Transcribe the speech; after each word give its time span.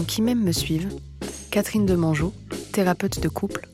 Dans 0.00 0.06
Qui 0.06 0.22
même 0.22 0.42
me 0.42 0.52
suivent, 0.52 0.88
Catherine 1.50 1.84
Demangeau, 1.84 2.32
thérapeute 2.72 3.20
de 3.20 3.28
couple, 3.28 3.68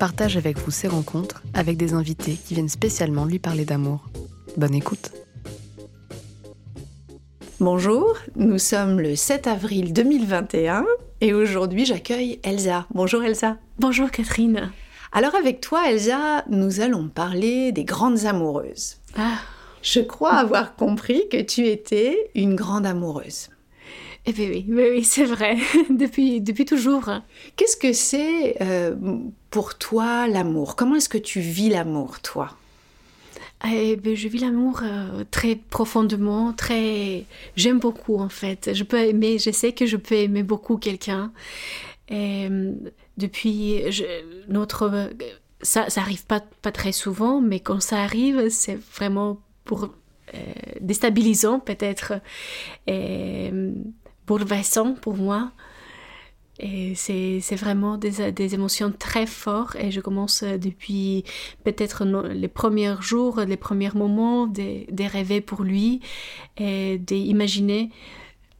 partage 0.00 0.38
avec 0.38 0.56
vous 0.56 0.70
ses 0.70 0.88
rencontres 0.88 1.42
avec 1.52 1.76
des 1.76 1.92
invités 1.92 2.32
qui 2.32 2.54
viennent 2.54 2.70
spécialement 2.70 3.26
lui 3.26 3.38
parler 3.38 3.66
d'amour. 3.66 4.06
Bonne 4.56 4.74
écoute. 4.74 5.10
Bonjour, 7.60 8.16
nous 8.36 8.58
sommes 8.58 9.00
le 9.00 9.16
7 9.16 9.48
avril 9.48 9.92
2021 9.92 10.86
et 11.20 11.34
aujourd'hui 11.34 11.84
j'accueille 11.84 12.40
Elsa. 12.42 12.86
Bonjour 12.94 13.22
Elsa. 13.22 13.58
Bonjour 13.78 14.10
Catherine. 14.10 14.72
Alors 15.12 15.34
avec 15.34 15.60
toi 15.60 15.90
Elsa, 15.90 16.42
nous 16.48 16.80
allons 16.80 17.08
parler 17.08 17.72
des 17.72 17.84
grandes 17.84 18.24
amoureuses. 18.24 18.96
Ah. 19.14 19.40
Je 19.82 20.00
crois 20.00 20.36
avoir 20.36 20.74
compris 20.74 21.28
que 21.30 21.42
tu 21.42 21.66
étais 21.66 22.30
une 22.34 22.56
grande 22.56 22.86
amoureuse. 22.86 23.50
Eh 24.28 24.32
bien 24.32 24.48
oui, 24.48 24.66
oui, 24.68 24.82
oui 24.90 25.04
c'est 25.04 25.24
vrai, 25.24 25.56
depuis, 25.90 26.40
depuis 26.40 26.64
toujours. 26.64 27.08
Qu'est-ce 27.54 27.76
que 27.76 27.92
c'est 27.92 28.60
euh, 28.60 28.96
pour 29.50 29.78
toi 29.78 30.26
l'amour? 30.26 30.74
Comment 30.74 30.96
est-ce 30.96 31.08
que 31.08 31.18
tu 31.18 31.38
vis 31.38 31.68
l'amour, 31.68 32.20
toi? 32.20 32.50
Eh 33.64 33.96
bien, 33.96 34.14
je 34.16 34.26
vis 34.26 34.38
l'amour 34.38 34.80
euh, 34.82 35.24
très 35.30 35.54
profondément, 35.54 36.52
très. 36.52 37.24
J'aime 37.54 37.78
beaucoup 37.78 38.18
en 38.18 38.28
fait. 38.28 38.70
Je 38.74 38.82
peux 38.82 38.98
aimer, 38.98 39.38
je 39.38 39.50
sais 39.50 39.72
que 39.72 39.86
je 39.86 39.96
peux 39.96 40.16
aimer 40.16 40.42
beaucoup 40.42 40.76
quelqu'un. 40.76 41.32
Et 42.08 42.48
euh, 42.50 42.72
depuis 43.16 43.80
notre. 44.48 45.10
Ça, 45.62 45.88
ça 45.88 46.00
arrive 46.00 46.26
pas, 46.26 46.40
pas 46.62 46.72
très 46.72 46.92
souvent, 46.92 47.40
mais 47.40 47.60
quand 47.60 47.80
ça 47.80 47.98
arrive, 48.02 48.50
c'est 48.50 48.78
vraiment 48.96 49.40
pour 49.64 49.88
déstabilisant 50.80 51.60
peut-être. 51.60 52.14
Et 52.88 53.52
bouleversant 54.26 54.94
pour 54.94 55.16
moi. 55.16 55.52
Et 56.58 56.94
c'est 56.94 57.56
vraiment 57.56 57.98
des, 57.98 58.32
des, 58.32 58.54
émotions 58.54 58.90
très 58.90 59.26
fortes 59.26 59.76
et 59.78 59.90
je 59.90 60.00
commence 60.00 60.42
euh, 60.42 60.56
depuis 60.56 61.24
peut-être 61.64 62.04
les 62.04 62.48
premiers 62.48 62.94
jours, 63.00 63.40
les 63.40 63.58
premiers 63.58 63.90
moments 63.94 64.46
de, 64.46 64.90
de 64.90 65.04
rêver 65.04 65.42
pour 65.42 65.62
lui 65.64 66.00
et 66.56 66.96
d'imaginer 66.96 67.90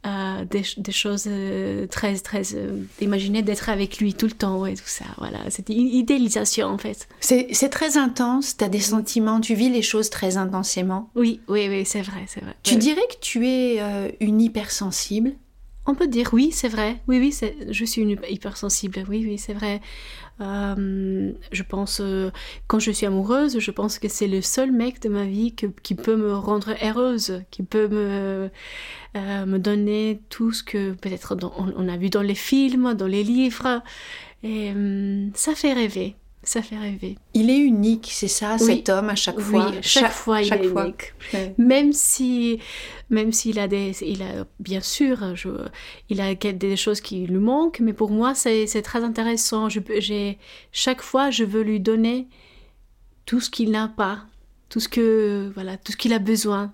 euh, 0.05 0.45
des, 0.45 0.61
des, 0.77 0.91
choses 0.91 1.25
euh, 1.27 1.87
très, 1.87 2.13
très... 2.19 2.43
d'imaginer 2.99 3.41
d'être 3.41 3.67
avec 3.67 3.97
lui 3.97 4.13
tout 4.13 4.27
le 4.27 4.31
temps 4.33 4.67
et 4.67 4.75
tout 4.75 4.83
ça. 4.85 5.05
Voilà, 5.17 5.39
c'est 5.49 5.67
une 5.69 5.87
idéalisation 5.87 6.67
en 6.67 6.77
fait. 6.77 7.07
C'est 7.19 7.69
très 7.69 7.97
intense, 7.97 8.57
tu 8.57 8.63
as 8.63 8.69
des 8.69 8.79
sentiments, 8.79 9.41
tu 9.41 9.55
vis 9.55 9.71
les 9.71 9.81
choses 9.81 10.11
très 10.11 10.37
intensément. 10.37 11.09
Oui, 11.15 11.41
oui, 11.47 11.65
oui, 11.67 11.83
c'est 11.83 12.03
vrai, 12.03 12.25
c'est 12.27 12.41
vrai. 12.41 12.55
Tu 12.61 12.75
dirais 12.75 13.01
que 13.09 13.19
tu 13.19 13.47
es 13.47 13.81
une 14.19 14.39
hypersensible? 14.39 15.33
On 15.87 15.95
peut 15.95 16.07
dire 16.07 16.29
oui, 16.33 16.51
c'est 16.51 16.67
vrai. 16.67 17.01
Oui, 17.07 17.17
oui, 17.19 17.33
je 17.69 17.85
suis 17.85 18.01
une 18.01 18.17
hypersensible. 18.29 19.03
Oui, 19.09 19.25
oui, 19.25 19.37
c'est 19.37 19.53
vrai. 19.53 19.81
Euh, 20.41 21.31
je 21.51 21.63
pense, 21.63 21.99
euh, 22.01 22.29
quand 22.67 22.79
je 22.79 22.91
suis 22.91 23.05
amoureuse, 23.05 23.59
je 23.59 23.71
pense 23.71 23.97
que 23.97 24.07
c'est 24.09 24.27
le 24.27 24.41
seul 24.41 24.71
mec 24.71 25.01
de 25.01 25.09
ma 25.09 25.25
vie 25.25 25.55
qui 25.55 25.95
peut 25.95 26.17
me 26.17 26.35
rendre 26.35 26.75
heureuse, 26.83 27.41
qui 27.51 27.63
peut 27.63 27.87
me, 27.87 28.51
euh, 29.15 29.45
me 29.45 29.57
donner 29.57 30.21
tout 30.29 30.51
ce 30.51 30.61
que 30.61 30.91
peut-être 30.91 31.37
on, 31.57 31.87
a 31.87 31.97
vu 31.97 32.09
dans 32.09 32.21
les 32.21 32.35
films, 32.35 32.93
dans 32.93 33.07
les 33.07 33.23
livres. 33.23 33.81
Et 34.43 34.73
ça 35.33 35.55
fait 35.55 35.73
rêver 35.73 36.15
ça 36.47 36.61
fait 36.61 36.77
rêver. 36.77 37.17
Il 37.33 37.49
est 37.49 37.57
unique, 37.57 38.09
c'est 38.11 38.27
ça, 38.27 38.57
cet 38.57 38.89
homme 38.89 39.09
à 39.09 39.15
chaque 39.15 39.39
fois? 39.39 39.69
Oui, 39.69 39.77
chaque, 39.81 40.11
fois 40.11 40.41
il 40.41 40.53
est 40.53 40.65
unique. 40.65 41.13
Même 41.57 41.93
si, 41.93 42.59
même 43.09 43.31
s'il 43.31 43.59
a 43.59 43.67
des, 43.67 43.91
il 44.01 44.21
a 44.21 44.45
bien 44.59 44.81
sûr, 44.81 45.35
je, 45.35 45.49
il 46.09 46.21
a 46.21 46.33
des 46.35 46.75
choses 46.75 47.01
qui 47.01 47.25
lui 47.27 47.39
manquent, 47.39 47.79
mais 47.79 47.93
pour 47.93 48.11
moi 48.11 48.33
c'est 48.35 48.81
très 48.81 49.03
intéressant. 49.03 49.69
Je, 49.69 49.79
j'ai 49.99 50.37
chaque 50.71 51.01
fois 51.01 51.29
je 51.29 51.43
veux 51.43 51.63
lui 51.63 51.79
donner 51.79 52.27
tout 53.25 53.41
ce 53.41 53.49
qu'il 53.49 53.71
n'a 53.71 53.87
pas, 53.87 54.21
tout 54.69 54.79
ce 54.79 54.87
que 54.87 55.51
voilà, 55.53 55.77
tout 55.77 55.91
ce 55.91 55.97
qu'il 55.97 56.13
a 56.13 56.19
besoin 56.19 56.73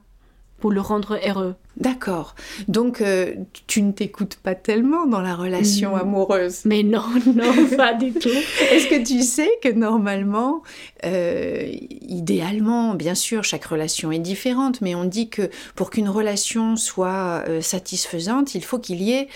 pour 0.64 0.72
le 0.72 0.80
rendre 0.80 1.20
heureux. 1.28 1.56
D'accord. 1.76 2.36
Donc, 2.70 3.02
euh, 3.02 3.34
tu 3.68 3.82
ne 3.82 3.92
t'écoutes 3.92 4.38
pas 4.38 4.56
tellement 4.56 5.06
dans 5.06 5.20
la 5.20 5.36
relation 5.36 5.98
amoureuse. 5.98 6.62
Mais 6.64 6.84
non, 6.84 7.04
non, 7.36 7.52
pas 7.76 7.94
du 7.94 8.14
tout. 8.14 8.30
Est-ce 8.72 8.88
que 8.88 9.04
tu 9.04 9.24
sais 9.24 9.52
que 9.62 9.68
normalement, 9.68 10.64
euh, 11.04 11.70
idéalement, 12.00 12.94
bien 12.94 13.14
sûr, 13.14 13.44
chaque 13.44 13.66
relation 13.66 14.14
est 14.14 14.20
différente, 14.20 14.80
mais 14.80 14.96
on 14.96 15.04
dit 15.04 15.28
que 15.28 15.50
pour 15.76 15.90
qu'une 15.90 16.08
relation 16.08 16.78
soit 16.78 17.44
euh, 17.50 17.60
satisfaisante, 17.60 18.56
il 18.56 18.64
faut 18.64 18.80
qu'il 18.80 19.02
y 19.02 19.12
ait 19.12 19.28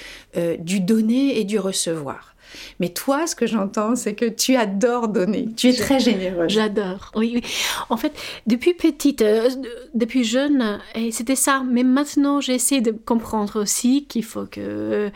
du 0.59 0.79
donner 0.79 1.37
et 1.39 1.43
du 1.43 1.59
recevoir. 1.59 2.36
Mais 2.80 2.90
toi, 2.90 3.28
ce 3.28 3.35
que 3.35 3.47
j'entends, 3.47 3.96
c'est 3.96 4.13
que 4.13 4.25
tu 4.25 4.56
adores 4.56 5.08
donner. 5.08 5.50
Tu 5.56 5.69
es 5.69 5.74
très 5.74 6.00
généreuse. 6.00 6.52
J'adore. 6.52 7.12
Oui, 7.16 7.31
oui. 7.35 7.44
En 7.90 7.97
fait, 7.97 8.13
depuis 8.46 8.74
petite, 8.74 9.22
euh, 9.22 9.50
depuis 9.94 10.24
jeune, 10.24 10.80
et 10.96 11.12
c'était 11.12 11.35
ça. 11.35 11.63
Mais 11.69 11.84
maintenant, 11.84 12.41
j'essaie 12.41 12.81
de 12.81 12.91
comprendre 12.91 13.62
aussi 13.62 14.06
qu'il 14.06 14.24
faut 14.24 14.46
que 14.46 15.12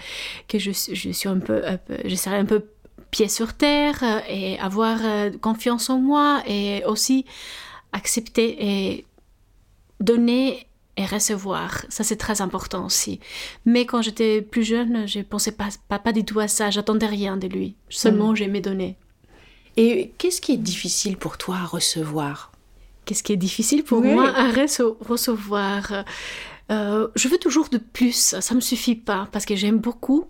que 0.48 0.60
je, 0.60 0.72
je 0.72 1.12
suis 1.12 1.30
un 1.30 1.40
peu, 1.40 1.62
un 1.66 1.78
peu 1.78 1.98
je 2.06 2.16
serai 2.16 2.38
un 2.38 2.46
peu 2.46 2.64
pied 3.12 3.28
sur 3.28 3.54
terre 3.54 4.04
et 4.30 4.58
avoir 4.60 5.00
euh, 5.04 5.30
confiance 5.42 5.90
en 5.90 6.00
moi 6.00 6.42
et 6.48 6.84
aussi 6.86 7.26
accepter 7.92 8.56
et 8.60 9.06
donner 10.00 10.66
et 11.02 11.06
recevoir. 11.06 11.86
Ça, 11.90 12.04
c'est 12.04 12.16
très 12.16 12.42
important 12.42 12.86
aussi. 12.86 13.20
Mais 13.66 13.86
quand 13.86 14.02
j'étais 14.02 14.42
plus 14.42 14.64
jeune, 14.64 15.08
je 15.08 15.20
pensais 15.20 15.52
pas, 15.52 15.70
pas, 15.90 16.00
pas 16.00 16.14
du 16.14 16.24
tout 16.24 16.40
à 16.40 16.48
ça. 16.48 16.70
J'attendais 16.70 17.08
rien 17.08 17.38
de 17.38 17.48
lui. 17.48 17.76
Seulement, 17.90 18.32
mm. 18.32 18.36
j'aimais 18.36 18.62
donner. 18.62 18.98
Et 19.78 20.12
qu'est-ce 20.18 20.42
qui 20.42 20.54
est 20.54 20.58
difficile 20.58 21.18
pour 21.18 21.38
toi 21.38 21.58
à 21.58 21.66
recevoir? 21.66 22.52
Qu'est-ce 23.06 23.24
qui 23.24 23.34
est 23.34 23.38
difficile 23.38 23.84
pour 23.84 24.02
moi 24.02 24.32
à 24.36 24.52
recevoir? 24.52 26.06
Euh, 26.72 27.08
je 27.16 27.28
veux 27.28 27.38
toujours 27.38 27.68
de 27.70 27.78
plus, 27.78 28.36
ça 28.40 28.56
me 28.56 28.62
suffit 28.62 28.96
pas 28.96 29.28
parce 29.32 29.46
que 29.46 29.56
j'aime 29.56 29.80
beaucoup. 29.80 30.28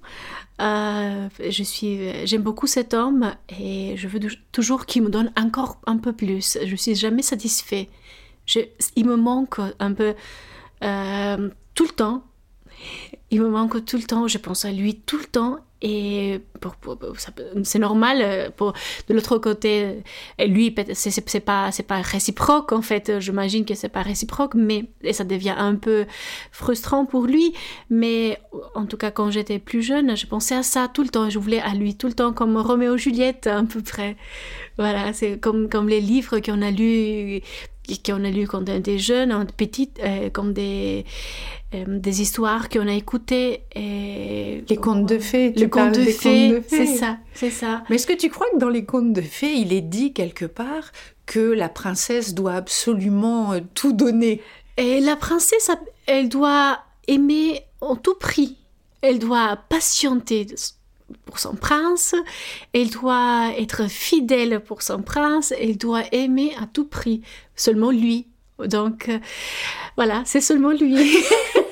Euh, 0.60 1.28
je 1.50 1.64
suis, 1.64 2.26
j'aime 2.26 2.42
beaucoup 2.42 2.68
cet 2.68 2.94
homme 2.94 3.34
et 3.50 3.96
je 3.98 4.08
veux 4.08 4.20
toujours 4.52 4.86
qu'il 4.86 5.04
me 5.04 5.10
donne 5.10 5.32
encore 5.38 5.80
un 5.86 5.98
peu 5.98 6.14
plus. 6.14 6.58
Je 6.64 6.76
suis 6.76 6.96
jamais 6.96 7.22
satisfait. 7.22 7.90
Je, 8.46 8.60
il 8.96 9.06
me 9.06 9.18
manque 9.18 9.60
un 9.80 9.94
peu 9.94 10.16
euh, 10.84 11.50
tout 11.76 11.86
le 11.86 11.92
temps. 11.92 12.24
Il 13.30 13.42
me 13.42 13.50
manque 13.50 13.86
tout 13.86 13.98
le 13.98 14.04
temps, 14.04 14.28
je 14.28 14.38
pense 14.38 14.66
à 14.66 14.72
lui 14.72 14.96
tout 14.96 15.18
le 15.18 15.26
temps. 15.26 15.60
Et 15.84 16.42
c'est 17.64 17.80
normal. 17.80 18.20
Euh, 18.22 18.50
pour, 18.56 18.74
de 19.08 19.14
l'autre 19.14 19.38
côté, 19.40 20.04
lui, 20.40 20.76
c'est 20.94 21.40
pas, 21.40 21.72
pas 21.88 22.02
réciproque 22.02 22.72
en 22.72 22.82
fait. 22.84 23.20
J'imagine 23.20 23.66
que 23.66 23.74
c'est 23.74 23.90
pas 23.90 24.04
réciproque, 24.04 24.54
mais 24.54 24.86
et 25.02 25.14
ça 25.14 25.24
devient 25.24 25.56
un 25.58 25.76
peu 25.76 26.06
frustrant 26.52 27.06
pour 27.06 27.26
lui. 27.26 27.54
Mais 27.90 28.40
en 28.76 28.86
tout 28.86 28.98
cas, 28.98 29.10
quand 29.10 29.32
j'étais 29.32 29.58
plus 29.58 29.82
jeune, 29.82 30.16
je 30.16 30.28
pensais 30.28 30.56
à 30.56 30.64
ça 30.64 30.88
tout 30.88 31.02
le 31.02 31.10
temps. 31.10 31.30
Je 31.30 31.40
voulais 31.40 31.62
à 31.62 31.74
lui 31.74 31.96
tout 31.96 32.08
le 32.08 32.14
temps, 32.14 32.32
comme 32.32 32.58
Roméo 32.58 32.96
Juliette 32.98 33.48
à 33.48 33.64
peu 33.64 33.82
près. 33.82 34.18
Voilà, 34.78 35.14
c'est 35.14 35.40
comme, 35.40 35.68
comme 35.68 35.90
les 35.90 36.02
livres 36.02 36.40
qu'on 36.40 36.62
a 36.62 36.70
lus 36.70 37.42
qu'on 38.06 38.24
a 38.24 38.30
lu 38.30 38.48
quand 38.48 38.70
on 38.70 38.76
était 38.76 38.98
jeune, 38.98 39.46
petite, 39.58 40.00
euh, 40.04 40.30
comme 40.30 40.54
des, 40.54 41.06
euh, 41.74 41.86
des 41.88 42.22
histoires 42.22 42.70
qu'on 42.70 42.88
a 42.88 42.94
écoutées. 42.94 43.64
Et... 43.76 44.64
Les 44.70 44.78
contes 44.78 45.06
de 45.06 45.20
fées, 45.20 45.54
tu 45.54 45.70
contes 45.70 45.96
de 45.96 46.04
fées, 46.04 46.62
c'est 46.68 46.86
ça, 46.86 47.18
c'est 47.34 47.50
ça. 47.50 47.84
Mais 47.90 47.96
est-ce 47.96 48.08
que 48.08 48.14
tu 48.14 48.30
crois 48.30 48.48
que 48.54 48.58
dans 48.58 48.70
les 48.70 48.86
contes 48.86 49.14
de 49.14 49.22
fées, 49.22 49.54
il 49.54 49.74
est 49.74 49.82
dit 49.82 50.14
quelque 50.14 50.46
part 50.46 50.92
que 51.26 51.40
la 51.40 51.70
princesse 51.70 52.34
doit 52.34 52.54
absolument 52.54 53.54
euh, 53.54 53.60
tout 53.74 53.94
donner? 53.94 54.42
Et 54.78 55.00
la 55.00 55.16
princesse, 55.16 55.70
elle 56.08 56.30
doit 56.30 56.80
aimer 57.08 57.62
en 57.82 57.96
tout 57.96 58.16
prix. 58.16 58.58
Elle 59.02 59.20
doit 59.20 59.58
patienter 59.70 60.46
pour 61.26 61.40
son 61.40 61.56
prince, 61.56 62.16
elle 62.74 62.90
doit 62.90 63.52
être 63.58 63.90
fidèle 63.90 64.60
pour 64.60 64.82
son 64.82 65.02
prince, 65.02 65.54
elle 65.60 65.78
doit 65.78 66.04
aimer 66.12 66.54
à 66.62 66.68
tout 66.68 66.86
prix, 66.86 67.22
seulement 67.56 67.92
lui. 67.92 68.28
Donc 68.60 69.10
euh, 69.10 69.20
voilà, 69.96 70.24
c'est 70.26 70.42
seulement 70.42 70.72
lui. 70.72 71.18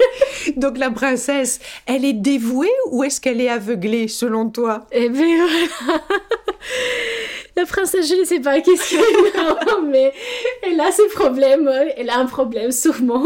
Donc 0.57 0.77
la 0.77 0.89
princesse, 0.89 1.59
elle 1.85 2.05
est 2.05 2.13
dévouée 2.13 2.71
ou 2.91 3.03
est-ce 3.03 3.21
qu'elle 3.21 3.41
est 3.41 3.49
aveuglée 3.49 4.07
selon 4.07 4.49
toi? 4.49 4.87
Eh 4.91 5.09
bien 5.09 5.45
la 7.59 7.65
princesse, 7.65 8.07
je 8.07 8.15
ne 8.15 8.25
sais 8.25 8.39
pas 8.39 8.61
qu'est-ce 8.61 8.89
qu'elle 8.89 9.89
mais 9.89 10.13
elle 10.63 10.79
a 10.79 10.91
ses 10.91 11.07
problèmes. 11.07 11.69
Elle 11.97 12.09
a 12.09 12.17
un 12.19 12.25
problème, 12.25 12.71
sûrement. 12.71 13.23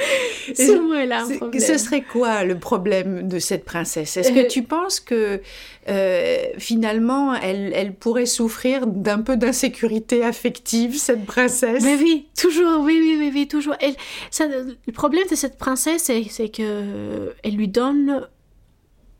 sûrement, 0.54 0.94
elle 0.94 1.12
a 1.12 1.22
un 1.22 1.36
problème. 1.36 1.60
Ce 1.60 1.78
serait 1.78 2.02
quoi 2.02 2.44
le 2.44 2.58
problème 2.58 3.28
de 3.28 3.38
cette 3.38 3.64
princesse? 3.64 4.16
Est-ce 4.16 4.32
que 4.32 4.40
euh, 4.40 4.48
tu 4.48 4.62
penses 4.62 5.00
que 5.00 5.40
euh, 5.88 6.36
finalement, 6.58 7.34
elle, 7.34 7.72
elle, 7.74 7.94
pourrait 7.94 8.26
souffrir 8.26 8.86
d'un 8.86 9.20
peu 9.20 9.36
d'insécurité 9.36 10.24
affective, 10.24 10.96
cette 10.96 11.24
princesse? 11.24 11.82
Mais 11.82 11.96
oui, 11.96 12.28
toujours, 12.38 12.80
oui, 12.80 12.98
oui, 13.00 13.16
oui, 13.18 13.30
oui 13.34 13.48
toujours. 13.48 13.74
Elle, 13.80 13.94
ça, 14.30 14.46
le 14.46 14.92
problème 14.92 15.26
de 15.30 15.36
cette 15.36 15.58
princesse, 15.58 16.10
c'est 16.30 16.48
que 16.48 17.34
elle 17.42 17.56
lui 17.56 17.68
donne 17.68 18.28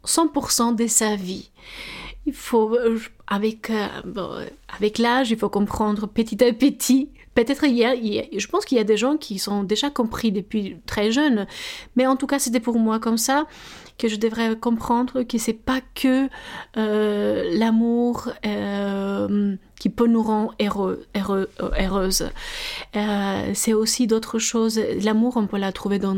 100% 0.07 0.75
de 0.75 0.87
sa 0.87 1.17
vie. 1.17 1.51
Il 2.27 2.35
faut, 2.35 2.75
euh, 2.75 2.99
avec, 3.27 3.71
euh, 3.71 4.47
avec 4.77 4.99
l'âge, 4.99 5.31
il 5.31 5.39
faut 5.39 5.49
comprendre 5.49 6.07
petit 6.07 6.43
à 6.45 6.53
petit. 6.53 7.11
Peut-être 7.35 7.65
il, 7.65 7.75
y 7.75 7.85
a, 7.85 7.95
je 7.95 8.47
pense 8.47 8.65
qu'il 8.65 8.77
y 8.77 8.81
a 8.81 8.85
des 8.85 8.97
gens 8.97 9.17
qui 9.17 9.39
sont 9.39 9.65
déjà 9.65 9.91
compris 9.91 10.33
depuis 10.33 10.77
très 10.87 11.11
jeune, 11.11 11.47
mais 11.97 12.07
en 12.07 12.17
tout 12.17 12.27
cas 12.27 12.39
c'était 12.39 12.61
pour 12.61 12.79
moi 12.79 12.99
comme 12.99 13.17
ça 13.17 13.47
que 13.99 14.07
je 14.07 14.17
devrais 14.17 14.55
comprendre 14.57 15.23
que 15.23 15.39
c'est 15.39 15.55
pas 15.55 15.81
que 15.95 16.29
euh, 16.77 17.51
l'amour 17.59 18.29
qui 19.81 19.89
peut 19.89 20.07
nous 20.07 20.23
rendre 20.23 20.55
heureux, 20.61 21.07
heureux, 21.17 21.49
heureuse. 21.81 22.31
c'est 23.55 23.73
aussi 23.73 24.07
d'autres 24.07 24.39
choses. 24.39 24.79
L'amour, 25.03 25.37
on 25.37 25.47
peut 25.47 25.59
la 25.59 25.73
trouver 25.73 25.99
dans 25.99 26.17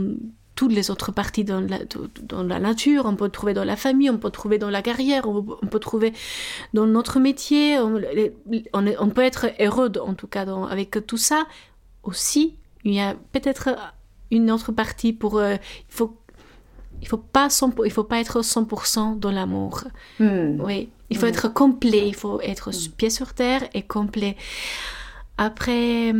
toutes 0.54 0.72
les 0.72 0.90
autres 0.90 1.12
parties 1.12 1.44
dans 1.44 1.60
la, 1.60 1.78
dans 2.22 2.42
la 2.42 2.60
nature, 2.60 3.06
on 3.06 3.16
peut 3.16 3.28
trouver 3.28 3.54
dans 3.54 3.64
la 3.64 3.76
famille, 3.76 4.10
on 4.10 4.18
peut 4.18 4.30
trouver 4.30 4.58
dans 4.58 4.70
la 4.70 4.82
carrière, 4.82 5.28
on, 5.28 5.42
peut 5.42 5.80
trouver 5.80 6.12
dans 6.74 6.86
notre 6.86 7.18
métier, 7.18 7.78
on, 7.78 8.00
on, 8.72 9.08
peut 9.10 9.22
être 9.22 9.46
heureux 9.60 9.90
en 10.00 10.14
tout 10.14 10.28
cas 10.28 10.46
avec 10.68 10.98
tout 11.06 11.16
ça. 11.16 11.44
Aussi, 12.02 12.56
il 12.84 12.94
y 12.94 13.00
a 13.00 13.14
peut-être 13.32 13.70
une 14.30 14.50
autre 14.50 14.72
partie 14.72 15.12
pour... 15.12 15.38
Euh, 15.38 15.56
il 15.88 15.94
faut 15.94 16.16
il 17.02 17.08
faut 17.08 17.18
pas 17.18 17.48
il 17.84 17.90
faut 17.90 18.04
pas 18.04 18.20
être 18.20 18.40
100% 18.40 19.18
dans 19.18 19.30
l'amour. 19.30 19.84
Hmm. 20.20 20.60
Oui, 20.60 20.88
il 21.10 21.18
faut 21.18 21.26
hmm. 21.26 21.30
être 21.30 21.48
complet, 21.52 22.08
il 22.08 22.14
faut 22.14 22.40
être 22.40 22.70
hmm. 22.70 22.92
pied 22.96 23.10
sur 23.10 23.34
terre 23.34 23.62
et 23.74 23.82
complet. 23.82 24.36
Après, 25.36 26.14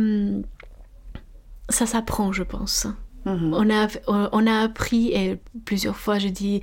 ça 1.69 1.85
s'apprend, 1.85 2.33
je 2.33 2.43
pense. 2.43 2.87
Mhm. 3.25 3.53
On, 3.53 3.69
a, 3.71 3.87
on 4.07 4.47
a 4.47 4.59
appris, 4.61 5.11
et 5.11 5.39
plusieurs 5.65 5.97
fois 5.97 6.19
je 6.19 6.27
dis, 6.27 6.61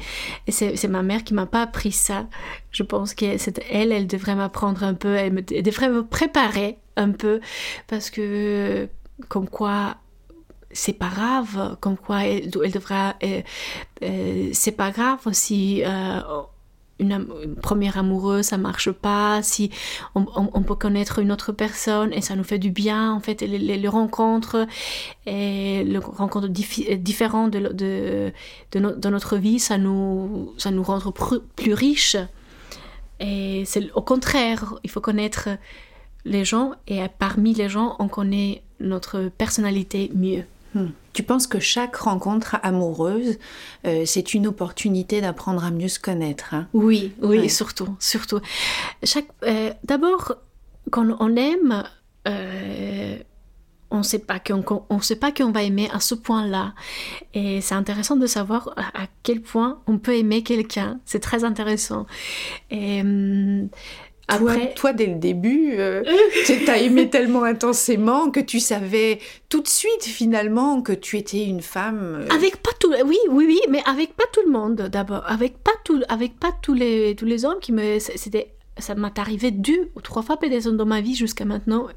c'est 0.49 0.89
ma 0.89 1.03
mère 1.03 1.25
qui 1.25 1.35
m'a 1.35 1.47
pas 1.47 1.63
appris 1.63 1.93
ça. 1.93 2.29
Je 2.71 2.83
pense 2.85 3.15
que 3.15 3.25
elle, 3.71 3.93
elle 3.93 4.07
devrait 4.07 4.37
m'apprendre 4.37 4.85
un 4.85 4.95
peu, 4.95 5.15
elle, 5.15 5.45
devrait 5.45 5.89
me 5.89 6.05
préparer 6.05 6.79
un 6.97 7.11
peu, 7.11 7.41
parce 7.89 8.11
que 8.11 8.89
comme 9.29 9.49
quoi 9.49 9.97
c'est 10.73 10.95
pas 10.95 11.09
grave, 11.09 11.77
comme 11.81 11.97
quoi 11.97 12.25
elle, 12.25 12.51
devrait, 12.51 13.15
euh, 13.23 13.43
euh, 14.03 14.51
c'est 14.53 14.73
pas 14.73 14.91
grave 14.91 15.21
si 15.33 15.83
euh, 15.85 16.21
une, 17.03 17.27
première 17.61 17.99
amoureuse, 17.99 18.47
ça 18.47 18.59
marche 18.59 18.91
pas, 18.91 19.43
si 19.43 19.71
on, 20.15 20.63
peut 20.63 20.75
connaître 20.75 21.19
une 21.19 21.33
autre 21.33 21.53
personne 21.53 22.13
et 22.13 22.21
ça 22.21 22.37
nous 22.37 22.45
fait 22.45 22.59
du 22.59 22.71
bien, 22.71 23.13
en 23.13 23.21
fait, 23.21 23.43
les, 23.43 23.89
rencontres 23.89 24.67
et 25.27 25.85
les 25.85 25.99
rencontres 25.99 26.49
différentes 26.49 27.51
de, 27.51 27.61
de, 27.73 28.33
de, 28.73 29.09
notre 29.09 29.37
vie, 29.37 29.59
ça 29.59 29.79
nous, 29.79 30.53
ça 30.57 30.71
nous 30.71 30.83
rend 30.83 31.01
plus 31.57 31.75
riches. 31.75 32.17
Et 33.21 33.63
c'est 33.67 33.91
au 33.93 34.03
contraire, 34.03 34.75
il 34.83 34.91
faut 34.91 35.01
connaître 35.01 35.49
les 36.25 36.45
gens 36.45 36.73
et 36.89 37.01
parmi 37.19 37.55
les 37.55 37.69
gens, 37.69 37.97
on 37.99 38.09
connaît 38.09 38.63
notre 38.81 39.29
personnalité 39.29 40.11
mieux. 40.15 40.45
Hmm. 40.75 40.89
Tu 41.13 41.23
penses 41.23 41.47
que 41.47 41.61
chaque 41.61 41.97
rencontre 41.97 42.57
amoureuse, 42.63 43.39
euh, 43.87 44.05
c'est 44.07 44.35
une 44.35 44.47
opportunité 44.47 45.21
d'apprendre 45.21 45.65
à 45.65 45.71
mieux 45.71 45.89
se 45.89 45.99
connaître 45.99 46.55
hein? 46.55 46.69
Oui, 46.73 47.13
oui, 47.21 47.51
surtout, 47.51 47.95
surtout. 47.99 48.41
Chaque, 49.03 49.29
euh, 49.43 49.73
d'abord, 49.85 50.37
quand 50.91 51.07
on 51.21 51.37
aime, 51.37 51.85
euh, 52.27 53.19
on 53.91 53.99
ne 53.99 54.03
sait 54.03 54.21
pas 54.21 54.41
qu'on 54.41 55.01
sait 55.01 55.17
pas 55.17 55.33
qu'on 55.33 55.53
va 55.53 55.63
aimer 55.63 55.91
à 55.93 56.01
ce 56.01 56.15
point-là. 56.15 56.73
Et 57.35 57.61
c'est 57.61 57.75
intéressant 57.75 58.17
de 58.17 58.27
savoir 58.27 58.73
à, 58.77 59.07
quel 59.23 59.43
point 59.43 59.81
on 59.87 59.99
peut 59.99 60.17
aimer 60.17 60.43
quelqu'un. 60.43 60.99
C'est 61.05 61.21
très 61.21 61.45
intéressant. 61.45 62.07
Et, 62.71 63.03
toi, 64.75 64.93
dès 64.93 65.07
le 65.07 65.17
début, 65.17 65.75
euh, 65.79 66.03
tu 66.47 66.69
as 66.69 66.79
aimé 66.79 67.11
tellement 67.11 67.45
intensément 67.45 68.31
que 68.31 68.41
tu 68.41 68.61
savais 68.61 69.19
tout 69.49 69.61
de 69.61 69.69
suite 69.69 70.05
finalement 70.05 70.83
que 70.83 70.93
tu 70.93 71.19
étais 71.19 71.45
une 71.45 71.63
femme. 71.63 72.01
Euh. 72.03 72.35
Avec 72.35 72.57
pas 72.59 72.73
tout, 72.79 72.93
oui, 73.05 73.19
oui, 73.31 73.45
oui, 73.47 73.61
mais 73.69 73.83
avec 73.87 74.15
pas 74.15 74.25
tout 74.33 74.43
le 74.45 74.51
monde 74.51 74.77
d'abord, 74.91 75.25
avec 75.27 75.59
pas 75.59 75.73
tout, 75.85 76.01
avec 76.09 76.39
pas 76.39 76.53
tous 76.63 76.75
les 76.75 77.15
tous 77.17 77.27
les 77.27 77.45
hommes 77.45 77.61
qui 77.61 77.73
me, 77.73 77.99
c'était 77.99 78.53
ça 78.83 78.95
m'est 78.95 79.19
arrivé 79.19 79.51
deux 79.51 79.91
ou 79.97 80.01
trois 80.01 80.23
fois 80.23 80.37
peut-être 80.37 80.71
dans 80.71 80.87
ma 80.87 81.01
vie 81.01 81.15
jusqu'à 81.15 81.45
maintenant, 81.45 81.89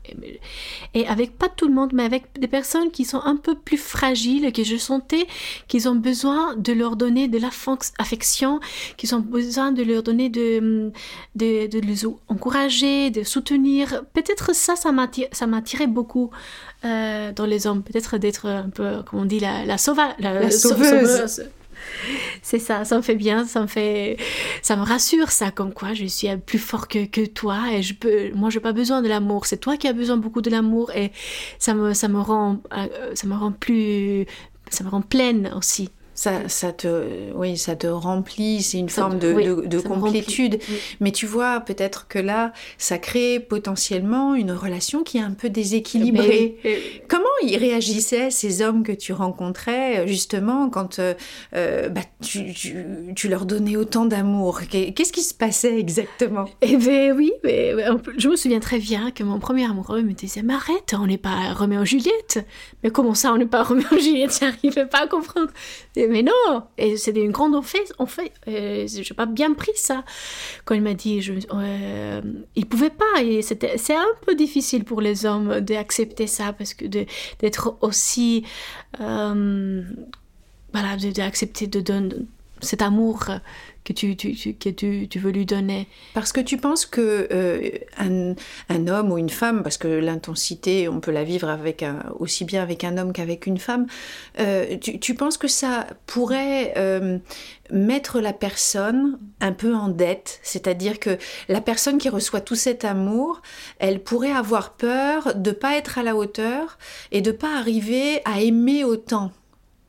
et 0.94 1.08
avec 1.08 1.38
pas 1.38 1.50
tout 1.50 1.68
le 1.68 1.74
monde, 1.74 1.92
mais 1.94 2.04
avec 2.04 2.40
des 2.40 2.48
personnes 2.48 2.92
qui 2.92 3.06
sont 3.06 3.22
un 3.24 3.36
peu 3.36 3.56
plus 3.56 3.78
fragiles, 3.78 4.52
que 4.54 4.64
je 4.64 4.78
sentais 4.78 5.28
qu'ils 5.68 5.90
ont 5.90 5.96
besoin 5.96 6.56
de 6.56 6.74
leur 6.74 6.96
donner 6.96 7.28
de 7.28 7.40
l'affection, 7.40 8.60
qu'ils 8.98 9.16
ont 9.16 9.20
besoin 9.20 9.72
de 9.72 9.84
leur 9.84 10.04
donner 10.04 10.30
de, 10.30 10.92
de, 11.36 11.68
de 11.68 11.80
les 11.80 12.06
encourager, 12.28 13.10
de 13.10 13.24
soutenir. 13.24 14.04
Peut-être 14.14 14.56
ça, 14.56 14.76
ça 14.76 14.92
m'attirait 15.48 15.88
beaucoup 15.88 16.30
euh, 16.84 17.31
dans 17.31 17.46
les 17.46 17.68
hommes, 17.68 17.84
peut-être 17.84 18.18
d'être 18.18 18.48
un 18.48 18.70
peu, 18.70 19.04
comme 19.04 19.22
on 19.22 19.26
dit, 19.26 19.40
la, 19.40 19.66
la, 19.66 19.78
la, 20.20 20.52
sauveuse 20.52 21.44
c'est 22.42 22.60
ça, 22.60 22.86
ça 22.86 22.98
me 22.98 23.02
fait 23.02 23.16
bien, 23.16 23.46
ça 23.46 23.62
me 23.62 23.68
fait, 23.68 24.18
ça 24.62 24.76
me 24.76 24.84
rassure 24.84 25.32
ça, 25.32 25.52
comme 25.52 25.74
quoi 25.74 25.94
je 25.94 26.06
suis 26.06 26.28
plus 26.46 26.60
fort 26.60 26.88
que, 26.88 27.06
que 27.06 27.26
toi 27.26 27.72
et 27.74 27.82
je 27.82 27.94
peux, 27.94 28.32
moi 28.34 28.50
j'ai 28.50 28.60
pas 28.60 28.74
besoin 28.74 29.02
de 29.02 29.08
l'amour, 29.08 29.46
c'est 29.46 29.58
toi 29.58 29.78
qui 29.78 29.88
as 29.88 29.94
besoin 29.94 30.18
beaucoup 30.18 30.42
de 30.42 30.50
l'amour 30.50 30.92
et 30.96 31.12
ça 31.60 31.74
me, 31.74 31.94
ça 31.94 32.08
me 32.08 32.20
rend, 32.20 32.62
euh, 32.74 33.12
ça 33.14 33.28
me 33.28 33.36
rend 33.36 33.52
plus, 33.52 34.26
ça 34.70 34.84
me 34.84 34.90
rend 34.90 35.02
pleine 35.02 35.52
aussi 35.56 35.90
ça, 36.16 36.48
ça, 36.48 36.72
te, 36.72 37.34
oui, 37.36 37.58
ça 37.58 37.76
te 37.76 37.88
remplit, 37.88 38.64
c'est 38.64 38.80
une 38.80 38.90
forme 38.90 39.20
de, 39.20 39.66
de, 39.66 39.80
complétude. 39.80 40.60
Mais 41.02 41.12
tu 41.12 41.26
vois, 41.26 41.60
peut-être 41.60 42.08
que 42.08 42.18
là, 42.18 42.54
ça 42.78 42.98
crée 42.98 43.40
potentiellement 43.42 44.34
une 44.34 44.54
relation 44.54 45.04
qui 45.04 45.18
est 45.18 45.22
un 45.22 45.34
peu 45.34 45.50
déséquilibrée. 45.50 46.58
Comment 47.10 47.26
ils 47.44 47.58
réagissaient, 47.58 48.32
ces 48.32 48.62
hommes 48.62 48.84
que 48.84 48.94
tu 48.94 49.12
rencontrais, 49.12 50.08
justement, 50.08 50.70
quand 50.70 51.00
euh, 51.00 51.14
euh, 51.54 51.90
bah, 51.90 52.02
tu, 52.22 52.54
tu, 53.14 53.28
leur 53.28 53.46
donnais 53.46 53.76
autant 53.76 54.06
d'amour? 54.06 54.62
Qu'est-ce 54.70 55.12
qui 55.12 55.22
se 55.22 55.34
passait 55.34 55.78
exactement? 55.78 56.46
Eh 56.62 56.78
bien, 56.78 57.14
oui, 57.14 57.34
mais, 57.44 57.74
je 58.18 58.30
me 58.30 58.38
souviens 58.38 58.62
très 58.62 58.80
bien 58.80 59.12
que 59.12 59.24
mon 59.24 59.40
premier 59.40 59.66
amoureux 59.66 60.02
me 60.02 60.14
disait 60.14 60.44
Mais 60.44 60.54
arrête, 60.54 60.96
on 60.98 61.08
n'est 61.08 61.18
pas 61.18 61.54
Roméo 61.54 61.84
et 61.84 61.86
Juliette. 61.86 62.45
Mais 62.84 62.90
comment 62.90 63.14
ça, 63.14 63.34
on 63.34 63.38
n'est 63.38 63.45
pas 63.45 63.64
Roméo 63.64 63.88
et 63.92 64.00
Juliette? 64.00 64.38
J'arrivais 64.40 64.86
pas 64.86 65.04
à 65.04 65.07
comprendre 65.07 65.50
mais 66.09 66.24
non 66.24 66.64
Et 66.78 66.97
c'était 66.97 67.21
une 67.21 67.31
grande 67.31 67.56
offense. 67.56 67.94
En 68.00 68.06
fait, 68.06 68.31
euh, 68.47 68.88
je 68.88 69.00
n'ai 69.00 69.16
pas 69.16 69.26
bien 69.26 69.54
pris 69.54 69.71
ça. 69.76 70.04
Quand 70.66 70.76
il 70.76 70.81
m'a 70.81 70.94
dit, 70.94 71.21
je, 71.21 71.33
euh, 71.54 72.21
il 72.56 72.66
pouvait 72.66 72.90
pas. 72.90 73.24
Et 73.24 73.42
c'est 73.42 73.95
un 73.95 74.06
peu 74.26 74.35
difficile 74.35 74.83
pour 74.83 75.02
les 75.02 75.26
hommes 75.26 75.59
d'accepter 75.62 76.28
ça 76.28 76.54
parce 76.54 76.74
que 76.74 76.85
d'être 76.85 77.78
aussi, 77.81 78.45
euh, 79.00 79.83
voilà, 80.74 80.97
d'accepter 80.97 81.68
de, 81.68 81.80
donner 81.80 82.16
cet 82.62 82.81
amour 82.81 83.26
que 83.85 83.94
tu, 83.94 85.19
veux 85.19 85.31
lui 85.31 85.45
donner. 85.45 85.87
Parce 86.13 86.33
que 86.33 86.42
tu 86.42 86.57
penses 86.57 86.85
que 86.85 87.27
euh, 87.31 87.69
un, 87.97 88.87
homme 88.87 89.11
ou 89.11 89.18
une 89.18 89.30
femme, 89.30 89.63
parce 89.63 89.77
que 89.77 89.87
l'intensité, 89.87 90.89
on 90.89 90.99
peut 90.99 91.11
la 91.11 91.23
vivre 91.23 91.56
aussi 92.19 92.44
bien 92.45 92.63
avec 92.63 92.83
un 92.83 92.97
homme 92.97 93.13
qu'avec 93.13 93.45
une 93.45 93.59
femme, 93.59 93.85
euh, 94.39 94.77
tu, 94.77 95.13
penses 95.13 95.37
que 95.37 95.47
ça 95.47 95.85
pourrait 96.07 96.73
euh, 96.77 97.19
mettre 97.71 98.19
la 98.19 98.33
personne 98.33 99.19
un 99.39 99.54
peu 99.54 99.75
en 99.75 99.87
dette, 99.87 100.39
c'est-à-dire 100.42 100.99
que 100.99 101.18
la 101.47 101.61
personne 101.61 101.99
qui 101.99 102.09
reçoit 102.09 102.42
tout 102.42 102.56
cet 102.56 102.85
amour, 102.85 103.42
elle 103.80 104.01
pourrait 104.01 104.31
avoir 104.31 104.73
peur 104.73 105.35
de 105.35 105.51
pas 105.51 105.77
être 105.77 105.99
à 105.99 106.04
la 106.04 106.15
hauteur 106.15 106.80
et 107.11 107.21
de 107.21 107.31
pas 107.31 107.56
arriver 107.57 108.21
à 108.25 108.42
aimer 108.42 108.83
autant 108.83 109.31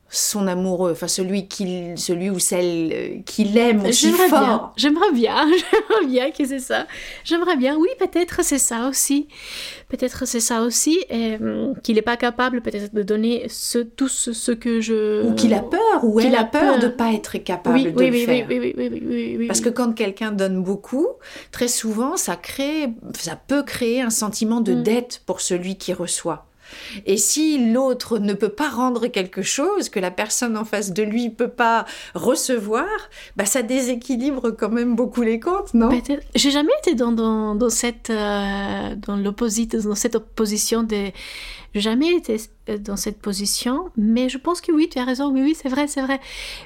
son 0.09 0.47
amoureux, 0.47 0.91
enfin 0.93 1.07
celui, 1.07 1.47
qui, 1.47 1.91
celui 1.97 2.29
ou 2.29 2.39
celle 2.39 2.91
euh, 2.93 3.21
qu'il 3.25 3.57
aime 3.57 3.85
aussi 3.85 4.11
fort. 4.11 4.73
J'aimerais 4.77 5.11
bien, 5.11 5.35
j'aimerais 5.71 6.05
bien 6.07 6.31
que 6.31 6.45
c'est 6.45 6.59
ça. 6.59 6.87
J'aimerais 7.25 7.57
bien, 7.57 7.75
oui, 7.75 7.89
peut-être 7.99 8.43
c'est 8.43 8.57
ça 8.57 8.87
aussi. 8.87 9.27
Peut-être 9.89 10.25
c'est 10.25 10.39
ça 10.39 10.61
aussi, 10.61 11.03
euh, 11.11 11.73
qu'il 11.83 11.95
n'est 11.95 12.01
pas 12.01 12.17
capable 12.17 12.61
peut-être 12.61 12.93
de 12.93 13.03
donner 13.03 13.47
ce, 13.49 13.79
tout 13.79 14.07
ce, 14.07 14.51
que 14.51 14.79
je... 14.79 15.25
Ou 15.25 15.33
qu'il 15.33 15.53
a 15.53 15.61
peur, 15.61 16.03
ou 16.03 16.19
elle 16.19 16.35
a 16.35 16.45
peur, 16.45 16.79
de 16.79 16.85
ne 16.85 16.91
pas 16.91 17.11
être 17.13 17.37
capable 17.37 17.83
de 17.83 17.89
oui, 17.89 18.05
le 18.07 18.11
oui, 18.11 18.25
faire. 18.25 18.45
Oui, 18.49 18.73
oui, 18.77 19.35
oui, 19.39 19.47
Parce 19.47 19.61
que 19.61 19.69
quand 19.69 19.93
quelqu'un 19.93 20.31
donne 20.31 20.63
beaucoup, 20.63 21.07
très 21.51 21.67
souvent, 21.67 22.17
ça, 22.17 22.35
crée, 22.35 22.89
ça 23.17 23.35
peut 23.35 23.63
créer 23.63 24.01
un 24.01 24.09
sentiment 24.09 24.61
de 24.61 24.73
mm. 24.73 24.83
dette 24.83 25.21
pour 25.25 25.41
celui 25.41 25.77
qui 25.77 25.93
reçoit. 25.93 26.46
Et 27.05 27.17
si 27.17 27.71
l'autre 27.71 28.19
ne 28.19 28.33
peut 28.33 28.49
pas 28.49 28.69
rendre 28.69 29.07
quelque 29.07 29.41
chose, 29.41 29.89
que 29.89 29.99
la 29.99 30.11
personne 30.11 30.57
en 30.57 30.65
face 30.65 30.93
de 30.93 31.03
lui 31.03 31.29
peut 31.29 31.47
pas 31.49 31.85
recevoir, 32.13 32.87
bah 33.35 33.45
ça 33.45 33.61
déséquilibre 33.61 34.51
quand 34.51 34.69
même 34.69 34.95
beaucoup 34.95 35.21
les 35.21 35.39
comptes, 35.39 35.73
non? 35.73 35.89
J'ai 36.35 36.51
jamais 36.51 36.71
été 36.81 36.95
dans, 36.95 37.69
cette 37.69 38.09
euh, 38.09 38.95
dans 38.95 39.15
l'opposite, 39.15 39.75
dans 39.75 39.95
cette 39.95 40.15
opposition 40.15 40.83
jamais 41.75 42.15
été 42.15 42.37
dans 42.79 42.97
cette 42.97 43.19
position, 43.19 43.89
mais 43.97 44.29
je 44.29 44.37
pense 44.37 44.61
que 44.61 44.71
oui, 44.71 44.89
tu 44.91 44.99
as 44.99 45.03
raison, 45.03 45.31
oui, 45.31 45.41
oui, 45.41 45.55
c'est 45.59 45.69
vrai, 45.69 45.87
c'est 45.87 46.01
vrai. 46.01 46.19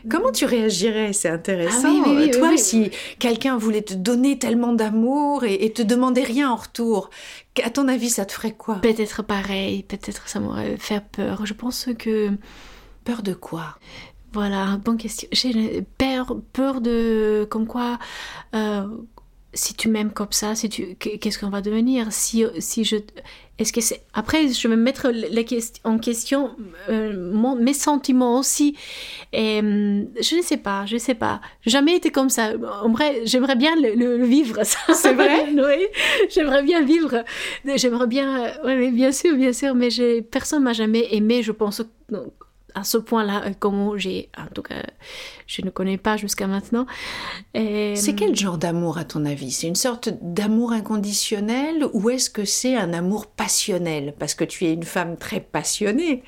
Comment 0.10 0.32
tu 0.32 0.46
réagirais? 0.46 1.14
C'est 1.14 1.30
intéressant. 1.30 2.04
Ah 2.06 2.28
Toi, 2.30 2.58
si 2.58 2.92
quelqu'un 3.20 3.58
voulait 3.58 3.82
te 3.82 3.94
donner 3.94 4.40
tellement 4.40 4.74
d'amour 4.74 5.44
et, 5.44 5.66
et, 5.66 5.72
te 5.72 5.82
demandait 5.82 6.24
rien 6.24 6.52
en 6.52 6.56
retour, 6.56 7.10
à 7.64 7.70
ton 7.70 7.88
avis, 7.88 8.10
ça 8.10 8.26
te 8.26 8.32
ferait 8.32 8.54
quoi? 8.54 8.76
Peut-être 8.76 9.24
pareil, 9.24 9.84
peut-être 9.84 10.28
ça 10.28 10.40
m'aurait 10.40 10.78
fait 10.78 11.04
peur. 11.12 11.46
Je 11.46 11.54
pense 11.54 11.88
que... 11.98 12.32
Peur 13.04 13.24
de 13.24 13.34
quoi? 13.34 13.78
Voilà, 14.34 14.78
bonne 14.78 14.98
question. 14.98 15.28
J'ai 15.32 15.82
peur, 15.98 16.38
peur 16.54 16.82
de 16.82 17.48
comme 17.50 17.68
quoi 17.68 18.00
euh, 18.56 18.88
si 19.54 19.74
tu 19.74 19.90
m'aimes 19.90 20.12
comme 20.12 20.32
ça, 20.32 20.56
si 20.56 20.70
tu 20.70 20.96
qu'est-ce 20.96 21.38
qu'on 21.38 21.50
va 21.50 21.62
devenir? 21.62 22.12
Si 22.12 22.46
si 22.60 22.84
je 22.84 22.98
est-ce 23.60 23.74
que 23.74 23.82
c'est 23.82 24.02
après 24.14 24.48
je 24.48 24.68
vais 24.68 24.76
mettre 24.76 25.10
les 25.10 25.46
en 25.84 25.98
question 25.98 26.56
euh, 26.90 27.56
mes 27.60 27.74
sentiments 27.74 28.40
aussi 28.40 28.78
et 29.34 29.60
hum, 29.60 30.08
je 30.22 30.36
ne 30.38 30.42
sais 30.42 30.58
pas, 30.58 30.86
je 30.86 30.96
ne 30.96 31.00
sais 31.00 31.16
pas. 31.16 31.42
Jamais 31.66 31.96
été 31.96 32.12
comme 32.12 32.30
ça. 32.30 32.52
En 32.84 32.90
vrai, 32.90 33.22
j'aimerais 33.26 33.56
bien 33.56 33.76
le, 33.76 34.24
vivre 34.24 34.64
ça. 34.64 34.80
C'est 34.94 35.14
vrai? 35.14 35.50
Oui, 35.52 35.88
j'aimerais 36.30 36.64
bien 36.64 36.82
vivre. 36.82 37.24
J'aimerais 37.76 38.08
bien 38.08 38.54
oui, 38.66 38.92
bien 38.92 39.12
sûr, 39.12 39.36
bien 39.36 39.54
sûr, 39.54 39.76
mais 39.76 39.90
personne 40.32 40.64
m'a 40.64 40.74
jamais 40.74 41.08
aimé, 41.12 41.44
je 41.44 41.52
pense 41.52 41.82
à 42.76 42.84
ce 42.84 42.98
point-là, 42.98 43.44
euh, 43.46 43.52
comment 43.58 43.98
j'ai, 43.98 44.30
en 44.38 44.48
tout 44.54 44.62
cas, 44.62 44.84
je 45.48 45.62
ne 45.62 45.70
connais 45.70 45.98
pas 45.98 46.18
jusqu'à 46.18 46.48
maintenant. 46.48 46.86
C'est 47.54 48.16
quel 48.16 48.36
genre 48.36 48.58
d'amour 48.58 48.98
à 48.98 49.04
ton 49.04 49.26
avis? 49.26 49.52
C'est 49.52 49.68
une 49.68 49.76
sorte 49.76 50.10
d'amour 50.22 50.72
inconditionnel 50.72 51.86
ou 51.94 52.10
est-ce 52.10 52.30
que 52.30 52.46
c'est 52.46 52.76
un 52.76 52.94
amour 52.94 53.28
passionnel? 53.28 54.14
Parce 54.18 54.34
que 54.34 54.44
tu 54.44 54.66
es 54.66 54.74
une 54.74 54.84
femme 54.84 55.18
très 55.18 55.40
passionnée. 55.40 56.24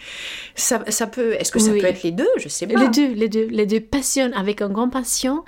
Ça, 0.56 0.84
ça 0.90 1.08
peut, 1.08 1.34
est-ce 1.34 1.52
que 1.52 1.60
ça 1.60 1.72
peut 1.72 1.86
être 1.86 2.04
les 2.04 2.12
deux? 2.12 2.30
Je 2.38 2.50
sais 2.50 2.68
pas. 2.68 2.80
Les 2.80 2.90
deux, 2.90 3.14
les 3.14 3.30
deux, 3.30 3.48
les 3.48 3.66
deux 3.66 3.80
passionnent 3.80 4.34
avec 4.34 4.62
un 4.62 4.70
grand 4.70 4.90
passion 4.90 5.44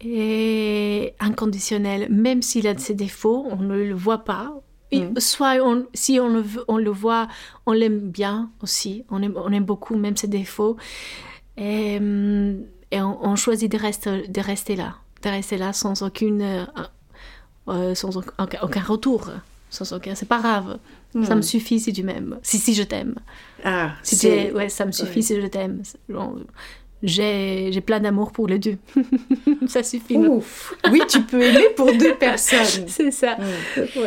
et 0.00 1.14
inconditionnel, 1.18 2.08
même 2.10 2.42
s'il 2.42 2.66
a 2.66 2.76
ses 2.76 2.94
défauts, 2.94 3.46
on 3.50 3.56
ne 3.56 3.76
le 3.76 3.94
voit 3.94 4.24
pas, 4.24 4.52
Mm. 5.00 5.18
Soit 5.18 5.56
si 5.94 6.20
on 6.20 6.28
le, 6.28 6.44
on 6.68 6.76
le 6.76 6.90
voit, 6.90 7.28
on 7.66 7.72
l'aime 7.72 7.98
bien 8.10 8.50
aussi, 8.62 9.04
on 9.10 9.22
aime, 9.22 9.34
on 9.36 9.52
aime 9.52 9.64
beaucoup 9.64 9.96
même 9.96 10.16
ses 10.16 10.28
défauts. 10.28 10.76
Et, 11.56 12.00
et 12.90 13.00
on, 13.00 13.36
choisit 13.36 13.70
de 13.70 13.78
rester, 13.78 14.28
de 14.28 14.40
rester 14.40 14.76
là, 14.76 14.96
de 15.22 15.28
rester 15.28 15.56
là 15.56 15.72
sans 15.72 16.02
aucune, 16.02 16.42
euh, 16.42 16.64
euh, 17.68 17.94
sans 17.94 18.16
aucun, 18.16 18.82
retour. 18.82 19.30
Sans 19.70 19.92
aucun, 19.92 20.14
c'est 20.14 20.28
pas 20.28 20.38
grave. 20.38 20.78
Ça 21.24 21.34
me 21.34 21.40
mm. 21.40 21.42
suffit 21.42 21.80
si 21.80 21.92
tu 21.92 22.02
m'aimes, 22.02 22.38
si, 22.42 22.58
si 22.58 22.74
je 22.74 22.82
t'aime. 22.82 23.14
Ah, 23.64 23.92
si 24.02 24.28
ouais, 24.52 24.68
ça 24.68 24.84
me 24.84 24.92
suffit 24.92 25.22
si 25.22 25.40
je 25.40 25.46
t'aime 25.46 25.82
j'ai 27.04 27.80
plein 27.82 28.00
d'amour 28.00 28.32
pour 28.32 28.46
les 28.46 28.58
deux. 28.58 28.76
ça 29.66 29.82
suffit. 29.82 30.16
Ouf. 30.16 30.74
Oui, 30.90 31.02
tu 31.08 31.20
peux 31.20 31.42
aimer 31.42 31.68
pour 31.76 31.92
deux 31.92 32.14
personnes. 32.14 32.84
C'est 32.86 33.10
ça. 33.10 33.36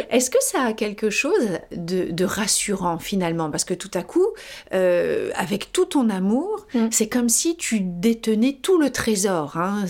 Est-ce 0.09 0.29
que 0.29 0.41
ça 0.41 0.63
a 0.63 0.73
quelque 0.73 1.09
chose 1.09 1.59
de, 1.71 2.25
rassurant 2.25 2.97
finalement? 2.97 3.49
Parce 3.51 3.63
que 3.63 3.73
tout 3.73 3.91
à 3.93 4.01
coup, 4.01 4.27
euh, 4.73 5.29
avec 5.35 5.71
tout 5.71 5.85
ton 5.85 6.09
amour, 6.09 6.65
mm. 6.73 6.87
c'est 6.91 7.07
comme 7.07 7.29
si 7.29 7.55
tu 7.55 7.79
détenais 7.81 8.57
tout 8.61 8.79
le 8.79 8.89
trésor. 8.89 9.57
Hein. 9.57 9.85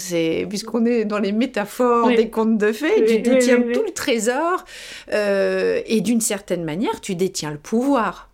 Puisqu'on 0.50 0.86
est 0.86 1.06
dans 1.06 1.20
les 1.20 1.32
métaphores 1.32 2.10
des 2.10 2.30
contes 2.30 2.58
de 2.58 2.72
fées, 2.72 3.06
tu 3.06 3.20
détiens 3.20 3.62
tout 3.74 3.84
le 3.86 3.94
trésor 3.94 4.66
euh, 5.14 5.82
et 5.86 6.02
d'une 6.02 6.22
certaine 6.22 6.64
manière, 6.64 7.02
tu 7.02 7.16
détiens 7.16 7.52
le 7.52 7.58
pouvoir. 7.58 8.30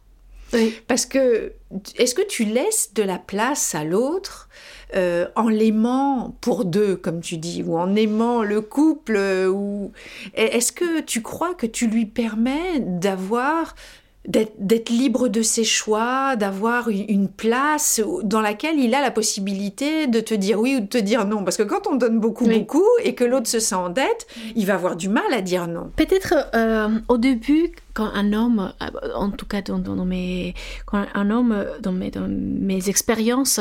Parce 0.87 1.05
que 1.05 1.53
est-ce 1.97 2.13
que 2.13 2.21
tu 2.21 2.45
laisses 2.45 2.93
de 2.93 3.03
la 3.03 3.17
place 3.17 3.75
à 3.75 3.83
l'autre 3.83 4.49
euh, 4.95 5.27
en 5.35 5.49
l'aimant 5.49 6.35
pour 6.41 6.65
deux, 6.65 6.95
comme 6.95 7.21
tu 7.21 7.37
dis, 7.37 7.63
ou 7.63 7.77
en 7.77 7.95
aimant 7.95 8.43
le 8.43 8.61
couple 8.61 9.17
ou 9.49 9.91
Est-ce 10.33 10.71
que 10.71 11.01
tu 11.01 11.21
crois 11.21 11.53
que 11.53 11.65
tu 11.65 11.87
lui 11.87 12.05
permets 12.05 12.79
d'avoir 12.79 13.75
d'être 14.25 14.89
libre 14.89 15.27
de 15.27 15.41
ses 15.41 15.65
choix, 15.65 16.37
d'avoir 16.37 16.87
une 16.87 17.27
place 17.27 18.01
dans 18.23 18.39
laquelle 18.39 18.79
il 18.79 18.95
a 18.95 19.01
la 19.01 19.11
possibilité 19.11 20.07
de 20.07 20.21
te 20.21 20.33
dire 20.33 20.61
oui 20.61 20.77
ou 20.77 20.79
de 20.79 20.85
te 20.85 20.97
dire 20.97 21.25
non. 21.25 21.43
Parce 21.43 21.57
que 21.57 21.63
quand 21.63 21.87
on 21.87 21.95
donne 21.95 22.19
beaucoup, 22.19 22.47
beaucoup 22.47 22.87
et 23.03 23.15
que 23.15 23.25
l'autre 23.25 23.47
se 23.47 23.59
sent 23.59 23.75
en 23.75 23.89
dette, 23.89 24.27
il 24.55 24.65
va 24.65 24.75
avoir 24.75 24.95
du 24.95 25.09
mal 25.09 25.25
à 25.33 25.41
dire 25.41 25.67
non. 25.67 25.91
Peut-être 25.97 26.35
euh, 26.55 26.99
au 27.09 27.17
début, 27.17 27.73
quand 27.93 28.09
un 28.13 28.31
homme, 28.31 28.73
euh, 28.81 29.13
en 29.13 29.29
tout 29.29 29.45
cas 29.45 29.61
dans, 29.61 29.79
dans 29.79 30.05
mes, 30.05 30.53
quand 30.85 31.05
un 31.13 31.29
homme, 31.29 31.65
dans 31.81 31.91
mes, 31.91 32.09
dans 32.09 32.27
mes 32.29 32.87
expériences, 32.87 33.59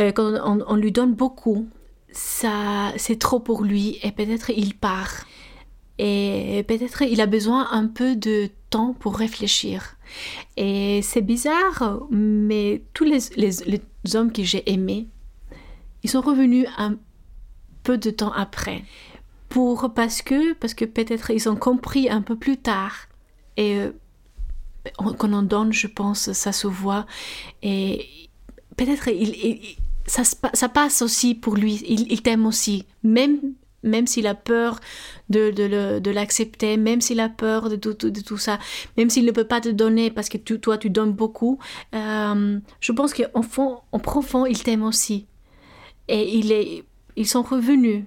euh, 0.00 0.10
quand 0.12 0.32
on, 0.42 0.64
on 0.66 0.76
lui 0.76 0.90
donne 0.90 1.12
beaucoup, 1.12 1.68
ça, 2.12 2.92
c'est 2.96 3.18
trop 3.18 3.40
pour 3.40 3.62
lui 3.62 3.98
et 4.02 4.10
peut-être 4.12 4.50
il 4.56 4.74
part. 4.74 5.26
Et 5.98 6.64
peut-être 6.68 7.02
il 7.02 7.20
a 7.20 7.26
besoin 7.26 7.68
un 7.72 7.86
peu 7.86 8.14
de 8.14 8.48
temps 8.70 8.94
pour 8.98 9.16
réfléchir. 9.16 9.97
Et 10.56 11.00
c'est 11.02 11.22
bizarre, 11.22 12.06
mais 12.10 12.82
tous 12.94 13.04
les, 13.04 14.16
hommes 14.16 14.32
que 14.32 14.42
j'ai 14.42 14.70
aimés, 14.70 15.08
ils 16.02 16.10
sont 16.10 16.20
revenus 16.20 16.66
un 16.76 16.96
peu 17.82 17.98
de 17.98 18.10
temps 18.10 18.32
après. 18.32 18.84
Pour, 19.48 19.92
parce 19.94 20.22
que, 20.22 20.52
parce 20.54 20.74
que 20.74 20.84
peut-être 20.84 21.30
ils 21.30 21.48
ont 21.48 21.56
compris 21.56 22.10
un 22.10 22.22
peu 22.22 22.36
plus 22.36 22.58
tard. 22.58 23.08
Et 23.56 23.78
euh, 23.78 23.92
quand 24.98 25.32
on 25.32 25.42
donne, 25.42 25.72
je 25.72 25.86
pense, 25.86 26.32
ça 26.32 26.52
se 26.52 26.66
voit. 26.66 27.06
Et 27.62 28.06
peut-être 28.76 29.08
il, 29.08 29.76
ça, 30.06 30.22
ça, 30.24 30.68
passe 30.68 31.02
aussi 31.02 31.34
pour 31.34 31.56
lui. 31.56 31.82
Il, 31.86 32.12
il 32.12 32.22
t'aime 32.22 32.46
aussi. 32.46 32.84
Même 33.02 33.38
même 33.82 34.06
s'il 34.06 34.26
a 34.26 34.34
peur 34.34 34.80
de, 35.30 35.50
de, 35.50 36.10
l'accepter, 36.10 36.76
même 36.76 37.00
s'il 37.00 37.20
a 37.20 37.28
peur 37.28 37.68
de 37.68 37.76
tout, 37.76 37.94
de 37.94 38.20
tout 38.20 38.38
ça, 38.38 38.58
même 38.96 39.10
s'il 39.10 39.24
ne 39.24 39.32
peut 39.32 39.44
pas 39.44 39.60
te 39.60 39.68
donner 39.68 40.10
parce 40.10 40.28
que 40.28 40.38
toi, 40.38 40.78
tu 40.78 40.90
donnes 40.90 41.12
beaucoup, 41.12 41.58
euh, 41.94 42.58
je 42.80 42.92
pense 42.92 43.14
qu'en 43.14 43.42
fond, 43.42 43.78
en 43.92 43.98
profond, 43.98 44.46
il 44.46 44.62
t'aime 44.62 44.82
aussi. 44.82 45.26
Et 46.08 46.36
il 46.36 46.52
est, 46.52 46.84
ils 47.16 47.26
sont 47.26 47.42
revenus. 47.42 48.04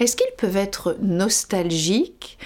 Est-ce 0.00 0.16
qu'ils 0.16 0.34
peuvent 0.36 0.56
être 0.56 0.96
nostalgiques 1.00 2.38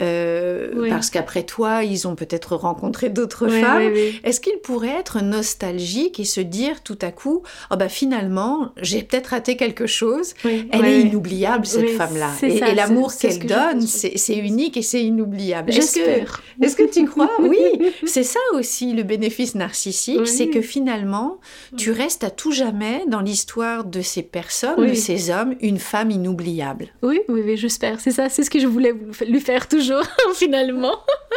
euh, 0.00 0.88
parce 0.88 1.10
qu'après 1.10 1.44
toi, 1.44 1.84
ils 1.84 2.08
ont 2.08 2.14
peut-être 2.14 2.56
rencontré 2.56 3.10
d'autres 3.10 3.48
femmes. 3.48 3.92
Est-ce 4.24 4.40
qu'ils 4.40 4.58
pourraient 4.58 4.98
être 4.98 5.22
nostalgiques 5.22 6.20
et 6.20 6.24
se 6.24 6.40
dire 6.40 6.82
tout 6.82 6.98
à 7.02 7.10
coup, 7.10 7.42
oh 7.70 7.76
bah 7.76 7.88
finalement, 7.88 8.72
j'ai 8.80 9.02
peut-être 9.02 9.28
raté 9.28 9.56
quelque 9.56 9.86
chose. 9.86 10.34
Elle 10.44 10.84
est 10.84 11.00
inoubliable 11.02 11.66
cette 11.66 11.90
femme-là. 11.90 12.30
Et, 12.42 12.74
l'amour 12.74 13.12
qu'elle 13.16 13.46
donne, 13.46 13.82
c'est 13.82 14.36
unique 14.36 14.76
et 14.76 14.82
c'est 14.82 15.02
inoubliable. 15.02 15.70
Est-ce 15.70 15.94
que, 15.94 16.00
est 16.00 16.76
que 16.76 16.90
tu 16.90 17.04
crois 17.04 17.30
Oui, 17.40 17.92
c'est 18.06 18.24
ça 18.24 18.40
aussi 18.54 18.92
le 18.92 19.02
bénéfice 19.02 19.54
narcissique, 19.54 20.26
c'est 20.26 20.48
que 20.48 20.60
finalement, 20.60 21.38
tu 21.76 21.90
restes 21.90 22.24
à 22.24 22.30
tout 22.30 22.52
jamais 22.52 23.04
dans 23.08 23.20
l'histoire 23.20 23.84
de 23.84 24.00
ces 24.00 24.22
personnes, 24.22 24.86
de 24.86 24.94
ces 24.94 25.30
hommes, 25.30 25.54
une 25.60 25.78
femme 25.78 26.10
inoubliable. 26.10 26.88
Oui, 27.02 27.20
oui, 27.28 27.42
oui, 27.44 27.56
j'espère. 27.56 28.00
C'est 28.00 28.10
ça, 28.10 28.28
c'est 28.28 28.42
ce 28.42 28.50
que 28.50 28.58
je 28.58 28.66
voulais 28.66 28.94
lui 29.26 29.40
faire 29.40 29.68
toujours 29.68 29.83
finalement. 30.34 30.96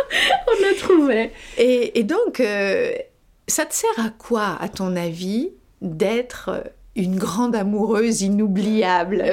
On 0.47 0.71
a 0.71 0.73
trouvé. 0.77 1.31
Et, 1.57 2.03
donc, 2.03 2.39
euh, 2.39 2.93
ça 3.47 3.65
te 3.65 3.73
sert 3.73 4.05
à 4.05 4.09
quoi, 4.09 4.57
à 4.59 4.69
ton 4.69 4.95
avis, 4.95 5.51
d'être 5.81 6.63
une 6.95 7.17
grande 7.17 7.55
amoureuse 7.55 8.21
inoubliable? 8.21 9.23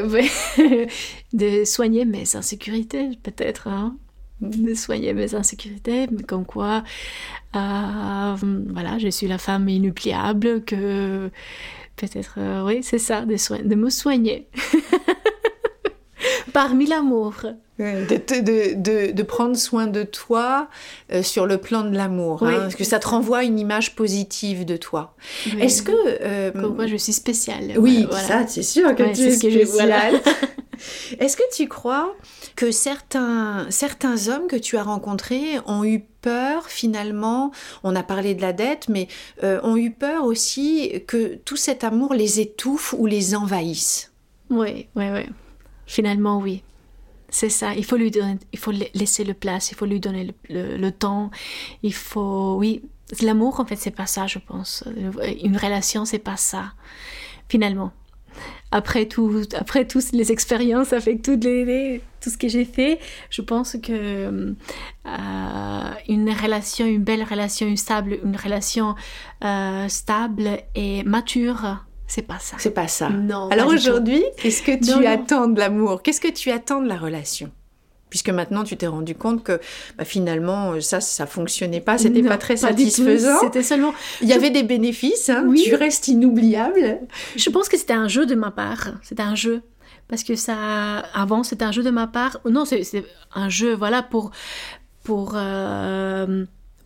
De 1.33 1.65
soigner 1.65 2.05
mes 2.05 2.37
insécurités, 2.37 3.11
peut-être. 3.23 3.69
Hein 3.69 3.97
de 4.41 4.75
soigner 4.75 5.15
mes 5.15 5.35
insécurités, 5.35 6.07
mais 6.11 6.23
comme 6.23 6.45
quoi, 6.45 6.83
euh, 7.57 8.37
voilà, 8.69 8.99
je 8.99 9.09
suis 9.09 9.27
la 9.27 9.39
femme 9.39 9.69
inoubliable, 9.69 10.65
que 10.65 11.31
peut-être, 11.97 12.37
euh, 12.39 12.65
oui, 12.65 12.81
c'est 12.83 12.99
ça, 12.99 13.25
de, 13.25 13.63
de 13.63 13.75
me 13.75 13.91
soigner. 13.91 14.49
Parmi 16.53 16.87
l'amour. 16.87 17.35
De, 17.77 19.11
de, 19.11 19.23
prendre 19.25 19.57
soin 19.57 19.89
de 19.89 20.05
toi 20.05 20.69
euh, 21.13 21.25
sur 21.25 21.45
le 21.45 21.59
plan 21.59 21.83
de 21.83 21.97
l'amour, 21.97 22.45
hein, 22.45 22.61
parce 22.61 22.77
que 22.77 22.85
ça 22.85 23.01
te 23.01 23.09
renvoie 23.09 23.43
une 23.43 23.59
image 23.59 23.97
positive 23.97 24.65
de 24.65 24.77
toi. 24.77 25.17
Est-ce 25.59 25.83
que... 25.83 25.93
Euh, 25.93 26.53
moi, 26.55 26.87
je 26.87 26.95
suis 26.95 27.13
spéciale. 27.13 27.73
Oui, 27.77 28.07
ça, 28.13 28.47
c'est 28.47 28.63
sûr 28.63 28.95
que 28.95 29.13
tu 29.13 29.23
es 29.23 29.33
spéciale. 29.33 30.21
Est-ce 31.19 31.37
que 31.37 31.43
tu 31.55 31.67
crois 31.69 32.15
que 32.57 32.71
certains, 32.71 33.67
certains 33.71 34.29
hommes 34.29 34.47
que 34.47 34.57
tu 34.57 34.77
as 34.77 34.83
rencontrés 34.83 35.59
ont 35.67 35.85
eu 35.85 36.01
peur 36.23 36.69
finalement, 36.69 37.51
on 37.83 37.97
a 37.97 38.03
parlé 38.03 38.35
de 38.35 38.43
la 38.43 38.53
dette, 38.53 38.89
mais 38.89 39.09
euh, 39.43 39.61
ont 39.63 39.77
eu 39.77 39.91
peur 39.91 40.25
aussi 40.25 41.03
que 41.07 41.35
tout 41.45 41.57
cet 41.57 41.85
amour 41.85 42.15
les 42.15 42.41
étouffe 42.41 42.95
ou 42.97 43.07
les 43.07 43.35
envahisse? 43.35 44.13
Oui, 44.51 44.87
oui, 44.95 45.07
oui. 45.13 45.27
Finalement, 45.87 46.39
oui. 46.39 46.63
C'est 47.29 47.49
ça, 47.49 47.75
il 47.75 47.85
faut 47.85 47.97
lui 47.97 48.13
donner, 48.13 48.39
il 48.53 48.59
faut 48.61 48.71
laisser 48.71 49.25
le 49.25 49.35
place, 49.35 49.73
il 49.73 49.75
faut 49.75 49.87
lui 49.87 49.99
donner 49.99 50.33
le, 50.49 50.91
temps, 50.91 51.33
il 51.83 51.93
faut, 51.93 52.55
oui, 52.57 52.83
l'amour 53.23 53.59
en 53.59 53.65
fait 53.65 53.75
c'est 53.75 53.91
pas 53.91 54.07
ça, 54.07 54.29
je 54.29 54.39
pense. 54.39 54.85
Une 55.43 55.57
relation 55.57 56.05
c'est 56.05 56.21
pas 56.21 56.37
ça, 56.37 56.75
finalement. 57.49 57.93
Après 58.71 59.07
tout, 59.07 59.43
après 59.59 59.85
toutes 59.85 60.13
les 60.13 60.31
expériences, 60.31 60.93
avec 60.93 61.23
toutes 61.23 61.43
les, 61.43 62.01
tout 62.21 62.31
ce 62.31 62.39
que 62.39 62.47
j'ai 62.47 62.65
fait, 62.65 63.01
je 63.31 63.43
pense 63.43 63.77
que 63.83 64.55
euh, 65.07 65.91
une 66.09 66.31
relation, 66.31 66.87
une 66.87 67.03
belle 67.03 67.25
relation, 67.25 67.67
une 67.67 67.77
stable, 67.77 68.19
une 68.25 68.37
relation 68.37 68.95
euh, 69.43 69.89
stable 69.89 70.61
et 70.77 71.03
mature, 71.03 71.85
c'est 72.15 72.23
pas 72.23 72.39
ça. 72.39 72.55
C'est 72.61 72.71
pas 72.71 72.87
ça. 72.87 73.09
Non. 73.09 73.49
Alors 73.49 73.67
aujourd'hui, 73.67 74.23
qu'est-ce 74.39 74.63
que 74.63 74.79
tu 74.79 75.05
attends 75.05 75.49
de 75.49 75.59
l'amour? 75.59 76.01
Qu'est-ce 76.01 76.21
que 76.21 76.31
tu 76.31 76.53
attends 76.53 76.81
de 76.81 76.87
la 76.87 76.97
relation? 76.97 77.51
Puisque 78.09 78.31
maintenant 78.31 78.63
tu 78.63 78.77
t'es 78.77 78.87
rendu 78.87 79.17
compte 79.17 79.43
que 79.43 79.59
bah, 79.99 80.05
finalement 80.05 80.81
ça 80.81 81.01
ça 81.01 81.27
fonctionnait 81.27 81.81
pas, 81.81 81.99
c'était 81.99 82.23
pas 82.23 82.39
très 82.39 82.57
satisfaisant. 82.57 83.41
C'était 83.41 83.65
seulement 83.65 83.93
il 84.23 84.29
y 84.29 84.33
avait 84.33 84.51
des 84.51 84.63
bénéfices, 84.63 85.29
hein, 85.29 85.45
oui. 85.49 85.65
tu 85.65 85.75
restes 85.75 86.07
inoubliable. 86.07 87.01
Je 87.35 87.51
pense 87.51 87.69
que 87.69 87.77
c'était 87.77 87.95
un 87.95 88.07
jeu 88.07 88.27
de 88.27 88.37
ma 88.37 88.53
part, 88.53 88.93
c'était 89.03 89.25
un 89.25 89.35
jeu 89.35 89.63
parce 90.07 90.23
que 90.23 90.37
ça 90.37 90.99
avant 91.15 91.43
c'était 91.43 91.65
un 91.65 91.73
jeu 91.73 91.83
de 91.83 91.91
ma 91.91 92.07
part. 92.07 92.39
Non, 92.49 92.65
c'est 92.65 93.05
un 93.35 93.49
jeu 93.49 93.75
voilà 93.75 94.05
pour 94.05 94.31
pour 95.03 95.33
euh, 95.35 96.45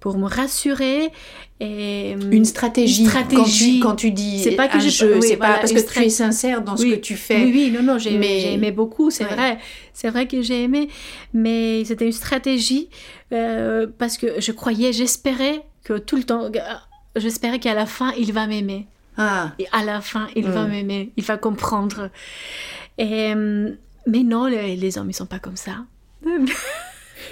pour 0.08 0.16
me 0.16 0.26
rassurer 0.26 1.12
et 1.60 2.12
une 2.12 2.46
stratégie, 2.46 3.02
une 3.02 3.08
stratégie. 3.10 3.80
quand, 3.80 3.94
tu, 3.94 4.10
dis 4.10 4.42
c'est 4.42 4.52
pas 4.52 4.68
que 4.68 4.80
je 4.80 4.88
jeu 4.88 5.20
c'est 5.20 5.36
pas 5.36 5.58
parce 5.58 5.70
que 5.70 5.80
tu 5.80 6.02
es 6.02 6.08
sincère 6.08 6.62
dans 6.62 6.78
ce 6.78 6.86
que 6.86 6.94
tu 6.94 7.14
fais. 7.14 7.44
Oui 7.44 7.52
oui 7.52 7.70
non 7.70 7.82
non 7.82 7.98
j'ai 7.98 8.14
aimé 8.54 8.72
beaucoup 8.72 9.10
c'est 9.10 9.24
vrai. 9.24 9.58
C'est 9.92 10.08
vrai 10.08 10.26
que 10.26 10.40
j'ai 10.40 10.62
aimé. 10.62 10.88
Mais 11.34 11.84
c'était 11.84 12.06
une 12.06 12.12
stratégie 12.12 12.88
euh, 13.34 13.86
parce 13.98 14.16
que 14.16 14.40
je 14.40 14.50
croyais 14.52 14.94
j'espérais 14.94 15.62
que 15.84 15.98
tout 15.98 16.16
le 16.16 16.24
temps 16.24 16.50
j'espérais 17.16 17.58
qu'à 17.58 17.74
la 17.74 17.84
fin 17.84 18.14
il 18.18 18.32
va 18.32 18.46
m'aimer. 18.46 18.86
Ah. 19.18 19.52
et 19.58 19.66
à 19.72 19.84
la 19.84 20.00
fin 20.00 20.28
il 20.36 20.46
va 20.46 20.64
mm. 20.64 20.70
m'aimer. 20.70 21.12
Il 21.18 21.24
va 21.24 21.36
comprendre. 21.36 22.08
Et 22.96 23.34
euh, 23.34 23.72
mais 24.06 24.22
non 24.22 24.46
les, 24.46 24.74
les 24.74 24.96
hommes 24.96 25.10
ils 25.10 25.14
sont 25.14 25.26
pas 25.26 25.38
comme 25.38 25.56
ça 25.56 25.84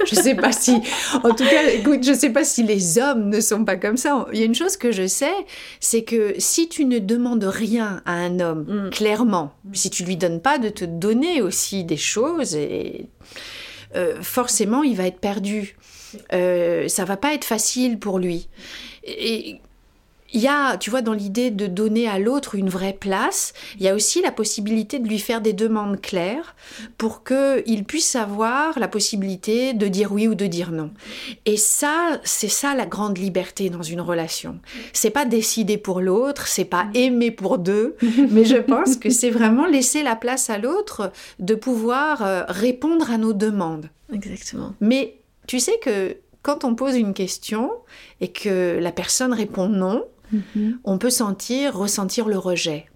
je 0.05 0.15
sais 0.15 0.35
pas 0.35 0.53
si, 0.53 0.81
en 1.23 1.35
tout 1.35 1.45
cas, 1.45 1.69
écoute, 1.71 2.05
je 2.05 2.13
sais 2.13 2.31
pas 2.31 2.45
si 2.45 2.63
les 2.63 2.99
hommes 2.99 3.29
ne 3.29 3.41
sont 3.41 3.65
pas 3.65 3.77
comme 3.77 3.97
ça. 3.97 4.27
Il 4.33 4.39
y 4.39 4.43
a 4.43 4.47
une 4.47 4.55
chose 4.55 4.77
que 4.77 4.93
je 4.93 5.07
sais, 5.07 5.35
c'est 5.81 6.03
que 6.03 6.35
si 6.39 6.69
tu 6.69 6.85
ne 6.85 6.99
demandes 6.99 7.45
rien 7.45 8.03
à 8.05 8.13
un 8.13 8.41
homme, 8.41 8.67
mm. 8.69 8.91
clairement, 8.91 9.53
si 9.73 9.91
tu 9.91 10.05
lui 10.05 10.17
donnes 10.17 10.41
pas 10.41 10.59
de 10.59 10.69
te 10.69 10.85
donner 10.85 11.43
aussi 11.43 11.85
des 11.85 11.97
choses, 11.97 12.55
et, 12.55 13.07
euh, 13.95 14.21
forcément, 14.23 14.83
il 14.83 14.97
va 14.97 15.07
être 15.07 15.21
perdu. 15.21 15.77
Euh, 16.33 16.89
ça 16.89 17.05
va 17.05 17.17
pas 17.17 17.35
être 17.35 17.45
facile 17.45 17.99
pour 17.99 18.19
lui. 18.19 18.49
Et 19.05 19.61
il 20.33 20.41
y 20.41 20.49
a, 20.49 20.77
tu 20.77 20.91
vois, 20.91 21.03
dans 21.03 21.13
l'idée 21.13 21.51
de 21.51 21.67
donner 21.67 22.09
à 22.09 22.19
l'autre 22.19 22.55
une 22.55 22.69
vraie 22.69 22.93
place, 22.93 23.53
il 23.79 23.83
y 23.83 23.89
a 23.89 23.95
aussi 23.95 24.21
la 24.21 24.33
possibilité 24.33 24.99
de 24.99 25.09
lui 25.09 25.19
faire 25.19 25.41
des 25.41 25.53
demandes 25.53 26.01
claires 26.01 26.55
pour 26.99 27.23
qu'il 27.25 27.85
puisse 27.85 28.17
avoir 28.17 28.79
la 28.79 28.89
possibilité 28.89 29.73
de 29.73 29.89
dire 29.89 30.13
oui 30.13 30.29
ou 30.29 30.35
de 30.35 30.47
dire 30.47 30.73
non. 30.73 30.91
Et 31.45 31.57
ça, 31.57 32.21
c'est 32.25 32.49
ça 32.49 32.75
la 32.75 32.87
grande 32.87 33.19
liberté 33.19 33.71
dans 33.71 33.83
une 33.83 34.01
relation. 34.01 34.59
C'est 34.93 35.11
pas 35.11 35.25
décider 35.25 35.79
pour 35.79 36.01
l'autre, 36.01 36.47
c'est 36.47 36.65
pas 36.65 36.87
aimer 36.95 37.31
pour 37.31 37.59
deux, 37.59 37.97
mais 38.31 38.45
je 38.45 38.57
pense 38.57 38.97
que 38.97 39.11
c'est 39.11 39.31
vraiment 39.31 39.67
laisser 39.67 40.03
la 40.03 40.17
place 40.17 40.51
à 40.51 40.59
l'autre 40.59 41.13
de 41.39 41.55
pouvoir 41.55 42.23
euh, 42.23 42.43
répondre 42.49 43.11
à 43.11 43.19
nos 43.19 43.33
demandes. 43.33 43.91
Exactement. 44.13 44.75
Mais 44.81 45.17
tu 45.47 45.61
sais 45.61 45.79
que 45.81 46.17
quand 46.43 46.65
on 46.65 46.77
pose 46.77 46.97
une 46.97 47.13
question 47.13 47.73
et 48.21 48.29
que 48.29 48.79
la 48.81 48.93
personne 48.93 49.33
répond 49.33 49.69
non, 49.69 50.05
Mhm. 50.33 50.79
on 50.85 50.99
peut 50.99 51.11
sentir, 51.11 51.77
ressentir 51.77 52.29
le 52.29 52.39
rejet. 52.39 52.87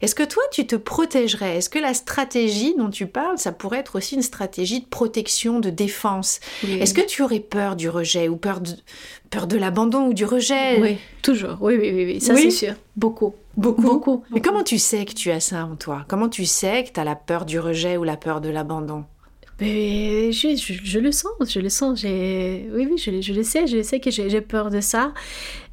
Est-ce 0.00 0.14
que 0.14 0.22
toi, 0.22 0.42
tu 0.50 0.66
te 0.66 0.74
protégerais? 0.76 1.58
Est-ce 1.58 1.68
que 1.68 1.78
la 1.78 1.92
stratégie 1.92 2.74
dont 2.76 2.88
tu 2.88 3.06
parles, 3.06 3.38
ça 3.38 3.52
pourrait 3.52 3.80
être 3.80 3.96
aussi 3.96 4.14
une 4.14 4.22
stratégie 4.22 4.80
de 4.80 4.86
protection, 4.86 5.60
de 5.60 5.70
défense? 5.70 6.40
Est-ce 6.80 6.94
que 6.94 7.04
tu 7.04 7.22
aurais 7.22 7.40
peur 7.40 7.76
du 7.76 7.88
rejet 7.88 8.28
ou 8.28 8.36
peur 8.36 8.60
de, 8.60 8.70
peur 9.30 9.46
de 9.46 9.56
l'abandon 9.56 10.06
ou 10.06 10.14
du 10.14 10.24
rejet? 10.24 10.80
Oui, 10.80 10.98
toujours. 11.20 11.58
Oui, 11.60 11.76
oui, 11.78 11.92
oui, 11.92 12.20
ça 12.20 12.36
c'est 12.36 12.50
sûr. 12.50 12.74
Beaucoup. 12.96 13.34
Beaucoup. 13.56 13.82
Beaucoup. 13.82 14.24
Mais 14.30 14.40
comment 14.40 14.62
tu 14.62 14.78
sais 14.78 15.04
que 15.04 15.12
tu 15.12 15.30
as 15.30 15.40
ça 15.40 15.66
en 15.66 15.76
toi? 15.76 16.04
Comment 16.08 16.30
tu 16.30 16.46
sais 16.46 16.84
que 16.84 16.92
tu 16.92 17.00
as 17.00 17.04
la 17.04 17.16
peur 17.16 17.44
du 17.44 17.60
rejet 17.60 17.98
ou 17.98 18.04
la 18.04 18.16
peur 18.16 18.40
de 18.40 18.48
l'abandon? 18.48 19.04
Je, 19.60 20.80
je, 20.82 20.98
le 20.98 21.12
sens, 21.12 21.32
je 21.48 21.60
le 21.60 21.68
sens. 21.68 22.02
Oui, 22.02 22.70
oui, 22.72 22.98
je, 22.98 23.20
je, 23.20 23.32
le 23.32 23.42
sais, 23.42 23.66
je 23.66 23.82
sais 23.82 24.00
que 24.00 24.10
j'ai 24.10 24.40
peur 24.40 24.70
de 24.70 24.80
ça. 24.80 25.12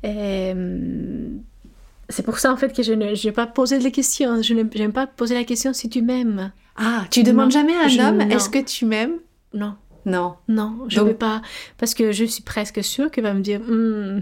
Hum, 0.04 1.42
c'est 2.10 2.24
pour 2.24 2.40
ça, 2.40 2.52
en 2.52 2.58
fait, 2.58 2.76
que 2.76 2.84
je 2.84 2.94
n'ai 2.94 3.32
pas 3.32 3.48
posé 3.48 3.80
de 3.80 3.90
questions. 3.90 4.42
Je 4.42 4.54
n'aime 4.54 4.94
pas 4.94 5.08
poser 5.08 5.36
la 5.36 5.44
question 5.44 5.74
si 5.74 5.90
tu 5.90 6.02
m'aimes. 6.02 6.52
Ah, 6.76 7.06
tu 7.12 7.24
demandes 7.24 7.52
jamais 7.52 7.76
à 7.76 7.86
un 7.86 8.10
homme 8.10 8.22
est-ce 8.32 8.50
que 8.50 8.60
tu 8.60 8.86
m'aimes? 8.86 9.20
Non. 9.54 9.76
Non. 10.06 10.36
Non, 10.48 10.86
je 10.88 11.02
ne 11.02 11.06
veux 11.08 11.16
pas. 11.16 11.42
Parce 11.78 11.94
que 11.94 12.12
je 12.12 12.26
suis 12.26 12.44
presque 12.44 12.84
sûre 12.84 13.12
qu'il 13.12 13.24
va 13.24 13.34
me 13.34 13.42
dire. 13.42 13.62
Hmm. 13.62 14.22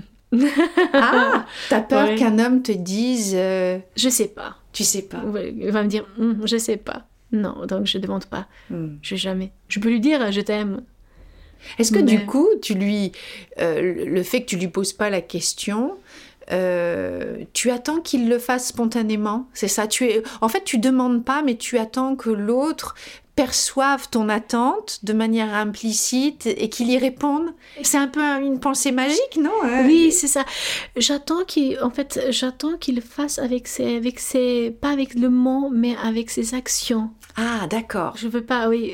ah, 0.93 1.45
t'as 1.69 1.81
peur 1.81 2.15
qu'un 2.17 2.39
homme 2.39 2.61
te 2.61 2.71
dise. 2.71 3.33
Euh, 3.35 3.79
je 3.95 4.09
sais 4.09 4.27
pas. 4.27 4.57
Tu 4.73 4.83
sais 4.83 5.03
pas. 5.03 5.23
il 5.55 5.71
va 5.71 5.83
me 5.83 5.87
dire. 5.87 6.05
Hmm, 6.17 6.45
je 6.45 6.57
sais 6.57 6.77
pas. 6.77 7.05
Non, 7.31 7.65
donc 7.65 7.85
je 7.85 7.97
ne 7.97 8.03
demande 8.03 8.25
pas. 8.25 8.47
Hmm. 8.69 8.95
Je 9.01 9.15
jamais. 9.15 9.51
Je 9.67 9.79
peux 9.79 9.89
lui 9.89 9.99
dire 9.99 10.31
je 10.31 10.41
t'aime. 10.41 10.81
Est-ce 11.79 11.91
que 11.91 11.99
du 11.99 12.25
coup, 12.25 12.47
tu 12.61 12.73
lui, 12.73 13.11
euh, 13.59 14.05
le 14.05 14.23
fait 14.23 14.41
que 14.41 14.45
tu 14.45 14.57
lui 14.57 14.67
poses 14.67 14.93
pas 14.93 15.09
la 15.09 15.21
question, 15.21 15.97
euh, 16.51 17.43
tu 17.53 17.71
attends 17.71 17.99
qu'il 17.99 18.29
le 18.29 18.39
fasse 18.39 18.67
spontanément? 18.67 19.47
C'est 19.53 19.67
ça. 19.67 19.87
Tu 19.87 20.05
es, 20.05 20.23
en 20.41 20.49
fait, 20.49 20.63
tu 20.63 20.77
demandes 20.77 21.23
pas, 21.23 21.41
mais 21.41 21.55
tu 21.55 21.77
attends 21.77 22.15
que 22.15 22.29
l'autre 22.29 22.95
perçoivent 23.35 24.09
ton 24.09 24.29
attente 24.29 24.99
de 25.03 25.13
manière 25.13 25.53
implicite 25.53 26.47
et 26.47 26.69
qu'il 26.69 26.89
y 26.89 26.97
réponde. 26.97 27.53
C'est 27.83 27.99
un 27.99 28.07
peu 28.07 28.21
une 28.21 28.59
pensée 28.59 28.91
magique, 28.91 29.37
non 29.39 29.51
euh, 29.63 29.83
Oui, 29.85 30.11
c'est 30.11 30.27
ça. 30.27 30.43
J'attends 30.95 31.43
qu'il, 31.43 31.79
en 31.81 31.91
fait, 31.91 32.19
j'attends 32.29 32.77
qu'il 32.77 32.99
fasse 32.99 33.37
avec 33.37 33.67
ses, 33.67 33.97
avec 33.97 34.19
ses, 34.19 34.71
pas 34.71 34.89
avec 34.89 35.13
le 35.13 35.29
mot, 35.29 35.69
mais 35.71 35.95
avec 36.03 36.31
ses 36.31 36.55
actions. 36.55 37.11
Ah, 37.39 37.67
d'accord. 37.69 38.15
Je 38.17 38.27
veux 38.27 38.41
pas, 38.41 38.67
oui, 38.67 38.91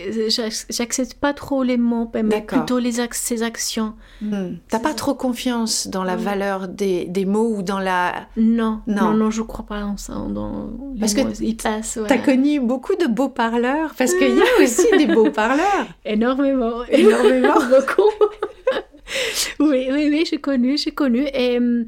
j'accepte 0.70 1.14
pas 1.14 1.34
trop 1.34 1.64
les 1.64 1.78
mots, 1.78 2.12
mais 2.14 2.42
plutôt 2.42 2.78
les 2.78 2.94
ses 3.14 3.42
actions. 3.42 3.94
Hmm. 4.22 4.56
T'as 4.68 4.80
pas 4.80 4.94
trop 4.94 5.14
confiance 5.14 5.88
dans 5.88 6.04
la 6.04 6.18
valeur 6.18 6.68
des, 6.68 7.06
des, 7.06 7.24
mots 7.24 7.56
ou 7.56 7.64
dans 7.64 7.80
la. 7.80 8.28
Non, 8.36 8.82
non, 8.86 9.14
non, 9.14 9.32
je 9.32 9.42
crois 9.44 9.66
pas 9.66 9.84
en 9.86 9.96
ça. 9.96 10.14
Dans 10.14 10.70
Parce 11.00 11.14
que 11.14 11.42
ils 11.42 11.56
passent. 11.56 11.98
T'as 12.06 12.18
connu 12.18 12.60
beaucoup 12.60 12.96
de 12.96 13.08
beaux 13.08 13.30
parleurs, 13.30 13.94
parce 13.98 14.14
qu'il 14.14 14.36
y 14.36 14.42
a 14.42 14.46
aussi 14.64 14.88
des 14.98 15.08
beaux 15.08 15.32
parleurs. 15.32 15.88
Énormément, 16.04 16.84
énormément, 16.90 17.54
beaucoup. 17.70 18.12
oui, 19.60 19.88
oui, 19.90 20.10
oui, 20.12 20.26
j'ai 20.30 20.40
connu, 20.40 20.78
j'ai 20.78 20.92
connu. 20.92 21.26
Et 21.34 21.60
euh, 21.60 21.86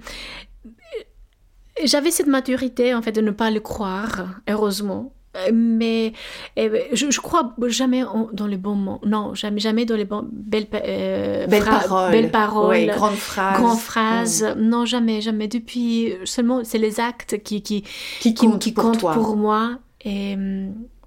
j'avais 1.83 2.11
cette 2.11 2.27
maturité, 2.27 2.93
en 2.93 3.01
fait, 3.01 3.11
de 3.11 3.21
ne 3.21 3.31
pas 3.31 3.51
le 3.51 3.59
croire, 3.59 4.39
heureusement. 4.49 5.14
Euh, 5.35 5.51
mais 5.53 6.13
ben, 6.55 6.71
je, 6.93 7.09
je, 7.09 7.19
crois 7.19 7.53
jamais 7.67 8.03
dans 8.33 8.47
les 8.47 8.57
bons 8.57 8.75
mots. 8.75 8.99
Non, 9.05 9.33
jamais, 9.33 9.59
jamais 9.59 9.85
dans 9.85 9.95
les 9.95 10.05
belles, 10.05 10.67
euh, 10.73 11.47
belles 11.47 11.63
paroles. 11.63 12.11
Belles 12.11 12.31
paroles. 12.31 12.85
grandes 12.87 13.15
phrases. 13.15 13.57
Grandes 13.57 13.79
phrases. 13.79 14.43
Mm. 14.43 14.61
Non, 14.61 14.85
jamais, 14.85 15.21
jamais. 15.21 15.47
Depuis, 15.47 16.13
seulement, 16.23 16.63
c'est 16.63 16.77
les 16.77 16.99
actes 16.99 17.41
qui, 17.43 17.61
qui, 17.61 17.83
qui, 18.19 18.33
comptent, 18.33 18.61
qui, 18.61 18.71
pour, 18.71 19.35
moi. 19.35 19.77
Et 20.03 20.35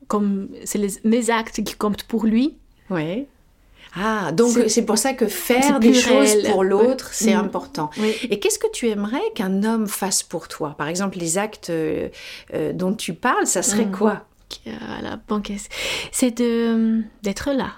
comme 0.09 0.49
c'est 0.65 1.05
mes 1.05 1.31
actes 1.31 1.63
qui 1.63 1.75
comptent 1.75 2.05
pour 2.05 2.25
lui. 2.25 2.57
Oui. 2.91 3.27
Ah, 3.95 4.33
donc 4.33 4.57
c'est 4.69 4.85
pour 4.85 4.99
ça 4.99 5.15
que 5.15 5.27
faire 5.27 5.81
des 5.81 5.95
choses 5.95 6.43
pour 6.51 6.65
l'autre, 6.65 7.11
c'est 7.13 7.35
mm. 7.35 7.41
important. 7.41 7.91
Et 8.31 8.39
qu'est-ce 8.39 8.59
que 8.59 8.71
tu 8.71 8.89
aimerais 8.89 9.23
qu'un 9.35 9.63
homme 9.65 9.87
fasse 9.87 10.23
pour 10.23 10.49
toi? 10.49 10.75
Par 10.77 10.89
exemple, 10.89 11.19
les 11.19 11.39
actes 11.39 11.71
euh, 11.71 12.09
euh, 12.55 12.73
dont 12.73 12.95
tu 12.95 13.15
parles, 13.15 13.47
ça 13.47 13.63
serait 13.63 13.87
mm. 13.87 13.93
quoi? 13.93 14.25
La 15.03 15.19
c'est 16.11 16.39
de 16.39 17.03
d'être 17.23 17.53
là. 17.53 17.73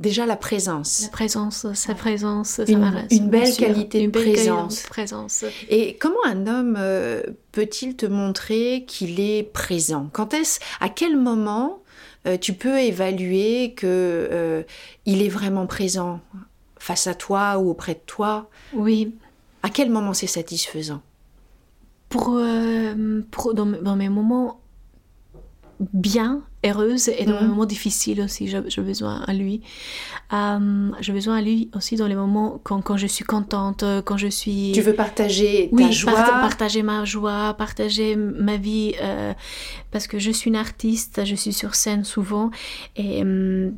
Déjà 0.00 0.26
la 0.26 0.36
présence. 0.36 1.02
La 1.02 1.08
présence, 1.08 1.72
sa 1.74 1.94
présence, 1.94 2.48
ça 2.48 2.64
une, 2.66 3.06
une 3.12 3.28
belle 3.28 3.54
qualité 3.54 4.08
de 4.08 4.10
présence. 4.10 4.82
présence. 4.82 5.44
Et 5.68 5.96
comment 6.00 6.24
un 6.26 6.48
homme 6.48 6.76
euh, 6.76 7.22
peut-il 7.52 7.94
te 7.94 8.06
montrer 8.06 8.84
qu'il 8.88 9.20
est 9.20 9.44
présent? 9.44 10.08
Quand 10.12 10.34
est-ce, 10.34 10.58
à 10.80 10.88
quel 10.88 11.16
moment 11.16 11.83
euh, 12.26 12.38
tu 12.38 12.54
peux 12.54 12.78
évaluer 12.78 13.74
que 13.74 14.64
il 15.06 15.22
est 15.22 15.28
vraiment 15.28 15.66
présent 15.66 16.20
face 16.78 17.06
à 17.06 17.14
toi 17.14 17.58
ou 17.58 17.70
auprès 17.70 17.94
de 17.94 18.00
toi 18.06 18.48
Oui. 18.72 19.14
À 19.62 19.70
quel 19.70 19.90
moment 19.90 20.12
c'est 20.12 20.26
satisfaisant? 20.26 21.02
Pour, 22.08 22.38
pour 23.30 23.54
dans, 23.54 23.96
mes 23.96 24.08
moments 24.08 24.60
bien, 25.80 26.42
heureuse 26.64 27.08
et 27.08 27.24
dans 27.24 27.38
les 27.38 27.42
mhm. 27.42 27.48
moments 27.48 27.66
difficiles 27.66 28.20
aussi, 28.20 28.48
j'ai 28.48 28.82
besoin 28.82 29.22
à 29.26 29.32
lui. 29.32 29.60
Euh, 30.32 30.90
j'ai 31.00 31.12
besoin 31.12 31.36
à 31.38 31.42
lui 31.42 31.70
aussi 31.74 31.96
dans 31.96 32.06
les 32.06 32.14
moments 32.14 32.60
quand, 32.62 32.80
quand, 32.80 32.96
je 32.96 33.06
suis 33.06 33.24
contente, 33.24 33.84
quand 34.04 34.16
je 34.16 34.28
suis... 34.28 34.72
Tu 34.74 34.80
veux 34.80 34.94
partager 34.94 35.70
ta 35.76 35.90
joie 35.90 36.12
partager 36.14 36.82
ma 36.82 37.04
joie, 37.04 37.54
partager 37.54 38.16
ma 38.16 38.56
vie, 38.56 38.94
euh, 39.00 39.32
parce 39.90 40.06
que 40.06 40.18
je 40.18 40.30
suis 40.30 40.48
une 40.48 40.56
artiste, 40.56 41.24
je 41.24 41.34
suis 41.34 41.52
sur 41.52 41.74
scène 41.74 42.04
souvent 42.04 42.50
et... 42.96 43.22
Euh, 43.24 43.70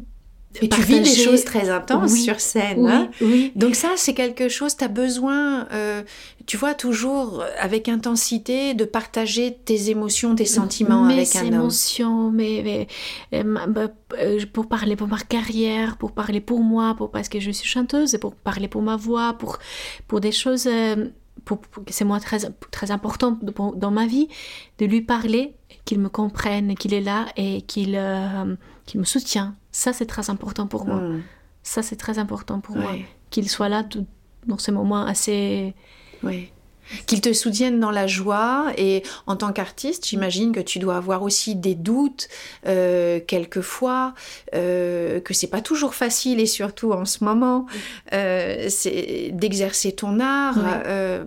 et 0.62 0.68
tu 0.68 0.80
vis 0.82 1.00
des 1.00 1.14
choses 1.14 1.44
très 1.44 1.68
intenses 1.68 2.16
sur 2.16 2.40
scène. 2.40 2.86
Hein. 2.86 3.08
oui, 3.20 3.52
Donc 3.54 3.74
ça, 3.74 3.90
c'est 3.96 4.14
quelque 4.14 4.48
chose, 4.48 4.76
tu 4.76 4.84
as 4.84 4.88
besoin, 4.88 5.66
euh, 5.72 6.02
tu 6.46 6.56
vois, 6.56 6.74
toujours 6.74 7.44
avec 7.58 7.88
intensité, 7.88 8.74
de 8.74 8.84
partager 8.84 9.56
tes 9.64 9.90
émotions, 9.90 10.34
tes 10.34 10.44
sentiments 10.44 11.04
avec 11.04 11.34
un 11.36 11.40
homme. 11.40 11.50
Mes 11.50 11.56
émotions, 11.56 12.30
mais, 12.30 12.88
bah, 13.32 13.88
euh, 14.18 14.40
pour 14.52 14.68
parler 14.68 14.96
pour 14.96 15.08
ma 15.08 15.18
carrière, 15.18 15.96
pour 15.96 16.12
parler 16.12 16.40
pour 16.40 16.60
moi, 16.60 16.94
pour, 16.96 17.10
parce 17.10 17.28
que 17.28 17.40
je 17.40 17.50
suis 17.50 17.68
chanteuse, 17.68 18.16
pour 18.20 18.34
parler 18.34 18.68
pour 18.68 18.82
ma 18.82 18.96
voix, 18.96 19.34
pour, 19.34 19.58
pour 20.08 20.20
des 20.20 20.32
choses... 20.32 20.66
Euh, 20.66 21.06
c'est 21.90 22.04
moi 22.04 22.18
très, 22.18 22.38
très 22.72 22.90
important 22.90 23.38
dans 23.42 23.90
ma 23.90 24.06
vie, 24.06 24.26
de 24.78 24.86
lui 24.86 25.00
parler, 25.02 25.54
qu'il 25.84 26.00
me 26.00 26.08
comprenne, 26.08 26.74
qu'il 26.74 26.92
est 26.92 27.00
là 27.00 27.26
et 27.36 27.62
qu'il 27.62 27.94
qu'il 28.86 29.00
me 29.00 29.04
soutient. 29.04 29.56
Ça, 29.72 29.92
c'est 29.92 30.06
très 30.06 30.30
important 30.30 30.66
pour 30.66 30.86
moi. 30.86 30.96
Hmm. 30.96 31.22
Ça, 31.62 31.82
c'est 31.82 31.96
très 31.96 32.18
important 32.18 32.60
pour 32.60 32.76
moi. 32.76 32.92
Qu'il 33.30 33.48
soit 33.50 33.68
là 33.68 33.84
dans 34.46 34.58
ces 34.58 34.72
moments 34.72 35.04
assez... 35.04 35.74
Oui. 36.22 36.50
Qu'il 37.06 37.20
te 37.20 37.32
soutienne 37.32 37.80
dans 37.80 37.90
la 37.90 38.06
joie 38.06 38.72
et 38.78 39.02
en 39.26 39.34
tant 39.34 39.52
qu'artiste, 39.52 40.06
j'imagine 40.06 40.52
que 40.52 40.60
tu 40.60 40.78
dois 40.78 40.96
avoir 40.96 41.24
aussi 41.24 41.56
des 41.56 41.74
doutes 41.74 42.28
euh, 42.68 43.18
quelquefois, 43.26 44.14
euh, 44.54 45.18
que 45.18 45.34
c'est 45.34 45.48
pas 45.48 45.60
toujours 45.60 45.96
facile 45.96 46.38
et 46.38 46.46
surtout 46.46 46.92
en 46.92 47.04
ce 47.04 47.24
moment, 47.24 47.66
euh, 48.12 48.66
c'est 48.68 49.30
d'exercer 49.32 49.92
ton 49.96 50.20
art. 50.20 50.58
Euh, 50.86 51.24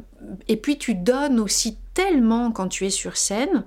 et 0.48 0.58
puis 0.58 0.78
tu 0.78 0.96
donnes 0.96 1.40
aussi 1.40 1.78
tellement 1.94 2.52
quand 2.52 2.68
tu 2.68 2.86
es 2.86 2.90
sur 2.90 3.18
scène 3.18 3.64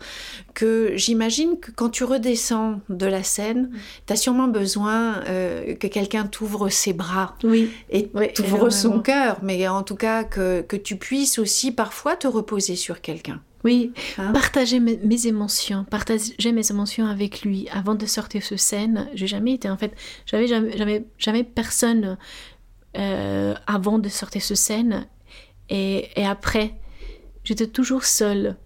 que 0.55 0.93
j'imagine 0.95 1.59
que 1.59 1.71
quand 1.71 1.91
tu 1.91 2.05
redescends 2.05 2.81
de 2.89 3.07
la 3.07 3.23
scène, 3.23 3.71
tu 4.07 4.13
as 4.13 4.17
sûrement 4.17 4.49
besoin 4.49 5.23
euh, 5.29 5.75
que 5.75 5.87
quelqu'un 5.87 6.25
t'ouvre 6.25 6.69
ses 6.69 6.93
bras 6.93 7.37
oui. 7.45 7.71
et 7.91 8.09
t'ouvre 8.35 8.71
son 8.71 9.01
cœur, 9.01 9.39
mais 9.43 9.67
en 9.69 9.83
tout 9.83 9.97
cas 9.97 10.25
que, 10.25 10.63
que, 10.63 10.77
tu 10.77 10.97
puisses 10.97 11.39
aussi 11.39 11.73
parfois 11.73 12.17
te 12.17 12.27
reposer 12.27 12.77
sur 12.77 13.01
quelqu'un. 13.01 13.41
Oui, 13.65 13.93
hein? 14.19 14.33
partager 14.33 14.81
mes, 14.81 15.27
émotions, 15.27 15.85
partager 15.85 16.53
mes 16.53 16.71
émotions 16.71 17.07
avec 17.07 17.43
lui 17.43 17.69
avant 17.71 17.95
de 17.95 18.07
sortir 18.07 18.43
sur 18.43 18.59
scène. 18.59 19.09
J'ai 19.15 19.27
jamais 19.27 19.55
été 19.55 19.71
en 19.71 19.77
fait, 19.77 19.93
j'avais 20.27 20.49
jamais, 20.49 20.77
jamais, 20.77 21.05
jamais 21.19 21.45
personne 21.45 22.17
euh, 22.97 23.55
avant 23.67 23.99
de 23.99 24.09
sortir 24.09 24.43
sur 24.43 24.57
scène 24.57 25.07
et, 25.73 26.27
après 26.27 26.75
j'étais 27.45 27.67
toujours 27.67 28.05
seule. 28.05 28.57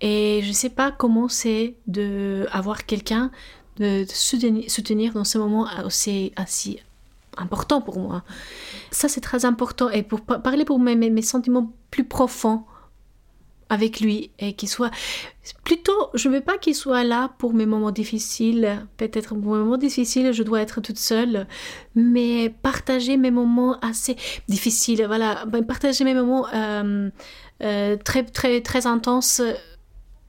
Et 0.00 0.40
je 0.42 0.48
ne 0.48 0.52
sais 0.52 0.70
pas 0.70 0.92
comment 0.92 1.28
c'est 1.28 1.76
d'avoir 1.86 2.86
quelqu'un 2.86 3.30
de, 3.78 4.04
soutenir, 4.08 5.12
dans 5.14 5.24
ce 5.24 5.38
moment 5.38 5.66
aussi, 5.84 6.32
important 7.36 7.80
pour 7.80 7.98
moi. 7.98 8.24
Ça, 8.90 9.08
c'est 9.08 9.20
très 9.20 9.44
important. 9.44 9.88
Et 9.90 10.02
pour 10.02 10.20
parler 10.22 10.64
pour 10.64 10.78
mes 10.78 11.22
sentiments 11.22 11.72
plus 11.90 12.04
profonds, 12.04 12.64
avec 13.72 14.00
lui 14.00 14.30
et 14.38 14.52
qu'il 14.52 14.68
soit 14.68 14.90
plutôt 15.64 16.10
je 16.12 16.28
veux 16.28 16.42
pas 16.42 16.58
qu'il 16.58 16.74
soit 16.74 17.04
là 17.04 17.30
pour 17.38 17.54
mes 17.54 17.64
moments 17.64 17.90
difficiles. 17.90 18.86
Peut-être 18.98 19.34
pour 19.34 19.54
mes 19.54 19.58
moments 19.58 19.78
difficiles 19.78 20.32
je 20.32 20.42
dois 20.42 20.60
être 20.60 20.82
toute 20.82 20.98
seule. 20.98 21.46
Mais 21.94 22.54
partager 22.62 23.16
mes 23.16 23.30
moments 23.30 23.78
assez 23.80 24.16
difficiles 24.46 25.04
voilà. 25.06 25.46
Ben, 25.46 25.64
partager 25.64 26.04
mes 26.04 26.14
moments 26.14 26.46
euh, 26.54 27.08
euh, 27.62 27.96
très 27.96 28.24
très 28.24 28.60
très 28.60 28.86
intenses 28.86 29.40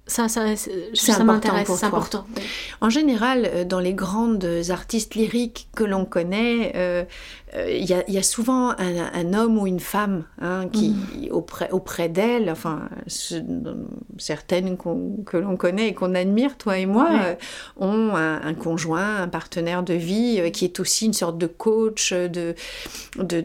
ça, 0.05 0.27
ça, 0.27 0.55
ça 0.55 1.23
m'intéresse, 1.23 1.69
c'est 1.73 1.85
important. 1.85 2.25
En 2.81 2.89
général, 2.89 3.45
euh, 3.45 3.63
dans 3.63 3.79
les 3.79 3.93
grandes 3.93 4.45
artistes 4.69 5.15
lyriques 5.15 5.69
que 5.75 5.85
l'on 5.85 6.03
connaît, 6.03 6.73
euh, 6.75 7.05
il 7.55 7.85
y, 7.85 8.17
a 8.17 8.23
souvent 8.23 8.73
un, 8.79 9.33
homme 9.33 9.59
ou 9.59 9.67
une 9.67 9.79
femme 9.79 10.25
hein, 10.41 10.67
qui, 10.71 10.89
mm. 10.89 11.31
auprès, 11.31 11.69
auprès 11.71 12.09
d'elle, 12.09 12.49
enfin, 12.49 12.89
certaines 14.17 14.75
que 14.77 15.37
l'on 15.37 15.55
connaît 15.55 15.89
et 15.89 15.93
qu'on 15.93 16.15
admire, 16.15 16.57
toi 16.57 16.77
et 16.79 16.85
moi, 16.85 17.09
euh, 17.11 17.35
ont 17.77 18.15
un, 18.15 18.53
conjoint, 18.53 19.21
un 19.21 19.27
partenaire 19.27 19.83
de 19.83 19.93
vie 19.93 20.39
euh, 20.39 20.49
qui 20.49 20.65
est 20.65 20.79
aussi 20.79 21.05
une 21.05 21.13
sorte 21.13 21.37
de 21.37 21.47
coach, 21.47 22.11
de, 22.11 22.55
de, 23.17 23.41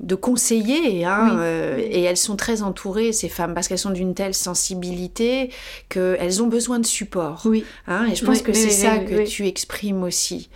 de, 0.00 0.14
conseiller. 0.14 1.04
Hein, 1.04 1.38
et 1.78 2.02
elles 2.02 2.16
sont 2.16 2.36
très 2.36 2.62
entourées, 2.62 3.12
ces 3.12 3.28
femmes, 3.28 3.54
parce 3.54 3.68
qu'elles 3.68 3.78
sont 3.78 3.90
d'une 3.90 4.14
telle 4.14 4.34
sensibilité 4.34 5.50
qu'elles 5.88 6.42
ont 6.42 6.48
besoin 6.48 6.80
de 6.80 6.86
support. 6.86 7.42
Oui. 7.44 7.64
Hein, 7.86 8.06
et 8.10 8.14
je 8.14 8.24
pense 8.24 8.42
que 8.42 8.52
c'est 8.52 8.70
ça 8.70 8.98
que 8.98 9.26
tu 9.26 9.46
exprimes 9.46 10.02
aussi. 10.02 10.48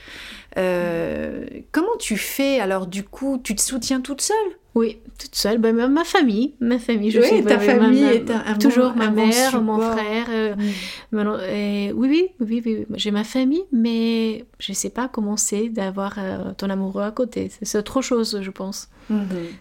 Euh, 0.59 1.47
comment 1.73 1.97
tu 1.99 2.17
fais 2.17 2.61
alors 2.61 2.87
du 2.87 3.05
coup 3.05 3.41
Tu 3.43 3.55
te 3.55 3.61
soutiens 3.61 4.01
toute 4.01 4.21
seule? 4.21 4.37
Oui, 4.77 4.99
toute 5.19 5.35
seule. 5.35 5.59
Ben, 5.59 5.75
ma 5.75 6.05
famille, 6.05 6.55
ma 6.61 6.79
famille. 6.79 7.11
Je 7.11 7.21
oui, 7.21 7.45
ta 7.45 7.59
famille 7.59 8.05
est 8.05 8.31
un, 8.31 8.55
toujours 8.55 8.95
ma 8.95 9.11
mère, 9.11 9.61
mon 9.61 9.81
frère. 9.81 10.27
Euh, 10.31 10.55
mm. 10.55 11.93
oui, 11.97 12.29
oui, 12.39 12.63
oui, 12.65 12.87
J'ai 12.95 13.11
ma 13.11 13.25
famille, 13.25 13.65
mais 13.73 14.45
je 14.61 14.71
ne 14.71 14.77
sais 14.77 14.91
pas 14.91 15.09
comment 15.09 15.37
c'est 15.37 15.69
d'avoir 15.69 16.15
euh, 16.19 16.53
ton 16.57 16.71
amoureux 16.71 17.03
à 17.03 17.11
côté. 17.11 17.51
C'est 17.63 17.79
autre 17.79 18.01
chose, 18.01 18.39
je 18.41 18.51
pense. 18.51 18.89
Mm-hmm. 19.11 19.17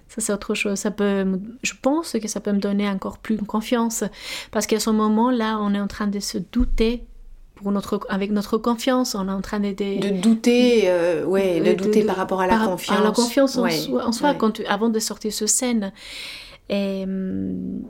Ça, 0.09 0.21
c'est 0.21 0.33
autre 0.33 0.53
chose. 0.53 0.77
Ça 0.77 0.91
peut, 0.91 1.25
je 1.63 1.73
pense 1.81 2.15
que 2.21 2.27
ça 2.27 2.39
peut 2.39 2.51
me 2.51 2.59
donner 2.59 2.87
encore 2.87 3.17
plus 3.17 3.37
confiance. 3.37 4.03
Parce 4.51 4.67
qu'à 4.67 4.79
ce 4.79 4.91
moment-là, 4.91 5.57
on 5.59 5.73
est 5.73 5.79
en 5.79 5.87
train 5.87 6.07
de 6.07 6.19
se 6.19 6.37
douter 6.37 7.03
notre, 7.65 8.05
avec 8.09 8.31
notre 8.31 8.57
confiance, 8.57 9.15
on 9.15 9.27
est 9.27 9.31
en 9.31 9.41
train 9.41 9.59
d'aider. 9.59 9.97
De 9.97 10.09
douter, 10.09 10.83
euh, 10.85 11.25
ouais, 11.25 11.59
de, 11.59 11.73
douter 11.73 12.03
par 12.03 12.15
rapport 12.15 12.41
à 12.41 12.47
la 12.47 12.57
confiance. 12.57 12.97
À 12.97 13.03
la 13.03 13.11
confiance 13.11 13.57
en 13.57 13.69
soi, 13.69 14.05
en 14.05 14.11
soi 14.11 14.33
quand 14.33 14.61
avant 14.67 14.89
de 14.89 14.99
sortir 14.99 15.33
sur 15.33 15.49
scène. 15.49 15.91
Et 16.69 17.03
hum, 17.03 17.83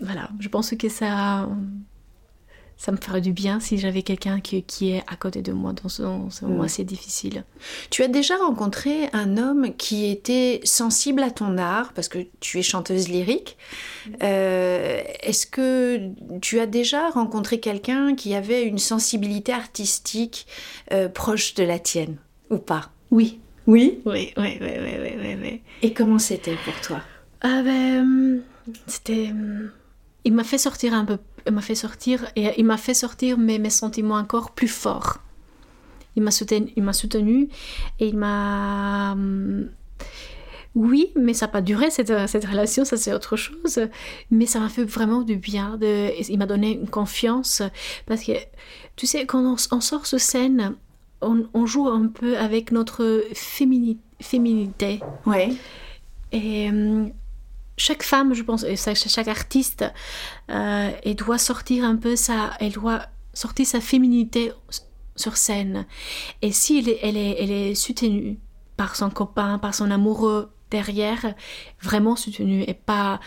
voilà, 0.00 0.28
je 0.38 0.48
pense 0.48 0.70
que 0.70 0.88
ça, 0.88 1.48
ça 2.78 2.92
me 2.92 2.96
ferait 2.96 3.20
du 3.20 3.32
bien 3.32 3.58
si 3.58 3.76
j'avais 3.76 4.02
quelqu'un 4.02 4.38
qui, 4.40 4.62
qui, 4.62 4.92
est 4.92 5.02
à 5.08 5.16
côté 5.16 5.42
de 5.42 5.52
moi 5.52 5.72
dans 5.72 5.88
ce, 5.88 6.02
moment 6.02 6.62
mm. 6.62 6.64
assez 6.64 6.84
difficile. 6.84 7.44
Tu 7.90 8.04
as 8.04 8.08
déjà 8.08 8.36
rencontré 8.36 9.10
un 9.12 9.36
homme 9.36 9.74
qui 9.76 10.08
était 10.08 10.60
sensible 10.62 11.24
à 11.24 11.32
ton 11.32 11.58
art, 11.58 11.92
parce 11.92 12.08
que 12.08 12.20
tu 12.38 12.60
es 12.60 12.62
chanteuse 12.62 13.08
lyrique. 13.08 13.58
Euh, 14.22 15.02
est-ce 15.20 15.46
que 15.46 16.08
tu 16.40 16.60
as 16.60 16.66
déjà 16.66 17.10
rencontré 17.10 17.58
quelqu'un 17.58 18.14
qui 18.14 18.34
avait 18.34 18.62
une 18.62 18.78
sensibilité 18.78 19.52
artistique 19.52 20.46
euh, 20.92 21.08
proche 21.08 21.54
de 21.54 21.64
la 21.64 21.80
tienne, 21.80 22.16
ou 22.48 22.58
pas? 22.58 22.92
Oui. 23.10 23.40
Oui 23.66 24.00
Oui, 24.06 24.32
oui, 24.36 24.58
oui, 24.60 24.70
oui, 24.78 25.12
oui, 25.18 25.36
oui. 25.42 25.60
Et 25.82 25.92
comment 25.92 26.20
c'était 26.20 26.56
pour 26.64 26.80
toi? 26.80 27.00
Ah 27.40 27.60
ben, 27.64 28.40
C'était... 28.86 29.30
Il 30.24 30.32
m'a 30.32 30.44
fait 30.44 30.58
sortir 30.58 30.94
un 30.94 31.04
peu 31.04 31.18
m'a 31.52 31.60
fait 31.60 31.74
sortir 31.74 32.26
et 32.36 32.52
il 32.58 32.64
m'a 32.64 32.76
fait 32.76 32.94
sortir 32.94 33.38
mes, 33.38 33.58
mes 33.58 33.70
sentiments 33.70 34.16
encore 34.16 34.52
plus 34.52 34.68
forts. 34.68 35.18
Il 36.16 36.22
m'a 36.22 36.30
soutenu, 36.30 36.72
il 36.76 36.82
m'a 36.82 36.92
soutenu 36.92 37.48
et 38.00 38.08
il 38.08 38.16
m'a 38.16 39.12
hum, 39.12 39.68
oui, 40.74 41.12
mais 41.16 41.34
ça 41.34 41.46
n'a 41.46 41.52
pas 41.52 41.60
duré 41.60 41.90
cette, 41.90 42.12
cette 42.28 42.44
relation, 42.44 42.84
ça 42.84 42.96
c'est 42.96 43.12
autre 43.12 43.36
chose. 43.36 43.80
Mais 44.30 44.46
ça 44.46 44.60
m'a 44.60 44.68
fait 44.68 44.84
vraiment 44.84 45.22
du 45.22 45.36
bien. 45.36 45.76
De, 45.76 46.10
il 46.28 46.38
m'a 46.38 46.46
donné 46.46 46.72
une 46.72 46.88
confiance 46.88 47.62
parce 48.06 48.22
que 48.22 48.32
tu 48.96 49.06
sais, 49.06 49.26
quand 49.26 49.56
on, 49.70 49.80
sort 49.80 50.06
sur 50.06 50.20
scène, 50.20 50.76
on, 51.20 51.46
on, 51.54 51.66
joue 51.66 51.88
un 51.88 52.06
peu 52.06 52.36
avec 52.36 52.70
notre 52.70 53.24
féminité. 53.34 55.00
Ouais. 55.26 55.50
Et 56.32 56.68
hum, 56.68 57.10
chaque 57.78 58.02
femme, 58.02 58.34
je 58.34 58.42
pense, 58.42 58.66
chaque 58.76 59.28
artiste, 59.28 59.84
euh, 60.50 60.90
elle 61.04 61.14
doit 61.14 61.38
sortir 61.38 61.84
un 61.84 61.96
peu 61.96 62.16
sa, 62.16 62.50
elle 62.60 62.72
doit 62.72 63.02
sortir 63.32 63.66
sa 63.66 63.80
féminité 63.80 64.52
sur 65.16 65.36
scène. 65.36 65.86
Et 66.42 66.52
si 66.52 66.78
elle 66.78 66.88
est, 66.88 66.98
elle 67.02 67.16
est, 67.16 67.36
elle 67.38 67.50
est 67.50 67.74
soutenue 67.74 68.38
par 68.76 68.96
son 68.96 69.10
copain, 69.10 69.58
par 69.58 69.74
son 69.74 69.90
amoureux 69.90 70.50
derrière, 70.70 71.34
vraiment 71.80 72.16
soutenue 72.16 72.62
et 72.66 72.74
pas 72.74 73.20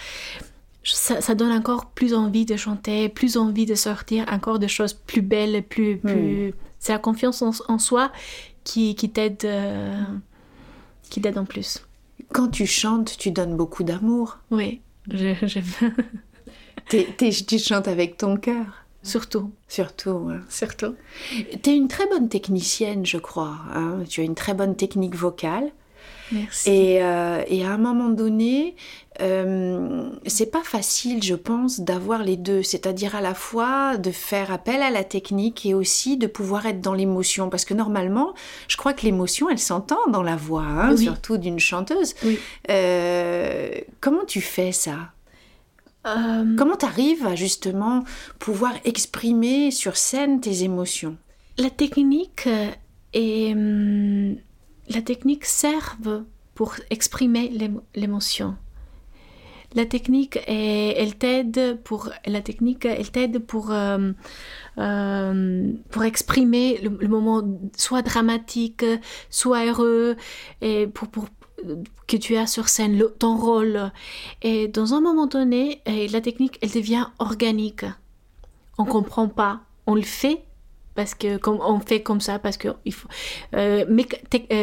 ça, 0.84 1.36
donne 1.36 1.52
encore 1.52 1.92
plus 1.92 2.14
envie 2.14 2.46
de 2.46 2.56
chanter, 2.56 3.08
plus 3.10 3.38
envie 3.38 3.66
de 3.66 3.76
sortir 3.76 4.26
encore 4.32 4.60
de 4.60 4.68
choses 4.68 4.94
plus 4.94 5.22
belles, 5.22 5.64
plus... 5.64 5.98
Plus... 5.98 6.54
C'est 6.80 6.94
la 6.94 7.00
confiance 7.00 7.44
en, 7.44 7.78
soi 7.78 8.12
qui, 8.64 8.96
qui 8.96 9.12
t'aide 9.12 9.46
euh, 9.46 10.04
qui 11.12 11.22
t'aide 11.22 11.38
en 11.38 11.46
plus. 11.46 11.86
Quand 12.34 12.48
tu 12.48 12.66
chantes, 12.66 13.18
tu 13.18 13.32
donnes 13.32 13.56
beaucoup 13.56 13.84
d'amour. 13.84 14.40
Oui, 14.52 14.82
j'aime. 15.10 15.66
tu 16.88 17.60
chantes 17.60 17.88
avec 17.88 18.18
ton 18.18 18.38
cœur. 18.38 18.86
Surtout. 19.04 19.52
Surtout, 19.68 20.30
Surtout. 20.48 20.96
Tu 21.64 21.70
es 21.72 21.76
une 21.76 21.88
très 21.88 22.08
bonne 22.08 22.30
technicienne, 22.30 23.06
je 23.06 23.18
crois. 23.18 23.58
Hein. 23.74 24.04
Tu 24.08 24.22
as 24.22 24.24
une 24.24 24.36
très 24.36 24.54
bonne 24.54 24.76
technique 24.76 25.16
vocale. 25.16 25.72
Merci. 26.32 26.70
Et, 26.70 27.04
euh, 27.04 27.44
et 27.48 27.66
à 27.66 27.72
un 27.72 27.78
moment 27.78 28.10
donné, 28.10 28.76
euh, 29.22 30.10
c'est 30.26 30.50
pas 30.50 30.64
facile, 30.64 31.22
je 31.22 31.36
pense, 31.36 31.82
d'avoir 31.82 32.24
les 32.24 32.38
deux, 32.38 32.64
c'est-à-dire 32.64 33.16
à 33.16 33.22
la 33.22 33.34
fois 33.34 33.98
de 33.98 34.12
faire 34.12 34.52
appel 34.52 34.82
à 34.82 34.90
la 34.90 35.04
technique 35.04 35.66
et 35.66 35.74
aussi 35.74 36.18
de 36.18 36.28
pouvoir 36.28 36.66
être 36.66 36.82
dans 36.82 36.94
l'émotion, 36.94 37.50
parce 37.50 37.66
que 37.66 37.74
normalement, 37.74 38.34
je 38.68 38.78
crois 38.78 38.94
que 38.94 39.04
l'émotion, 39.04 39.50
elle 39.50 39.60
s'entend 39.60 40.00
dans 40.10 40.24
la 40.24 40.36
voix, 40.36 40.64
hein, 40.64 40.98
surtout 40.98 41.38
d'une 41.38 41.60
chanteuse. 41.60 42.16
Euh, 42.70 43.70
comment 44.00 44.26
tu 44.26 44.42
fais 44.42 44.72
ça? 44.72 45.12
Euh, 46.08 46.56
Comment 46.58 46.78
tu 46.78 46.86
arrives 46.86 47.28
à 47.28 47.36
justement 47.36 48.04
pouvoir 48.40 48.74
exprimer 48.86 49.70
sur 49.70 49.98
scène 49.98 50.42
tes 50.42 50.64
émotions? 50.64 51.16
La 51.60 51.70
technique 51.70 52.50
et 53.14 53.52
hum, 53.54 54.36
la 54.94 55.02
technique 55.02 55.46
servent 55.46 56.24
pour 56.56 56.76
exprimer 56.90 57.52
l'émotion. 57.96 58.56
La 59.74 59.86
technique 59.86 60.38
elle 60.48 61.16
t'aide 61.18 61.80
pour 61.84 62.10
la 62.26 62.42
technique 62.42 62.84
elle 62.84 63.10
t'aide 63.10 63.40
pour 63.40 63.72
euh, 63.72 64.12
euh, 64.78 65.72
pour 65.92 66.04
exprimer 66.04 66.78
le, 66.80 67.08
moment 67.08 67.42
soit 67.78 68.02
dramatique 68.02 68.84
soit 69.30 69.66
heureux 69.66 70.18
et 70.62 70.88
pour, 70.88 71.08
pour 71.08 71.28
que 72.08 72.18
tu 72.18 72.36
as 72.36 72.48
sur 72.48 72.68
scène 72.68 73.02
ton 73.18 73.38
rôle. 73.38 73.92
Et 74.42 74.68
dans 74.68 74.94
un 74.94 75.00
moment 75.00 75.28
donné 75.28 75.82
la 75.86 76.20
technique 76.20 76.60
elle 76.62 76.72
devient 76.72 77.08
organique. 77.20 77.86
On 78.78 78.84
comprend 78.84 79.30
pas 79.30 79.62
on 79.88 79.96
le 79.96 80.02
fait 80.02 80.44
parce 80.96 81.16
que 81.16 81.38
comme 81.38 81.60
on 81.62 81.80
fait 81.80 82.02
comme 82.02 82.22
ça 82.22 82.40
parce 82.40 82.58
que 82.58 82.70
il 82.86 82.94
faut 82.94 83.08
euh, 83.56 83.86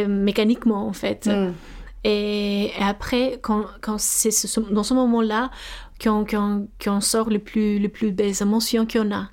mécaniquement 0.08 0.86
en 0.86 0.92
fait 0.92 1.26
mm. 1.26 1.52
Et, 2.04 2.70
après, 2.80 3.38
quand, 3.42 3.64
quand 3.80 3.98
c'est 3.98 4.30
dans 4.70 4.82
ce 4.82 4.94
moment-là 4.94 5.50
qu'on 6.02 7.00
sort 7.00 7.28
les 7.28 7.38
plus, 7.38 7.78
les 7.78 7.88
plus 7.88 8.12
belles 8.12 8.40
émotions 8.40 8.86
qu'on 8.86 9.12
a. 9.12 9.30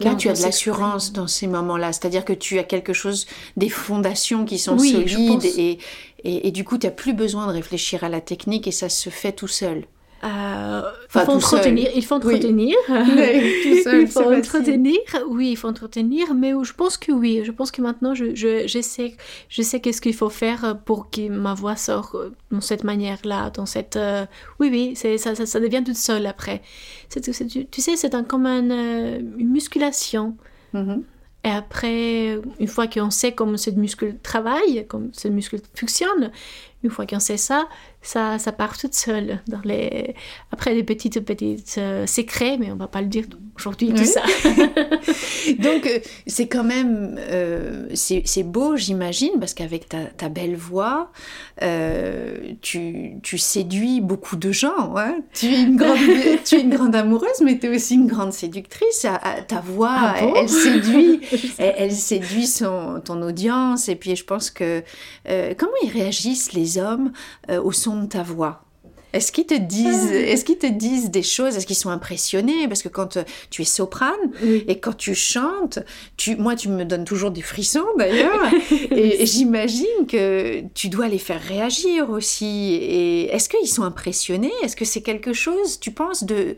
Là, 0.00 0.14
tu 0.14 0.30
as 0.30 0.32
de 0.32 0.42
l'assurance 0.42 1.12
dans 1.12 1.26
ces 1.26 1.46
moments-là, 1.46 1.92
c'est-à-dire 1.92 2.24
que 2.24 2.32
tu 2.32 2.58
as 2.58 2.64
quelque 2.64 2.94
chose, 2.94 3.26
des 3.58 3.68
fondations 3.68 4.46
qui 4.46 4.58
sont 4.58 4.78
solides 4.78 5.44
et, 5.44 5.78
et, 6.24 6.48
et, 6.48 6.50
du 6.52 6.64
coup, 6.64 6.78
tu 6.78 6.86
n'as 6.86 6.92
plus 6.92 7.12
besoin 7.12 7.46
de 7.46 7.52
réfléchir 7.52 8.02
à 8.02 8.08
la 8.08 8.22
technique 8.22 8.66
et 8.66 8.72
ça 8.72 8.88
se 8.88 9.10
fait 9.10 9.32
tout 9.32 9.48
seul. 9.48 9.84
Euh, 10.22 10.82
il 11.14 11.20
faut 11.20 11.30
entretenir, 11.30 11.90
il 11.94 12.04
faut 12.04 12.14
entretenir. 12.16 12.76
il 12.88 14.06
faut 14.06 14.20
entretenir, 14.20 14.98
oui, 15.28 15.52
il 15.52 15.56
faut 15.56 15.68
entretenir, 15.68 16.34
mais 16.34 16.52
je 16.62 16.74
pense 16.74 16.98
que 16.98 17.10
oui, 17.10 17.40
je 17.42 17.50
pense 17.50 17.70
que 17.70 17.80
maintenant 17.80 18.14
je, 18.14 18.34
je, 18.34 18.66
je 18.66 18.80
sais, 18.82 19.16
je 19.48 19.62
sais 19.62 19.80
qu'est-ce 19.80 20.02
qu'il 20.02 20.14
faut 20.14 20.28
faire 20.28 20.76
pour 20.84 21.10
que 21.10 21.28
ma 21.28 21.54
voix 21.54 21.76
sorte 21.76 22.14
de 22.50 22.60
cette 22.60 22.84
manière-là, 22.84 23.50
dans 23.50 23.64
cette, 23.64 23.96
euh, 23.96 24.26
oui, 24.58 24.68
oui, 24.70 24.92
c'est, 24.94 25.16
ça, 25.16 25.34
ça, 25.34 25.46
ça, 25.46 25.58
devient 25.58 25.82
toute 25.84 25.96
seule 25.96 26.26
après. 26.26 26.60
C'est, 27.08 27.22
tu, 27.22 27.66
tu 27.66 27.80
sais, 27.80 27.96
c'est 27.96 28.14
un, 28.14 28.22
comme 28.22 28.46
euh, 28.46 29.20
une 29.38 29.50
musculation. 29.50 30.36
Mm-hmm. 30.74 31.02
Et 31.42 31.48
après, 31.48 32.38
une 32.58 32.68
fois 32.68 32.86
qu'on 32.86 33.10
sait 33.10 33.32
comment 33.32 33.56
ce 33.56 33.70
muscle 33.70 34.16
travaille, 34.22 34.84
comment 34.86 35.08
ce 35.12 35.28
muscle 35.28 35.58
fonctionne, 35.74 36.30
une 36.82 36.90
fois 36.90 37.06
qu'on 37.06 37.20
sait 37.20 37.36
ça, 37.36 37.68
ça, 38.02 38.38
ça 38.38 38.52
part 38.52 38.78
toute 38.78 38.94
seule. 38.94 39.40
Dans 39.46 39.60
les... 39.64 40.14
Après, 40.52 40.74
des 40.74 40.82
petites, 40.82 41.20
petites 41.20 41.76
euh, 41.78 42.06
secrets, 42.06 42.56
mais 42.58 42.72
on 42.72 42.76
va 42.76 42.88
pas 42.88 43.02
le 43.02 43.08
dire 43.08 43.26
aujourd'hui, 43.56 43.92
tout 43.92 44.04
ça. 44.04 44.22
Donc, 45.58 45.86
euh, 45.86 45.98
c'est 46.26 46.48
quand 46.48 46.64
même... 46.64 47.16
Euh, 47.18 47.88
c'est 47.94 48.42
beau, 48.42 48.76
j'imagine, 48.76 49.32
parce 49.38 49.52
qu'avec 49.52 49.88
ta, 49.88 50.04
ta, 50.04 50.30
belle 50.30 50.56
voix, 50.56 51.12
tu, 52.62 53.16
tu, 53.22 53.38
séduis 53.38 54.00
beaucoup 54.00 54.36
de 54.36 54.50
gens. 54.50 54.96
Hein. 54.96 55.16
tu, 55.34 55.46
es 55.46 55.60
une 55.60 55.76
grande, 55.76 55.98
tu 56.44 56.54
es 56.54 56.60
une 56.62 56.70
grande 56.70 56.96
amoureuse, 56.96 57.42
mais 57.44 57.58
tu 57.58 57.66
es 57.66 57.76
aussi 57.76 57.94
une 57.96 58.06
grande 58.06 58.32
séductrice. 58.32 59.06
Ta 59.46 59.60
voix, 59.60 59.96
ah 59.98 60.16
elle, 60.36 60.48
séduit, 60.48 61.20
elle, 61.58 61.92
séduit 61.92 62.46
son, 62.46 63.02
ton 63.04 63.20
audience. 63.20 63.90
Et 63.90 63.96
puis, 63.96 64.16
je 64.16 64.24
pense 64.24 64.48
que... 64.50 64.82
comment 65.26 65.72
ils 65.82 65.90
réagissent, 65.90 66.54
les 66.54 66.69
hommes, 66.78 67.12
au 67.48 67.72
son 67.72 68.02
de 68.02 68.06
ta 68.06 68.22
voix. 68.22 68.64
Est-ce 69.12 69.32
qu'ils 69.32 69.46
te 69.46 69.54
disent, 69.54 70.10
ah. 70.12 70.14
est-ce 70.14 70.44
qu'ils 70.44 70.58
te 70.58 70.66
disent 70.66 71.10
des 71.10 71.22
choses? 71.22 71.56
Est-ce 71.56 71.66
qu'ils 71.66 71.76
sont 71.76 71.90
impressionnés? 71.90 72.68
Parce 72.68 72.82
que 72.82 72.88
quand 72.88 73.16
euh, 73.16 73.24
tu 73.50 73.62
es 73.62 73.64
soprane 73.64 74.14
et 74.42 74.78
quand 74.78 74.96
tu 74.96 75.14
chantes, 75.14 75.80
tu, 76.16 76.36
moi, 76.36 76.54
tu 76.54 76.68
me 76.68 76.84
donnes 76.84 77.04
toujours 77.04 77.30
des 77.30 77.42
frissons 77.42 77.86
d'ailleurs. 77.98 78.40
et, 78.90 79.26
j'imagine 79.26 80.06
que 80.08 80.62
tu 80.74 80.88
dois 80.88 81.08
les 81.08 81.18
faire 81.18 81.42
réagir 81.42 82.10
aussi. 82.10 82.74
Et 82.74 83.34
est-ce 83.34 83.48
qu'ils 83.48 83.68
sont 83.68 83.82
impressionnés? 83.82 84.52
Est-ce 84.62 84.76
que 84.76 84.84
c'est 84.84 85.02
quelque 85.02 85.32
chose, 85.32 85.80
tu 85.80 85.90
penses, 85.90 86.24
de, 86.24 86.56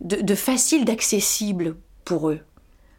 de, 0.00 0.34
facile, 0.34 0.84
d'accessible 0.84 1.76
pour 2.04 2.30
eux? 2.30 2.40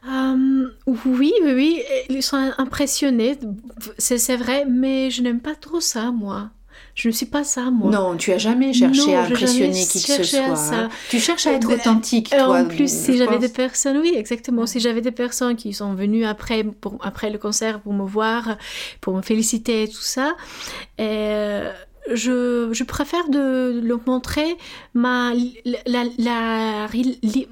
Hum, 0.07 0.71
oui, 0.87 1.33
oui, 1.43 1.53
oui, 1.53 1.83
ils 2.09 2.23
sont 2.23 2.51
impressionnés, 2.57 3.37
c'est 3.97 4.37
vrai, 4.37 4.65
mais 4.65 5.11
je 5.11 5.21
n'aime 5.21 5.41
pas 5.41 5.55
trop 5.55 5.79
ça, 5.79 6.11
moi. 6.11 6.51
Je 6.95 7.07
ne 7.07 7.13
suis 7.13 7.25
pas 7.25 7.45
ça, 7.45 7.71
moi. 7.71 7.89
Non, 7.91 8.17
tu 8.17 8.33
as 8.33 8.37
jamais 8.37 8.73
cherché 8.73 9.15
à 9.15 9.23
impressionner 9.23 9.85
qui 9.85 10.03
que 10.03 10.21
ce 10.21 10.23
soit. 10.23 10.73
Hein. 10.73 10.89
Tu 11.09 11.19
cherches 11.19 11.47
à 11.47 11.53
être 11.53 11.71
authentique, 11.73 12.33
euh, 12.33 12.43
toi. 12.43 12.59
En 12.59 12.65
plus, 12.65 12.91
si 12.91 13.17
j'avais 13.17 13.39
des 13.39 13.47
personnes, 13.49 13.97
oui, 13.99 14.13
exactement. 14.15 14.65
Si 14.65 14.81
j'avais 14.81 15.01
des 15.01 15.11
personnes 15.11 15.55
qui 15.55 15.71
sont 15.73 15.93
venues 15.93 16.25
après, 16.25 16.63
pour, 16.63 16.97
après 17.01 17.29
le 17.29 17.37
concert 17.37 17.79
pour 17.79 17.93
me 17.93 18.05
voir, 18.05 18.57
pour 18.99 19.15
me 19.15 19.21
féliciter 19.21 19.83
et 19.83 19.87
tout 19.87 20.01
ça, 20.01 20.35
euh, 20.99 21.71
je, 22.11 22.69
je, 22.71 22.83
préfère 22.83 23.29
de 23.29 23.79
leur 23.81 23.99
montrer 24.05 24.57
ma, 24.93 25.31
la, 25.85 26.03
la, 26.17 26.87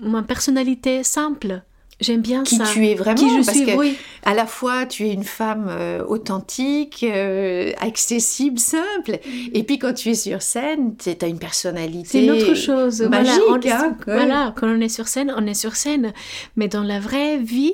ma 0.02 0.24
personnalité 0.24 1.04
simple. 1.04 1.62
J'aime 2.00 2.22
bien 2.22 2.44
qui 2.44 2.58
ça. 2.58 2.66
tu 2.72 2.86
es 2.86 2.94
vraiment 2.94 3.16
qui 3.16 3.28
je 3.28 3.44
parce 3.44 3.58
suis, 3.58 3.66
que 3.66 3.72
oui. 3.76 3.98
à 4.24 4.36
la 4.36 4.46
fois 4.46 4.86
tu 4.86 5.08
es 5.08 5.14
une 5.14 5.24
femme 5.24 5.66
euh, 5.68 6.04
authentique, 6.06 7.04
euh, 7.04 7.72
accessible, 7.80 8.60
simple, 8.60 9.18
et 9.52 9.64
puis 9.64 9.80
quand 9.80 9.94
tu 9.94 10.10
es 10.10 10.14
sur 10.14 10.44
scène, 10.44 10.96
tu 10.96 11.10
as 11.20 11.28
une 11.28 11.40
personnalité. 11.40 12.08
C'est 12.08 12.24
une 12.26 12.32
autre 12.32 12.54
chose. 12.54 13.02
Magique, 13.02 13.42
voilà, 13.48 13.82
hein, 13.82 13.98
voilà, 14.06 14.54
quand 14.56 14.68
on 14.68 14.80
est 14.80 14.90
sur 14.90 15.08
scène, 15.08 15.34
on 15.36 15.48
est 15.48 15.56
sur 15.56 15.76
scène, 15.76 16.14
mais 16.56 16.68
dans 16.68 16.84
la 16.84 17.00
vraie 17.00 17.38
vie. 17.38 17.74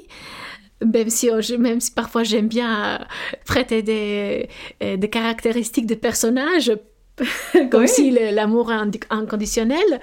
Même 0.86 1.10
si, 1.10 1.30
même 1.58 1.80
si 1.80 1.92
parfois 1.92 2.24
j'aime 2.24 2.48
bien 2.50 3.00
prêter 3.46 3.82
des, 3.84 4.50
euh, 4.82 4.98
des 4.98 5.10
caractéristiques 5.10 5.86
de 5.86 5.96
personnages, 5.96 6.74
comme 7.72 7.88
si 7.88 8.12
l'amour 8.12 8.72
est 8.72 9.06
inconditionnel. 9.10 10.00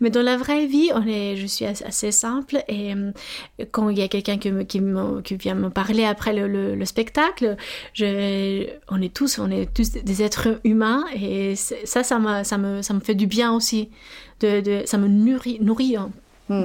Mais 0.00 0.10
dans 0.10 0.22
la 0.22 0.36
vraie 0.36 0.66
vie, 0.66 0.90
on 0.94 1.06
est, 1.06 1.36
je 1.36 1.46
suis 1.46 1.64
assez 1.64 2.12
simple 2.12 2.62
et 2.68 2.94
euh, 2.94 3.12
quand 3.70 3.88
il 3.88 3.98
y 3.98 4.02
a 4.02 4.08
quelqu'un 4.08 4.38
qui, 4.38 4.50
qui, 4.66 4.80
qui, 5.24 5.36
vient 5.36 5.54
me 5.54 5.70
parler 5.70 6.04
après 6.04 6.32
le, 6.32 6.74
le, 6.74 6.84
spectacle, 6.84 7.56
je, 7.94 8.66
on 8.88 9.00
est 9.00 9.12
tous, 9.14 9.38
on 9.38 9.50
est 9.50 9.72
tous 9.72 9.92
des 9.92 10.22
êtres 10.22 10.60
humains 10.64 11.04
et 11.14 11.56
ça, 11.56 12.02
ça 12.02 12.18
me, 12.18 12.44
ça 12.44 12.58
me, 12.58 12.82
ça 12.82 12.94
me 12.94 13.00
fait 13.00 13.14
du 13.14 13.26
bien 13.26 13.52
aussi. 13.52 13.90
De, 14.40 14.60
de, 14.60 14.82
ça 14.86 14.98
me 14.98 15.08
nourrit, 15.08 15.58
nourrit. 15.60 15.96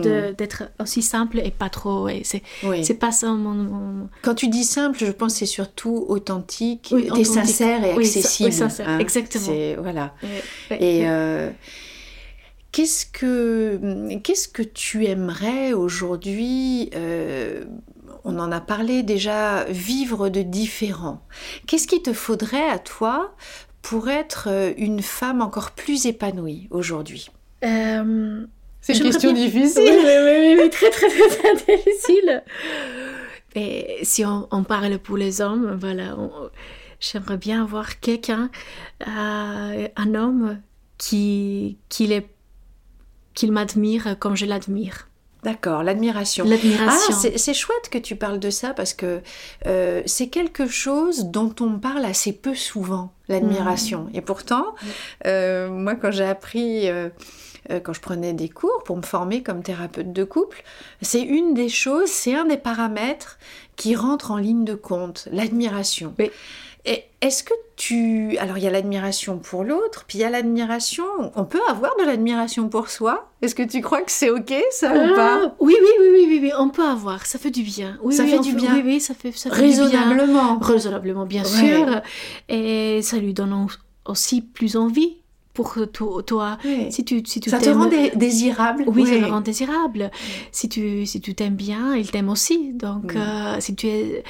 D'être 0.02 0.64
aussi 0.80 1.02
simple 1.02 1.40
et 1.40 1.52
pas 1.52 1.70
trop. 1.70 2.08
C'est 2.24 2.42
c'est 2.84 3.00
pas 3.00 3.12
ça 3.12 3.32
mon, 3.32 4.10
Quand 4.22 4.36
tu 4.36 4.48
dis 4.48 4.64
simple, 4.64 4.98
je 5.00 5.12
pense 5.12 5.36
c'est 5.36 5.46
surtout 5.46 6.06
authentique, 6.08 6.94
et 7.18 7.24
sincère 7.24 7.84
et 7.84 7.92
accessible. 7.92 8.50
Oui, 8.50 8.56
sincère, 8.56 8.90
hein. 8.90 9.00
exactement. 9.00 9.82
Voilà. 9.82 10.14
et 10.72 11.08
euh, 11.08 11.50
qu'est-ce 12.72 13.06
que 13.06 14.18
qu'est-ce 14.24 14.48
que 14.48 14.64
tu 14.64 15.06
aimerais 15.06 15.74
aujourd'hui 15.74 16.90
euh, 16.96 17.66
on 18.28 18.40
en 18.40 18.52
a 18.52 18.60
parlé 18.60 19.04
déjà, 19.04 19.64
vivre 19.66 20.28
de 20.28 20.42
différent. 20.42 21.22
Qu'est-ce 21.66 21.88
qu'il 21.88 22.02
te 22.02 22.12
faudrait 22.12 22.70
à 22.70 22.78
toi 22.78 23.34
pour 23.82 24.10
être 24.10 24.50
euh, 24.52 24.74
une 24.78 25.02
femme 25.02 25.42
encore 25.42 25.72
plus 25.72 26.06
épanouie 26.06 26.68
aujourd'hui? 26.70 27.30
C'est 28.94 28.98
une 28.98 29.04
question 29.04 29.34
difficile. 29.34 29.84
Oui, 29.84 30.56
oui, 30.60 30.70
très, 30.70 30.90
très, 30.90 31.08
très, 31.10 31.78
difficile. 31.78 32.44
Et 33.56 34.00
si 34.04 34.24
on, 34.26 34.64
parle 34.64 34.98
pour 35.00 35.18
les 35.18 35.42
hommes, 35.42 35.78
voilà, 35.80 36.16
j'aimerais 37.00 37.38
bien 37.38 37.64
avoir 37.64 38.00
quelqu'un, 38.00 38.50
euh, 39.08 39.88
un 39.96 40.16
homme 40.16 40.62
qui, 40.98 41.78
qui, 41.90 42.22
qu'il 43.34 43.52
m'admire 43.52 44.18
comme 44.20 44.36
je 44.36 44.46
l'admire. 44.46 45.08
D'accord, 45.44 45.84
l'admiration. 45.84 46.46
L'admiration. 46.46 47.16
Ah, 47.16 47.30
c'est 47.36 47.54
chouette 47.54 47.90
que 47.92 47.98
tu 47.98 48.16
parles 48.16 48.40
de 48.40 48.50
ça 48.50 48.74
parce 48.74 48.94
que 48.94 49.22
euh, 49.66 50.02
c'est 50.06 50.28
quelque 50.28 50.68
chose 50.68 51.26
dont 51.26 51.54
on 51.60 51.80
parle 51.80 52.04
assez 52.06 52.34
peu 52.34 52.56
souvent, 52.56 53.14
l'admiration. 53.30 54.06
Mm. 54.06 54.16
Et 54.16 54.22
pourtant, 54.22 54.76
euh, 55.26 55.70
moi, 55.70 55.96
quand 55.96 56.12
j'ai 56.12 56.26
appris, 56.26 56.90
euh, 56.90 57.10
quand 57.84 57.94
je 57.94 58.02
prenais 58.02 58.34
des 58.34 58.50
cours 58.50 58.84
pour 58.86 58.98
me 58.98 59.02
former 59.02 59.44
comme 59.44 59.64
thérapeute 59.64 60.14
de 60.14 60.24
couple, 60.24 60.64
c'est 61.02 61.22
une 61.22 61.54
des 61.54 61.70
choses, 61.70 62.10
c'est 62.10 62.36
un 62.36 62.46
des 62.46 62.58
paramètres 62.58 63.38
qui 63.76 63.96
rentre 63.96 64.32
en 64.32 64.38
ligne 64.38 64.66
de 64.66 64.76
compte, 64.76 65.28
l'admiration. 65.32 66.14
Oui. 66.20 66.32
Est-ce 67.20 67.44
que 67.44 67.54
tu... 67.76 68.38
Alors 68.38 68.58
il 68.58 68.64
y 68.64 68.68
a 68.68 68.70
l'admiration 68.70 69.40
pour 69.40 69.64
l'autre, 69.64 70.06
puis 70.08 70.20
il 70.20 70.22
y 70.22 70.24
a 70.24 70.30
l'admiration... 70.30 71.04
On 71.36 71.46
peut 71.46 71.60
avoir 71.68 71.96
de 71.98 72.06
l'admiration 72.06 72.70
pour 72.70 72.90
soi 72.90 73.32
Est-ce 73.42 73.56
que 73.56 73.64
tu 73.64 73.82
crois 73.82 74.04
que 74.04 74.12
c'est 74.12 74.30
ok 74.30 74.54
ça 74.72 74.92
ou 74.92 75.16
pas? 75.16 75.40
Ah, 75.44 75.56
oui, 75.60 75.76
oui, 75.82 75.90
oui, 76.00 76.26
oui, 76.28 76.40
oui, 76.44 76.52
on 76.58 76.70
peut 76.70 76.86
avoir. 76.86 77.26
Ça 77.26 77.40
fait 77.40 77.50
du 77.50 77.64
bien. 77.64 77.98
ça 78.12 78.24
fait 78.24 78.40
du 78.40 78.54
bien. 78.54 78.76
Oui, 78.76 78.84
oui, 78.86 79.00
ça 79.02 79.16
fait, 79.16 79.32
ça 79.32 79.50
fait 79.50 79.56
Raisonnablement. 79.56 80.54
Du 80.54 80.60
bien. 80.60 80.68
Raisonnablement, 80.68 81.26
bien 81.26 81.44
sûr. 81.44 82.02
Et 82.48 83.02
ça 83.02 83.18
lui 83.18 83.34
donne 83.34 83.68
aussi 84.06 84.42
plus 84.42 84.78
envie 84.78 85.18
pour 85.58 86.24
toi. 86.26 86.58
Si 86.90 87.04
tu, 87.04 87.24
si 87.26 87.40
tu 87.40 87.50
ça 87.50 87.60
te 87.60 87.70
rend 87.70 87.90
désirable. 88.16 88.84
Oui, 88.88 89.06
ça 89.06 89.20
te 89.20 89.32
rend 89.32 89.42
désirable. 89.42 90.12
Si 90.52 90.70
tu 90.70 91.06
si 91.06 91.22
tu 91.22 91.34
t'aimes 91.34 91.56
bien, 91.56 91.96
il 91.96 92.10
t'aime 92.12 92.30
aussi. 92.30 92.74
Donc, 92.74 93.16
euh, 93.16 93.56
si 93.60 93.76
tu, 93.76 93.88
es, 93.88 94.24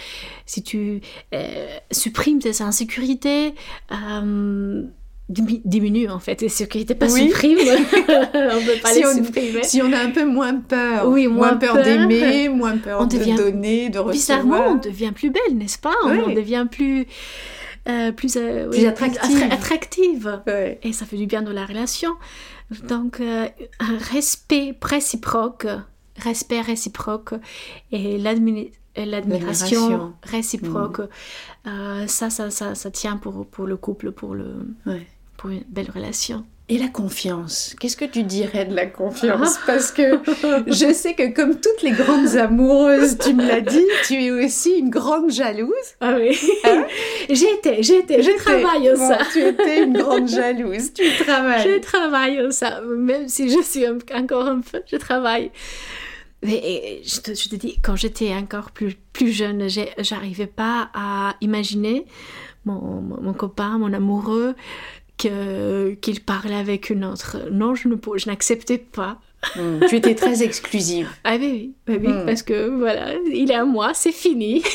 si 0.45 0.63
tu 0.63 1.01
euh, 1.33 1.67
supprimes 1.91 2.39
tes 2.39 2.61
insécurités, 2.61 3.53
euh, 3.91 4.83
diminue 5.29 6.09
en 6.09 6.19
fait. 6.19 6.41
Et 6.41 6.49
sécurité 6.49 6.95
pas 6.95 7.09
supprime. 7.09 7.59
on 7.59 7.65
peut 7.65 8.81
pas 8.81 8.93
si 8.93 8.99
les 8.99 9.05
on, 9.05 9.13
supprimer. 9.13 9.63
Si 9.63 9.81
on 9.81 9.91
a 9.91 9.99
un 9.99 10.11
peu 10.11 10.25
moins 10.25 10.55
peur. 10.55 11.09
Oui, 11.09 11.27
moins, 11.27 11.57
peur, 11.57 11.75
d'aimer, 11.83 12.47
moins 12.49 12.77
peur 12.77 13.05
de 13.05 13.35
donner, 13.35 13.89
de 13.89 13.99
recevoir. 13.99 14.11
Bizarrement, 14.11 14.67
on 14.69 14.75
devient 14.75 15.11
plus 15.13 15.29
belle, 15.29 15.57
n'est-ce 15.57 15.77
pas? 15.77 15.95
On 16.05 16.33
devient 16.33 16.67
plus 16.69 17.07
euh, 17.87 18.11
plus, 18.11 18.35
euh, 18.35 18.69
attractive. 19.51 20.41
Et 20.81 20.93
ça 20.93 21.05
fait 21.05 21.17
du 21.17 21.25
bien 21.25 21.41
dans 21.41 21.53
la 21.53 21.65
relation. 21.65 22.11
Donc, 22.87 23.21
euh, 23.21 23.47
un 23.79 23.97
respect 23.97 24.75
réciproque, 24.81 25.67
respect 26.17 26.61
réciproque 26.61 27.33
et 27.91 28.17
l'admiration 28.17 30.13
réciproque, 30.23 30.99
mm. 31.65 32.07
ça, 32.07 32.29
ça, 32.29 32.49
ça, 32.49 32.75
ça, 32.75 32.91
tient 32.91 33.15
pour, 33.15 33.45
pour 33.47 33.65
le 33.67 33.77
couple, 33.77 34.11
pour, 34.11 34.35
le, 34.35 34.67
pour 35.37 35.49
une 35.49 35.63
belle 35.69 35.89
relation. 35.91 36.45
Et 36.69 36.77
la 36.77 36.89
confiance 36.89 37.75
Qu'est-ce 37.79 37.95
que 37.95 38.03
tu 38.03 38.23
dirais 38.23 38.65
de 38.65 38.75
la 38.75 38.87
confiance 38.87 39.55
ah. 39.57 39.63
Parce 39.65 39.91
que 39.91 40.19
je 40.67 40.91
sais 40.93 41.13
que 41.13 41.33
comme 41.33 41.55
toutes 41.61 41.81
les 41.81 41.91
grandes 41.91 42.35
amoureuses, 42.35 43.17
tu 43.17 43.33
me 43.33 43.47
l'as 43.47 43.61
dit, 43.61 43.85
tu 44.05 44.15
es 44.15 44.31
aussi 44.31 44.71
une 44.79 44.89
grande 44.89 45.31
jalouse. 45.31 45.71
Ah 46.01 46.15
oui. 46.19 46.37
Hein 46.65 46.85
j'étais, 47.29 47.83
j'étais, 47.83 48.21
je 48.21 48.35
travaille 48.37 48.91
au 48.91 48.97
ça. 48.97 49.19
Tu 49.31 49.39
étais 49.39 49.83
une 49.83 49.93
grande 49.93 50.27
jalouse, 50.27 50.91
tu 50.93 51.05
travailles. 51.23 51.63
Je 51.63 51.79
travaille 51.79 52.51
ça, 52.51 52.81
même 52.81 53.29
si 53.29 53.49
je 53.49 53.61
suis 53.61 53.85
encore 53.87 54.47
un 54.47 54.59
peu, 54.59 54.81
je 54.91 54.97
travaille. 54.97 55.51
Mais 56.43 57.01
je 57.03 57.21
te, 57.21 57.33
je 57.33 57.49
te 57.49 57.55
dis, 57.55 57.79
quand 57.81 57.95
j'étais 57.95 58.33
encore 58.33 58.71
plus, 58.71 58.95
plus 59.13 59.31
jeune, 59.31 59.67
j'arrivais 59.99 60.47
pas 60.47 60.89
à 60.93 61.35
imaginer 61.39 62.05
mon, 62.65 63.01
mon 63.01 63.33
copain, 63.33 63.77
mon 63.77 63.93
amoureux, 63.93 64.53
qu'il 65.17 66.21
parlait 66.25 66.55
avec 66.55 66.89
une 66.89 67.05
autre. 67.05 67.37
Non, 67.51 67.75
je, 67.75 67.87
ne, 67.87 67.95
je 68.15 68.27
n'acceptais 68.27 68.77
pas. 68.77 69.19
Hmm. 69.55 69.79
tu 69.87 69.95
étais 69.95 70.15
très 70.15 70.41
exclusive. 70.43 71.09
Ah 71.23 71.35
oui, 71.39 71.73
oui, 71.87 71.97
oui 72.01 72.07
hmm. 72.07 72.25
parce 72.25 72.41
que 72.41 72.69
voilà, 72.69 73.13
il 73.31 73.51
est 73.51 73.55
à 73.55 73.65
moi, 73.65 73.91
c'est 73.93 74.11
fini. 74.11 74.63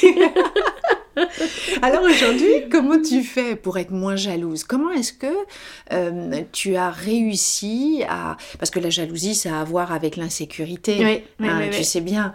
Alors 1.83 2.02
aujourd'hui, 2.11 2.68
comment 2.70 3.00
tu 3.00 3.22
fais 3.22 3.57
pour 3.57 3.78
être 3.78 3.90
moins 3.90 4.16
jalouse? 4.16 4.64
Comment 4.64 4.90
est-ce 4.90 5.12
que 5.12 5.26
euh, 5.92 6.42
tu 6.52 6.76
as 6.76 6.90
réussi 6.90 8.02
à... 8.09 8.37
Parce 8.59 8.70
que 8.70 8.81
la 8.81 8.90
jalousie, 8.90 9.35
ça 9.35 9.59
a 9.59 9.61
à 9.62 9.64
voir 9.64 9.92
avec 9.92 10.16
l'insécurité, 10.16 11.24
oui, 11.40 11.46
hein, 11.46 11.68
tu 11.70 11.85
sais 11.85 12.00
bien. 12.00 12.35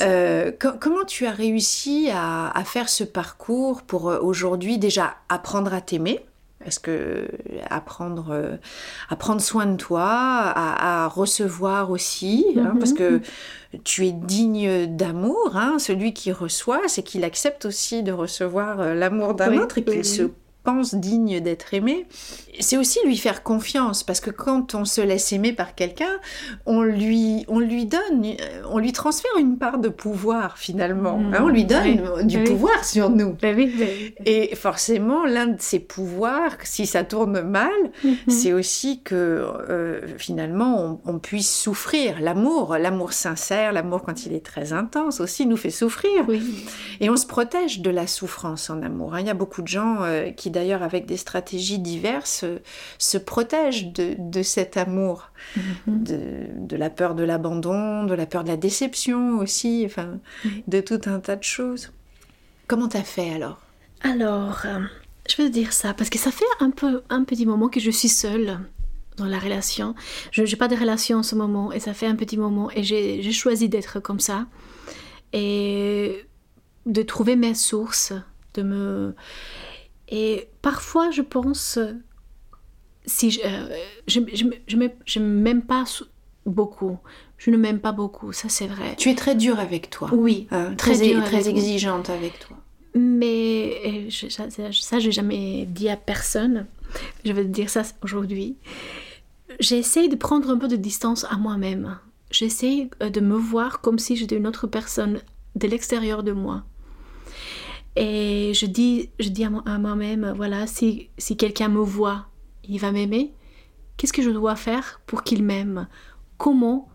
Euh, 0.00 0.50
comment 0.58 1.04
tu 1.06 1.26
as 1.26 1.30
réussi 1.30 2.08
à, 2.12 2.50
à 2.50 2.64
faire 2.64 2.88
ce 2.88 3.04
parcours 3.04 3.82
pour 3.82 4.10
euh, 4.10 4.18
aujourd'hui 4.20 4.78
déjà 4.78 5.16
apprendre 5.28 5.72
à 5.72 5.80
t'aimer? 5.80 6.20
Est-ce 6.66 6.80
que 6.80 7.28
apprendre 7.70 8.30
euh, 8.30 8.56
à 9.08 9.16
prendre 9.16 9.40
soin 9.40 9.66
de 9.66 9.76
toi, 9.76 10.04
à, 10.04 11.06
recevoir 11.08 11.90
aussi, 11.90 12.44
hein, 12.58 12.74
parce 12.78 12.92
mhm. 12.92 12.96
que 12.96 13.20
tu 13.84 14.06
es 14.06 14.12
digne 14.12 14.86
d'amour. 14.86 15.52
Hein, 15.54 15.78
celui 15.78 16.12
qui 16.12 16.32
reçoit, 16.32 16.82
c'est 16.88 17.02
qu'il 17.02 17.24
accepte 17.24 17.64
aussi 17.64 18.02
de 18.02 18.12
recevoir 18.12 18.80
euh, 18.80 18.94
l'amour 18.94 19.34
d'un 19.34 19.58
autre 19.58 19.78
et 19.78 19.84
qu'il 19.84 20.04
se 20.04 20.30
pense 20.66 20.96
digne 20.96 21.38
d'être 21.38 21.72
aimé, 21.74 22.06
c'est 22.58 22.76
aussi 22.76 22.98
lui 23.06 23.16
faire 23.16 23.44
confiance 23.44 24.02
parce 24.02 24.20
que 24.20 24.30
quand 24.30 24.74
on 24.74 24.84
se 24.84 25.00
laisse 25.00 25.32
aimer 25.32 25.52
par 25.52 25.76
quelqu'un, 25.76 26.18
on 26.66 26.82
lui, 26.82 27.44
on 27.46 27.60
lui 27.60 27.86
donne, 27.86 28.24
euh, 28.24 28.62
on 28.68 28.78
lui 28.78 28.92
transfère 28.92 29.30
une 29.38 29.58
part 29.58 29.78
de 29.78 29.88
pouvoir 29.88 30.58
finalement. 30.58 31.20
Hein, 31.32 31.38
on 31.42 31.48
lui 31.48 31.64
mmh. 31.64 31.66
donne 31.66 32.26
du 32.26 32.42
pouvoir 32.42 32.84
sur 32.84 33.10
nous. 33.10 33.36
Bah 33.40 33.52
bah 33.54 33.84
Et 34.24 34.56
forcément, 34.56 35.24
l'un 35.24 35.46
de 35.46 35.60
ces 35.60 35.78
pouvoirs, 35.78 36.56
si 36.64 36.86
ça 36.86 37.04
tourne 37.04 37.42
mal, 37.42 37.70
mmh. 38.02 38.10
c'est 38.26 38.52
aussi 38.52 39.02
que 39.02 39.14
euh, 39.14 40.00
finalement 40.18 41.00
on, 41.04 41.18
puisse 41.20 41.54
souffrir. 41.56 42.20
L'amour, 42.20 42.76
l'amour 42.76 43.12
sincère, 43.12 43.72
l'amour 43.72 44.02
quand 44.02 44.26
il 44.26 44.32
est 44.32 44.44
très 44.44 44.72
intense 44.72 45.20
aussi 45.20 45.46
nous 45.46 45.56
fait 45.56 45.70
souffrir. 45.70 46.26
Et 47.00 47.08
on 47.08 47.16
se 47.16 47.26
protège 47.26 47.80
de 47.80 47.90
la 47.90 48.06
souffrance 48.06 48.68
en 48.70 48.82
amour. 48.82 49.14
Hein. 49.14 49.20
Il 49.20 49.26
y 49.26 49.30
a 49.30 49.34
beaucoup 49.34 49.62
de 49.62 49.68
gens 49.68 49.98
euh, 50.00 50.30
qui 50.30 50.50
d'ailleurs 50.56 50.82
avec 50.82 51.04
des 51.04 51.18
stratégies 51.18 51.78
diverses, 51.78 52.46
se 52.98 53.18
protègent 53.18 53.92
de, 53.92 54.42
cet 54.42 54.78
amour, 54.78 55.30
mhm. 55.86 56.04
de, 56.66 56.76
la 56.76 56.88
peur 56.88 57.14
de 57.14 57.22
l'abandon, 57.22 58.04
de 58.04 58.14
la 58.14 58.24
peur 58.24 58.42
de 58.42 58.48
la 58.48 58.56
déception 58.56 59.38
aussi, 59.38 59.82
enfin, 59.84 60.18
de 60.66 60.80
tout 60.80 61.00
un 61.04 61.20
tas 61.20 61.36
de 61.36 61.44
choses. 61.44 61.92
Comment 62.66 62.88
t'as 62.88 63.02
fait 63.02 63.34
alors? 63.34 63.60
Alors, 64.00 64.62
euh, 64.64 64.80
je 65.28 65.42
veux 65.42 65.50
dire 65.50 65.74
ça, 65.74 65.92
parce 65.92 66.08
que 66.08 66.18
ça 66.18 66.30
fait 66.30 66.44
un, 66.60 66.70
peu, 66.70 67.02
un 67.10 67.24
petit 67.24 67.44
moment 67.44 67.68
que 67.68 67.80
je 67.80 67.90
suis 67.90 68.08
seule 68.08 68.58
dans 69.18 69.26
la 69.26 69.38
relation. 69.38 69.94
Je 70.30 70.42
n'ai 70.42 70.56
pas 70.56 70.68
de 70.68 70.76
relation 70.76 71.18
en 71.18 71.22
ce 71.22 71.34
moment 71.34 71.70
et 71.70 71.80
ça 71.80 71.92
fait 71.92 72.06
un 72.06 72.16
petit 72.16 72.38
moment 72.38 72.70
et 72.74 72.82
j'ai 72.82 73.32
choisi 73.32 73.68
d'être 73.68 74.00
comme 74.00 74.20
ça 74.20 74.46
et 75.34 76.24
de 76.86 77.02
trouver 77.02 77.36
mes 77.36 77.54
sources, 77.54 78.14
de 78.54 78.62
me 78.62 79.14
et 80.08 80.48
parfois, 80.62 81.10
je 81.10 81.22
pense, 81.22 81.78
si 83.06 83.30
je, 83.30 83.40
euh, 83.44 83.76
je, 84.06 84.20
je, 85.06 85.18
m'aime 85.20 85.62
pas 85.62 85.84
beaucoup. 86.44 86.98
Je 87.38 87.50
ne 87.50 87.56
m'aime 87.56 87.80
pas 87.80 87.92
beaucoup, 87.92 88.32
ça 88.32 88.48
c'est 88.48 88.66
vrai. 88.66 88.94
Tu 88.96 89.10
es 89.10 89.14
très 89.14 89.34
dure 89.34 89.58
avec 89.58 89.90
toi. 89.90 90.10
Oui, 90.12 90.46
euh, 90.52 90.74
très, 90.76 90.94
très, 90.94 91.22
très 91.22 91.48
exigeante 91.48 92.10
avec 92.10 92.38
toi. 92.38 92.56
Mais 92.94 94.08
je, 94.08 94.28
ça, 94.28 94.44
ça 94.50 94.98
j'ai 94.98 95.12
jamais 95.12 95.66
dit 95.66 95.88
à 95.88 95.96
personne. 95.96 96.66
Je 97.24 97.32
vais 97.32 97.42
te 97.42 97.48
dire 97.48 97.68
ça 97.68 97.82
aujourd'hui. 98.02 98.56
J'essaie 99.60 100.08
de 100.08 100.16
prendre 100.16 100.50
un 100.50 100.58
peu 100.58 100.68
de 100.68 100.76
distance 100.76 101.24
à 101.24 101.36
moi-même. 101.36 101.98
J'essaie 102.30 102.88
euh, 103.02 103.10
de 103.10 103.20
me 103.20 103.36
voir 103.36 103.80
comme 103.80 103.98
si 103.98 104.16
j'étais 104.16 104.36
une 104.36 104.46
autre 104.46 104.66
personne 104.66 105.20
de 105.54 105.68
l'extérieur 105.68 106.22
de 106.22 106.32
moi. 106.32 106.64
Et 107.96 108.52
je 108.54 108.66
dis, 108.66 109.08
je 109.18 109.30
dis 109.30 109.44
à 109.44 109.50
moi-même, 109.50 110.32
voilà, 110.36 110.66
si, 110.66 111.08
si 111.16 111.36
quelqu'un 111.36 111.68
me 111.68 111.80
voit, 111.80 112.26
il 112.68 112.78
va 112.78 112.92
m'aimer. 112.92 113.32
Qu'est-ce 113.96 114.12
que 114.12 114.22
je 114.22 114.30
dois 114.30 114.56
faire 114.56 115.00
pour 115.06 115.22
qu'il 115.22 115.42
m'aime? 115.42 115.88
Comment 116.36 116.88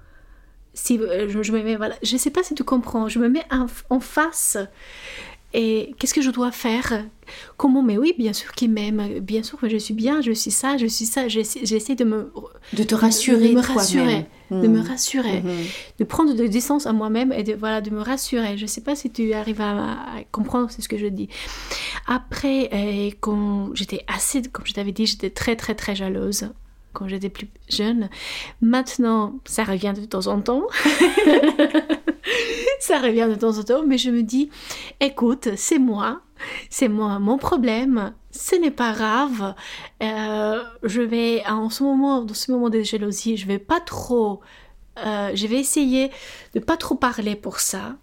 si 0.73 0.97
euh, 0.99 1.27
je, 1.27 1.43
je, 1.43 1.51
me 1.51 1.61
mets, 1.61 1.75
voilà, 1.75 1.95
je 2.01 2.15
sais 2.17 2.29
pas 2.29 2.43
si 2.43 2.55
tu 2.55 2.63
comprends, 2.63 3.09
je 3.09 3.19
me 3.19 3.27
mets 3.27 3.43
en, 3.89 3.99
face. 3.99 4.57
Et 5.53 5.93
qu'est-ce 5.99 6.13
que 6.13 6.21
je 6.21 6.29
dois 6.29 6.51
faire? 6.51 7.05
Comment 7.57 7.83
Mais 7.83 7.97
oui, 7.97 8.13
bien 8.17 8.31
sûr 8.31 8.53
qu'il 8.53 8.71
m'aime, 8.71 9.19
bien 9.19 9.43
sûr 9.43 9.59
que 9.59 9.67
je 9.67 9.77
suis 9.77 9.93
bien, 9.93 10.21
je 10.21 10.31
suis 10.31 10.51
ça, 10.51 10.77
je 10.77 10.85
suis 10.85 11.05
ça. 11.05 11.27
J'essaie 11.27 11.95
de 11.95 12.05
me 12.05 12.31
de 12.73 12.83
te 12.83 12.95
rassurer, 12.95 13.49
de 13.49 13.55
me 13.55 13.61
rassurer, 13.61 14.27
de 14.51 14.67
me 14.67 14.81
rassurer, 14.81 15.39
hmm. 15.39 15.65
de 15.99 16.03
prendre 16.03 16.33
de 16.33 16.45
distance 16.45 16.85
à 16.85 16.93
moi-même 16.93 17.31
et 17.31 17.43
de 17.43 17.53
voilà 17.53 17.81
de 17.81 17.89
me 17.89 18.01
rassurer. 18.01 18.57
Je 18.57 18.63
ne 18.63 18.67
sais 18.67 18.81
pas 18.81 18.95
si 18.95 19.09
tu 19.09 19.33
arrives 19.33 19.61
à, 19.61 19.97
comprendre 20.31 20.69
ce 20.69 20.87
que 20.87 20.97
je 20.97 21.07
dis. 21.07 21.29
Après, 22.07 22.69
euh, 22.73 23.09
quand 23.19 23.69
j'étais 23.73 24.03
assez, 24.07 24.41
comme 24.41 24.65
je 24.65 24.73
t'avais 24.73 24.91
dit, 24.91 25.05
j'étais 25.05 25.29
très 25.29 25.55
très 25.55 25.75
très 25.75 25.95
jalouse 25.95 26.49
quand 26.93 27.07
j'étais 27.07 27.29
plus 27.29 27.47
jeune. 27.69 28.09
Maintenant, 28.61 29.35
ça 29.45 29.63
revient 29.63 29.93
de 29.95 30.05
temps 30.05 30.27
en 30.27 30.41
temps. 30.41 30.63
ça 32.79 32.99
revient 32.99 33.27
de 33.29 33.35
temps 33.35 33.57
en 33.57 33.63
temps, 33.63 33.83
mais 33.85 33.97
je 33.97 34.09
me 34.09 34.23
dis, 34.23 34.49
écoute, 34.99 35.49
c'est 35.55 35.79
moi, 35.79 36.21
c'est 36.71 36.87
moi 36.87 37.19
mon 37.19 37.37
problème, 37.37 38.13
ce 38.31 38.55
n'est 38.55 38.71
pas 38.71 38.93
grave. 38.93 39.53
Euh, 40.01 40.63
je 40.81 41.01
vais, 41.01 41.43
en 41.45 41.69
ce 41.69 41.83
moment, 41.83 42.23
dans 42.23 42.33
ce 42.33 42.51
moment 42.51 42.69
de 42.69 42.81
jalousie, 42.81 43.37
je 43.37 43.45
vais 43.45 43.59
pas 43.59 43.81
trop, 43.81 44.39
euh, 44.97 45.31
je 45.35 45.45
vais 45.47 45.57
essayer 45.57 46.09
de 46.55 46.59
pas 46.59 46.77
trop 46.77 46.95
parler 46.95 47.35
pour 47.35 47.59
ça. 47.59 47.97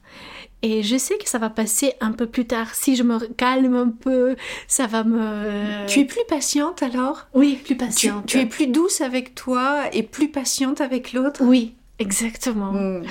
Et 0.61 0.83
je 0.83 0.97
sais 0.97 1.17
que 1.19 1.29
ça 1.29 1.39
va 1.39 1.51
passer 1.51 1.95
un 2.01 2.11
peu 2.11 2.27
plus 2.27 2.47
tard. 2.47 2.75
Si 2.75 2.97
je 2.97 3.05
me 3.05 3.19
calme 3.35 3.75
un 3.77 3.91
peu, 3.91 4.35
ça 4.67 4.89
va 4.89 5.05
me... 5.05 5.87
Tu 5.87 6.01
es 6.01 6.05
plus 6.05 6.25
patiente 6.29 6.83
alors? 6.83 7.29
Oui, 7.33 7.61
plus 7.65 7.77
patiente. 7.77 8.27
Tu, 8.27 8.39
es 8.39 8.47
plus 8.47 8.67
douce 8.67 9.01
avec 9.01 9.37
toi 9.37 9.85
et 9.93 10.03
plus 10.03 10.29
patiente 10.29 10.81
avec 10.81 11.13
l'autre? 11.13 11.43
Oui, 11.45 11.77
exactement. 11.99 12.73
Hmm. 12.73 13.03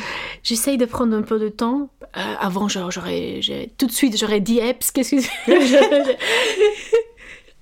J'essaye 0.43 0.77
de 0.77 0.85
prendre 0.85 1.15
un 1.15 1.21
peu 1.21 1.39
de 1.39 1.49
temps. 1.49 1.89
Euh, 2.15 2.33
avant, 2.39 2.67
j'aurais... 2.67 3.39
Tout 3.77 3.88
de 3.88 3.91
suite, 3.91 4.17
j'aurais 4.17 4.39
dit, 4.39 4.59
Eps, 4.59 4.91
qu'est-ce 4.91 5.15
que... 5.15 6.15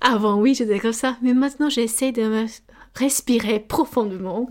avant, 0.00 0.40
oui, 0.40 0.54
j'étais 0.54 0.78
comme 0.78 0.92
ça. 0.92 1.16
Mais 1.22 1.34
maintenant, 1.34 1.68
j'essaye 1.68 2.12
de 2.12 2.22
me 2.22 2.46
respirer 2.96 3.60
profondément 3.60 4.48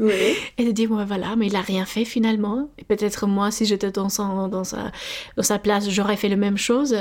et 0.57 0.65
de 0.65 0.71
dire 0.71 0.89
voilà 0.89 1.35
mais 1.35 1.47
il 1.47 1.55
a 1.55 1.61
rien 1.61 1.83
fait 1.85 2.05
finalement 2.05 2.69
et 2.77 2.83
peut-être 2.83 3.25
moi 3.25 3.49
si 3.49 3.65
j'étais 3.65 3.91
dans, 3.91 4.07
dans, 4.47 4.63
sa, 4.63 4.91
dans 5.35 5.43
sa 5.43 5.57
place 5.57 5.89
j'aurais 5.89 6.15
fait 6.15 6.29
la 6.29 6.35
même 6.35 6.57
chose 6.57 6.95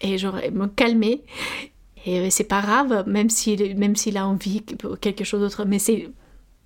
et 0.00 0.16
j'aurais 0.16 0.50
me 0.50 0.66
calmé 0.66 1.24
et 2.06 2.20
euh, 2.20 2.28
c'est 2.30 2.44
pas 2.44 2.62
grave 2.62 3.04
même 3.06 3.28
s'il 3.28 3.78
même 3.78 3.96
s'il 3.96 4.16
a 4.16 4.26
envie 4.26 4.62
de 4.62 4.96
quelque 4.96 5.24
chose 5.24 5.40
d'autre 5.40 5.66
mais 5.66 5.78
c'est 5.78 6.08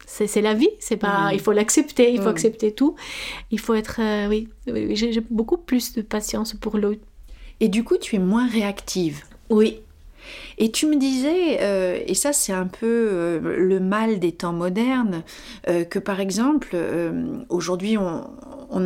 c'est 0.06 0.40
la 0.40 0.54
vie, 0.54 0.70
c'est 0.78 0.96
pas, 0.96 1.30
il 1.32 1.40
faut 1.40 1.52
l'accepter, 1.52 2.12
il 2.12 2.22
faut 2.22 2.28
accepter 2.28 2.72
tout. 2.72 2.94
Il 3.50 3.60
faut 3.60 3.74
être, 3.74 4.00
euh, 4.00 4.28
oui, 4.28 4.48
j'ai 4.94 5.20
beaucoup 5.30 5.58
plus 5.58 5.92
de 5.94 6.02
patience 6.02 6.54
pour 6.54 6.78
l'autre. 6.78 7.00
Et 7.60 7.68
du 7.68 7.84
coup, 7.84 7.96
tu 7.98 8.16
es 8.16 8.18
moins 8.18 8.48
réactive. 8.48 9.22
Oui, 9.50 9.80
et 10.58 10.70
tu 10.70 10.86
me 10.86 10.96
disais, 10.96 11.58
euh, 11.60 11.98
et 12.06 12.14
ça 12.14 12.32
c'est 12.32 12.52
un 12.52 12.66
peu 12.66 12.86
euh, 12.86 13.40
le 13.40 13.80
mal 13.80 14.18
des 14.18 14.32
temps 14.32 14.52
modernes, 14.52 15.22
euh, 15.68 15.84
que 15.84 15.98
par 15.98 16.20
exemple, 16.20 16.76
aujourd'hui 17.48 17.96
on, 17.98 18.24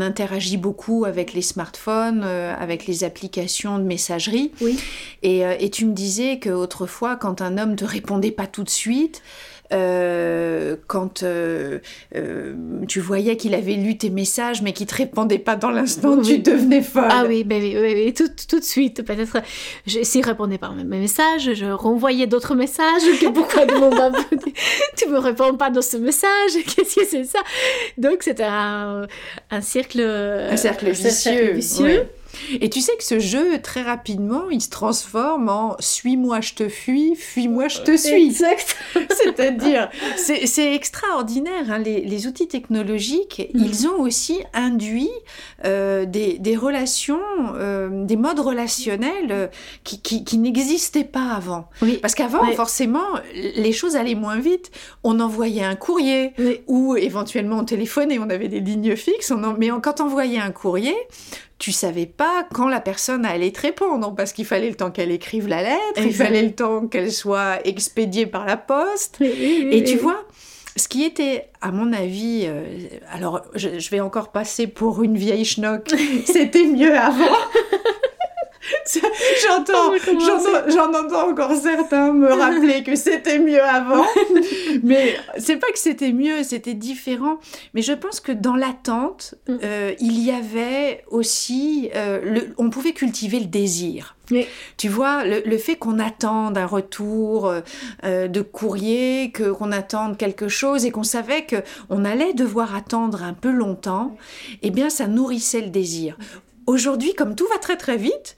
interagit 0.01 0.57
beaucoup 0.57 1.05
avec 1.05 1.35
les 1.35 1.43
smartphones, 1.43 2.23
avec 2.23 2.87
les 2.87 3.05
applications 3.05 3.79
de 3.79 3.85
messagerie. 3.85 4.53
Oui. 4.61 4.79
Et, 5.23 5.41
et 5.41 5.69
tu 5.69 5.85
me 5.85 5.93
disais 5.93 6.39
qu'autrefois, 6.39 7.17
quand 7.17 7.43
un 7.43 7.59
homme 7.59 7.77
te 7.77 7.85
répondait 7.85 8.31
pas 8.31 8.47
tout 8.47 8.63
de 8.63 8.71
suite, 8.71 9.21
euh, 9.73 10.77
quand 10.89 11.23
euh, 11.23 11.79
euh, 12.17 12.55
tu 12.89 13.01
voyais 13.01 13.37
qu'il 13.37 13.55
avait 13.55 13.75
lu 13.75 13.97
tes 13.97 14.11
messages 14.11 14.63
mais 14.63 14.73
qu'il 14.73 14.87
te 14.87 14.97
répondait 14.97 15.39
pas 15.39 15.57
dans 15.57 15.71
l'instant, 15.71 16.21
tu 16.21 16.39
devenais 16.39 16.83
folle. 16.83 17.09
Ah 17.09 17.25
oui, 17.27 17.47
oui, 17.49 17.77
oui, 17.81 18.15
tout, 18.15 18.29
tout, 18.49 18.59
de 18.59 18.65
suite. 18.65 19.05
Peut-être, 19.05 19.39
s'il 19.87 20.25
répondait 20.25 20.59
pas 20.59 20.69
à 20.69 20.73
mes 20.73 20.85
messages, 20.85 21.55
je 21.55 21.67
renvoyais 21.67 22.27
d'autres 22.27 22.55
messages. 22.55 23.03
Que 23.21 23.29
pourquoi 23.33 23.67
tu 24.97 25.09
me 25.09 25.19
réponds 25.19 25.57
pas 25.57 25.71
dans 25.71 25.83
ce 25.83 25.97
message 25.97 26.31
Qu'est-ce 26.67 26.97
que 26.97 27.07
c'est 27.07 27.25
ça? 27.25 27.41
Donc 27.97 28.23
c'était 28.23 28.45
un, 28.45 29.07
un, 29.51 29.61
cercle, 29.61 30.01
un 30.01 30.57
cercle 30.57 30.91
vicieux. 30.91 31.53
vicieux. 31.53 32.07
Et 32.61 32.71
tu 32.71 32.81
sais 32.81 32.97
que 32.97 33.05
ce 33.05 33.19
jeu, 33.19 33.61
très 33.63 33.83
rapidement, 33.83 34.51
il 34.51 34.61
se 34.61 34.71
transforme 34.71 35.49
en 35.49 35.77
suis-moi, 35.79 36.41
je 36.41 36.55
te 36.55 36.69
fuis, 36.69 37.15
fuis-moi, 37.17 37.69
je 37.69 37.81
te 37.81 37.97
suis. 37.97 38.27
Exact. 38.27 38.77
C'est-à-dire, 39.23 39.91
c'est 40.17 40.75
extraordinaire. 40.75 41.71
Hein, 41.71 41.79
les, 41.79 42.27
outils 42.27 42.49
technologiques, 42.49 43.51
mm. 43.55 43.65
ils 43.65 43.89
ont 43.89 44.01
aussi 44.01 44.41
induit 44.53 45.11
euh, 45.65 46.05
des, 46.05 46.39
des, 46.39 46.57
relations, 46.57 47.21
euh, 47.55 48.05
des 48.05 48.17
modes 48.17 48.41
relationnels 48.41 49.31
euh, 49.31 49.47
qui, 49.85 50.01
qui, 50.01 50.25
qui 50.25 50.39
n'existaient 50.39 51.05
pas 51.05 51.33
avant. 51.35 51.69
Oui. 51.83 51.99
Parce 52.01 52.15
qu'avant, 52.15 52.45
forcément, 52.53 53.07
les 53.35 53.73
choses 53.73 53.97
allaient 53.97 54.15
moins 54.15 54.39
vite. 54.39 54.71
On 55.03 55.21
envoyait 55.21 55.65
un 55.65 55.77
courrier 55.77 56.35
ou 56.67 56.97
éventuellement 56.97 57.59
on 57.59 57.65
téléphonait, 57.65 58.19
on 58.19 58.29
avait 58.31 58.49
des 58.49 58.61
lignes 58.61 58.97
fixes. 58.97 59.31
On 59.31 59.55
Mais 59.59 59.71
quand 59.83 60.01
on 60.01 60.05
envoyait 60.05 60.41
un 60.41 60.51
courrier, 60.51 60.97
tu 61.61 61.73
savais 61.73 62.07
pas 62.07 62.49
quand 62.53 62.69
la 62.69 62.81
personne 62.81 63.25
allait 63.25 63.53
te 63.53 63.61
répondre 63.61 64.15
parce 64.17 64.33
qu'il 64.33 64.47
fallait 64.47 64.71
le 64.71 64.75
temps 64.75 64.91
qu'elle 64.91 65.13
écrive 65.13 65.47
la 65.47 65.63
lettre, 65.63 65.99
il 66.01 66.15
fallait 66.15 66.43
le 66.43 66.53
temps 66.53 66.87
qu'elle 66.89 67.13
soit 67.13 67.65
expédiée 67.65 68.27
par 68.27 68.47
la 68.47 68.57
poste. 68.57 69.21
et 69.21 69.85
tu 69.85 69.97
vois, 69.99 70.25
ce 70.77 70.89
qui 70.89 71.05
était, 71.05 71.49
à 71.61 71.71
mon 71.71 71.93
avis, 71.93 72.45
euh, 72.47 72.63
alors 73.13 73.43
je, 73.55 73.91
vais 73.91 74.01
encore 74.01 74.33
passer 74.33 74.67
pour 74.67 75.03
une 75.03 75.17
vieille 75.17 75.45
schnock, 75.45 75.91
c'était 76.25 76.65
mieux 76.65 76.97
avant. 76.97 77.37
J'entends, 79.47 79.93
j'en 80.69 80.89
entends 80.93 81.31
encore 81.31 81.55
certains 81.55 82.13
me 82.13 82.33
rappeler 82.33 82.83
que 82.83 82.97
c'était 82.97 83.39
mieux 83.39 83.63
avant. 83.63 84.05
mais 84.83 85.17
c'est 85.39 85.57
pas 85.57 85.71
que 85.73 85.79
c'était 85.79 86.13
mieux, 86.13 86.43
c'était 86.43 86.75
différent. 86.75 87.39
Mais 87.75 87.83
je 87.83 87.93
pense 87.93 88.21
que 88.21 88.33
dans 88.33 88.57
l'attente, 88.57 89.35
mm. 89.49 89.57
euh, 89.63 89.95
il 90.01 90.23
y 90.23 90.31
avait 90.31 91.05
aussi, 91.09 91.91
euh, 91.95 92.21
le, 92.23 92.55
on 92.59 92.71
pouvait 92.71 92.93
cultiver 92.93 93.41
le 93.41 93.47
désir. 93.47 94.17
Tu 94.77 94.89
vois, 94.89 95.25
le, 95.25 95.59
fait 95.59 95.75
qu'on 95.75 95.99
attende 95.99 96.57
un 96.57 96.67
retour 96.67 97.53
euh, 98.05 98.29
de 98.29 98.41
courrier, 98.43 99.33
que 99.33 99.51
qu'on 99.51 99.73
attende 99.73 100.17
quelque 100.17 100.47
chose 100.49 100.85
et 100.85 100.93
qu'on 100.93 101.03
savait 101.03 101.45
que 101.47 101.57
on 101.89 102.05
allait 102.05 102.33
devoir 102.33 102.77
attendre 102.77 103.25
un 103.25 103.35
peu 103.35 103.51
longtemps, 103.51 104.17
eh 104.63 104.71
bien, 104.71 104.89
ça 104.89 105.09
nourrissait 105.09 105.63
le 105.63 105.71
désir. 105.71 106.17
Aujourd'hui, 106.67 107.15
comme 107.15 107.35
tout 107.35 107.47
va 107.49 107.59
très 107.59 107.77
très 107.77 107.97
vite, 107.97 108.37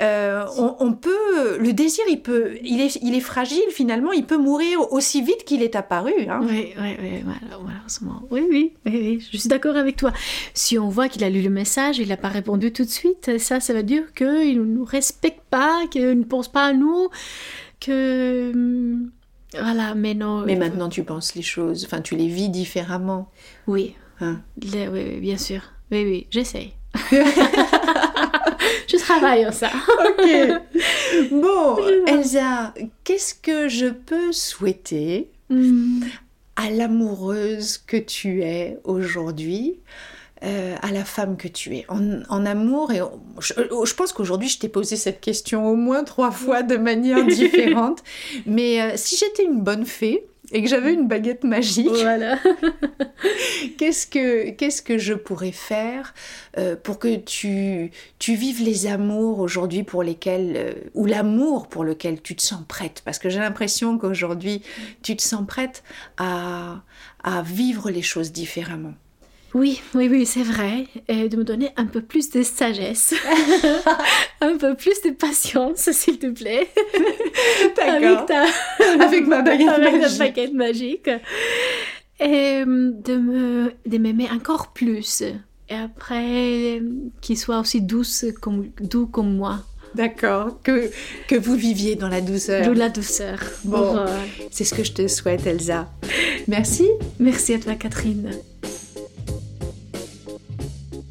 euh, 0.00 0.44
on, 0.56 0.92
peut, 0.92 1.58
le 1.58 1.72
désir, 1.72 2.04
il 2.08 2.20
peut, 2.20 2.56
il 2.62 2.80
est, 2.80 2.98
il 3.02 3.14
est 3.14 3.20
fragile 3.20 3.62
finalement, 3.70 4.12
il 4.12 4.24
peut 4.24 4.38
mourir 4.38 4.92
aussi 4.92 5.22
vite 5.22 5.44
qu'il 5.44 5.62
est 5.62 5.76
apparu. 5.76 6.12
Hein. 6.28 6.40
Oui, 6.42 6.72
oui, 6.80 6.96
oui, 7.00 7.24
malheureusement. 7.24 8.22
Oui, 8.30 8.46
oui, 8.48 8.72
oui, 8.86 9.26
je 9.32 9.36
suis 9.36 9.48
d'accord 9.48 9.76
avec 9.76 9.96
toi. 9.96 10.12
Si 10.54 10.78
on 10.78 10.88
voit 10.88 11.08
qu'il 11.08 11.24
a 11.24 11.30
lu 11.30 11.42
le 11.42 11.50
message, 11.50 11.98
il 11.98 12.08
n'a 12.08 12.16
pas 12.16 12.28
répondu 12.28 12.72
tout 12.72 12.84
de 12.84 12.90
suite, 12.90 13.38
ça, 13.38 13.60
ça 13.60 13.74
veut 13.74 13.82
dire 13.82 14.12
qu'il 14.14 14.58
ne 14.58 14.64
nous 14.64 14.84
respecte 14.84 15.42
pas, 15.50 15.86
qu'il 15.90 16.18
ne 16.18 16.24
pense 16.24 16.48
pas 16.48 16.66
à 16.66 16.72
nous, 16.72 17.08
que... 17.80 18.52
Hmm, 18.54 19.10
voilà, 19.58 19.94
mais 19.96 20.14
non. 20.14 20.44
Mais 20.46 20.54
maintenant, 20.54 20.88
tu 20.88 21.02
penses 21.02 21.34
les 21.34 21.42
choses, 21.42 21.84
enfin, 21.84 22.00
tu 22.00 22.14
les 22.14 22.28
vis 22.28 22.48
différemment. 22.48 23.30
Oui, 23.66 23.96
hein? 24.20 24.40
oui, 24.62 24.86
oui, 24.92 25.20
bien 25.20 25.36
sûr. 25.36 25.60
Oui, 25.90 26.04
oui, 26.04 26.26
j'essaye. 26.30 26.74
je 28.88 28.96
travaille 28.96 29.46
en 29.46 29.52
ça. 29.52 29.70
ok. 30.08 31.30
Bon, 31.30 31.76
Elsa, 32.06 32.74
qu'est-ce 33.04 33.34
que 33.34 33.68
je 33.68 33.86
peux 33.86 34.32
souhaiter 34.32 35.28
hmm. 35.48 36.02
à 36.56 36.70
l'amoureuse 36.70 37.78
que 37.78 37.96
tu 37.96 38.42
es 38.42 38.78
aujourd'hui 38.84 39.78
euh, 40.42 40.74
à 40.80 40.90
la 40.90 41.04
femme 41.04 41.36
que 41.36 41.48
tu 41.48 41.76
es? 41.76 41.86
En, 41.88 42.46
amour 42.46 42.92
et 42.92 43.00
je, 43.40 43.52
je 43.84 43.94
pense 43.94 44.12
qu'aujourd'hui 44.12 44.48
je 44.48 44.58
t'ai 44.58 44.68
posé 44.68 44.96
cette 44.96 45.20
question 45.20 45.66
au 45.68 45.76
moins 45.76 46.04
trois 46.04 46.30
fois 46.30 46.62
de 46.62 46.76
manière 46.76 47.24
différente 47.26 48.02
mais 48.46 48.80
euh, 48.80 48.92
si 48.96 49.16
j'étais 49.16 49.44
une 49.44 49.60
bonne 49.60 49.84
fée 49.84 50.24
et 50.52 50.62
que 50.62 50.68
j'avais 50.68 50.92
une 50.92 51.06
baguette 51.06 51.44
magique, 51.44 51.88
voilà. 51.88 52.38
qu'est-ce 53.78 54.06
que 54.06 54.50
qu'est-ce 54.50 54.82
que 54.82 54.98
je 54.98 55.14
pourrais 55.14 55.52
faire 55.52 56.14
euh, 56.58 56.76
pour 56.76 56.98
que 56.98 57.16
tu 57.16 57.90
tu 58.18 58.34
vives 58.34 58.62
les 58.62 58.86
amours 58.86 59.38
aujourd'hui 59.40 59.82
pour 59.82 60.02
lesquels 60.02 60.54
euh, 60.56 60.72
ou 60.94 61.06
l'amour 61.06 61.68
pour 61.68 61.84
lequel 61.84 62.20
tu 62.20 62.34
te 62.34 62.42
sens 62.42 62.62
prête? 62.66 63.02
Parce 63.04 63.18
que 63.18 63.28
j'ai 63.28 63.40
l'impression 63.40 63.98
qu'aujourd'hui 63.98 64.62
tu 65.02 65.16
te 65.16 65.22
sens 65.22 65.46
prête 65.46 65.82
à 66.16 66.82
à 67.22 67.42
vivre 67.42 67.90
les 67.90 68.02
choses 68.02 68.32
différemment. 68.32 68.94
Oui, 69.54 69.80
oui, 69.94 70.08
oui, 70.10 70.26
c'est 70.26 70.42
vrai. 70.42 70.86
Et 71.08 71.28
de 71.28 71.36
me 71.36 71.44
donner 71.44 71.70
un 71.76 71.86
peu 71.86 72.00
plus 72.00 72.30
de 72.30 72.42
sagesse, 72.42 73.14
un 74.40 74.56
peu 74.56 74.74
plus 74.76 75.02
de 75.02 75.10
patience, 75.10 75.90
s'il 75.90 76.18
te 76.18 76.28
plaît. 76.28 76.68
D'accord. 77.76 78.26
Avec, 79.00 79.26
ma 79.26 79.42
baguette 79.42 79.68
Avec 79.68 80.00
magique. 80.00 80.18
baguette 80.18 80.54
magique. 80.54 81.10
Et 82.20 82.62
euh, 82.62 82.92
de 82.92 83.16
me 83.16 83.72
de 83.86 83.98
m'aimer 83.98 84.28
encore 84.30 84.72
plus. 84.72 85.22
Et 85.68 85.74
après, 85.74 86.82
qu'il 87.20 87.38
soit 87.38 87.60
aussi 87.60 87.80
douce 87.80 88.26
comme, 88.40 88.70
doux 88.80 89.06
comme 89.06 89.34
moi. 89.36 89.60
D'accord, 89.94 90.60
que, 90.62 90.90
que 91.26 91.34
vous 91.34 91.54
viviez 91.56 91.96
dans 91.96 92.08
la 92.08 92.20
douceur. 92.20 92.64
Dans 92.64 92.74
la 92.74 92.88
douceur. 92.88 93.40
Bon, 93.64 94.04
c'est 94.50 94.64
ce 94.64 94.74
que 94.74 94.84
je 94.84 94.92
te 94.92 95.08
souhaite, 95.08 95.46
Elsa. 95.46 95.88
Merci. 96.46 96.88
Merci 97.18 97.54
à 97.54 97.58
toi, 97.58 97.74
Catherine 97.74 98.30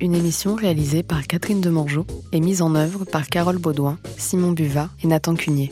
une 0.02 0.16
émission 0.16 0.56
réalisée 0.56 1.04
par 1.04 1.28
Catherine 1.28 1.62
Demangeau 1.62 2.06
et 2.32 2.40
mise 2.40 2.62
en 2.62 2.76
œuvre 2.76 3.06
par 3.06 3.28
Carole 3.28 3.58
Baudouin, 3.58 3.98
Simon 4.18 4.52
Buvat 4.52 4.90
et 5.04 5.08
Nathan 5.08 5.36
Cunier. 5.36 5.72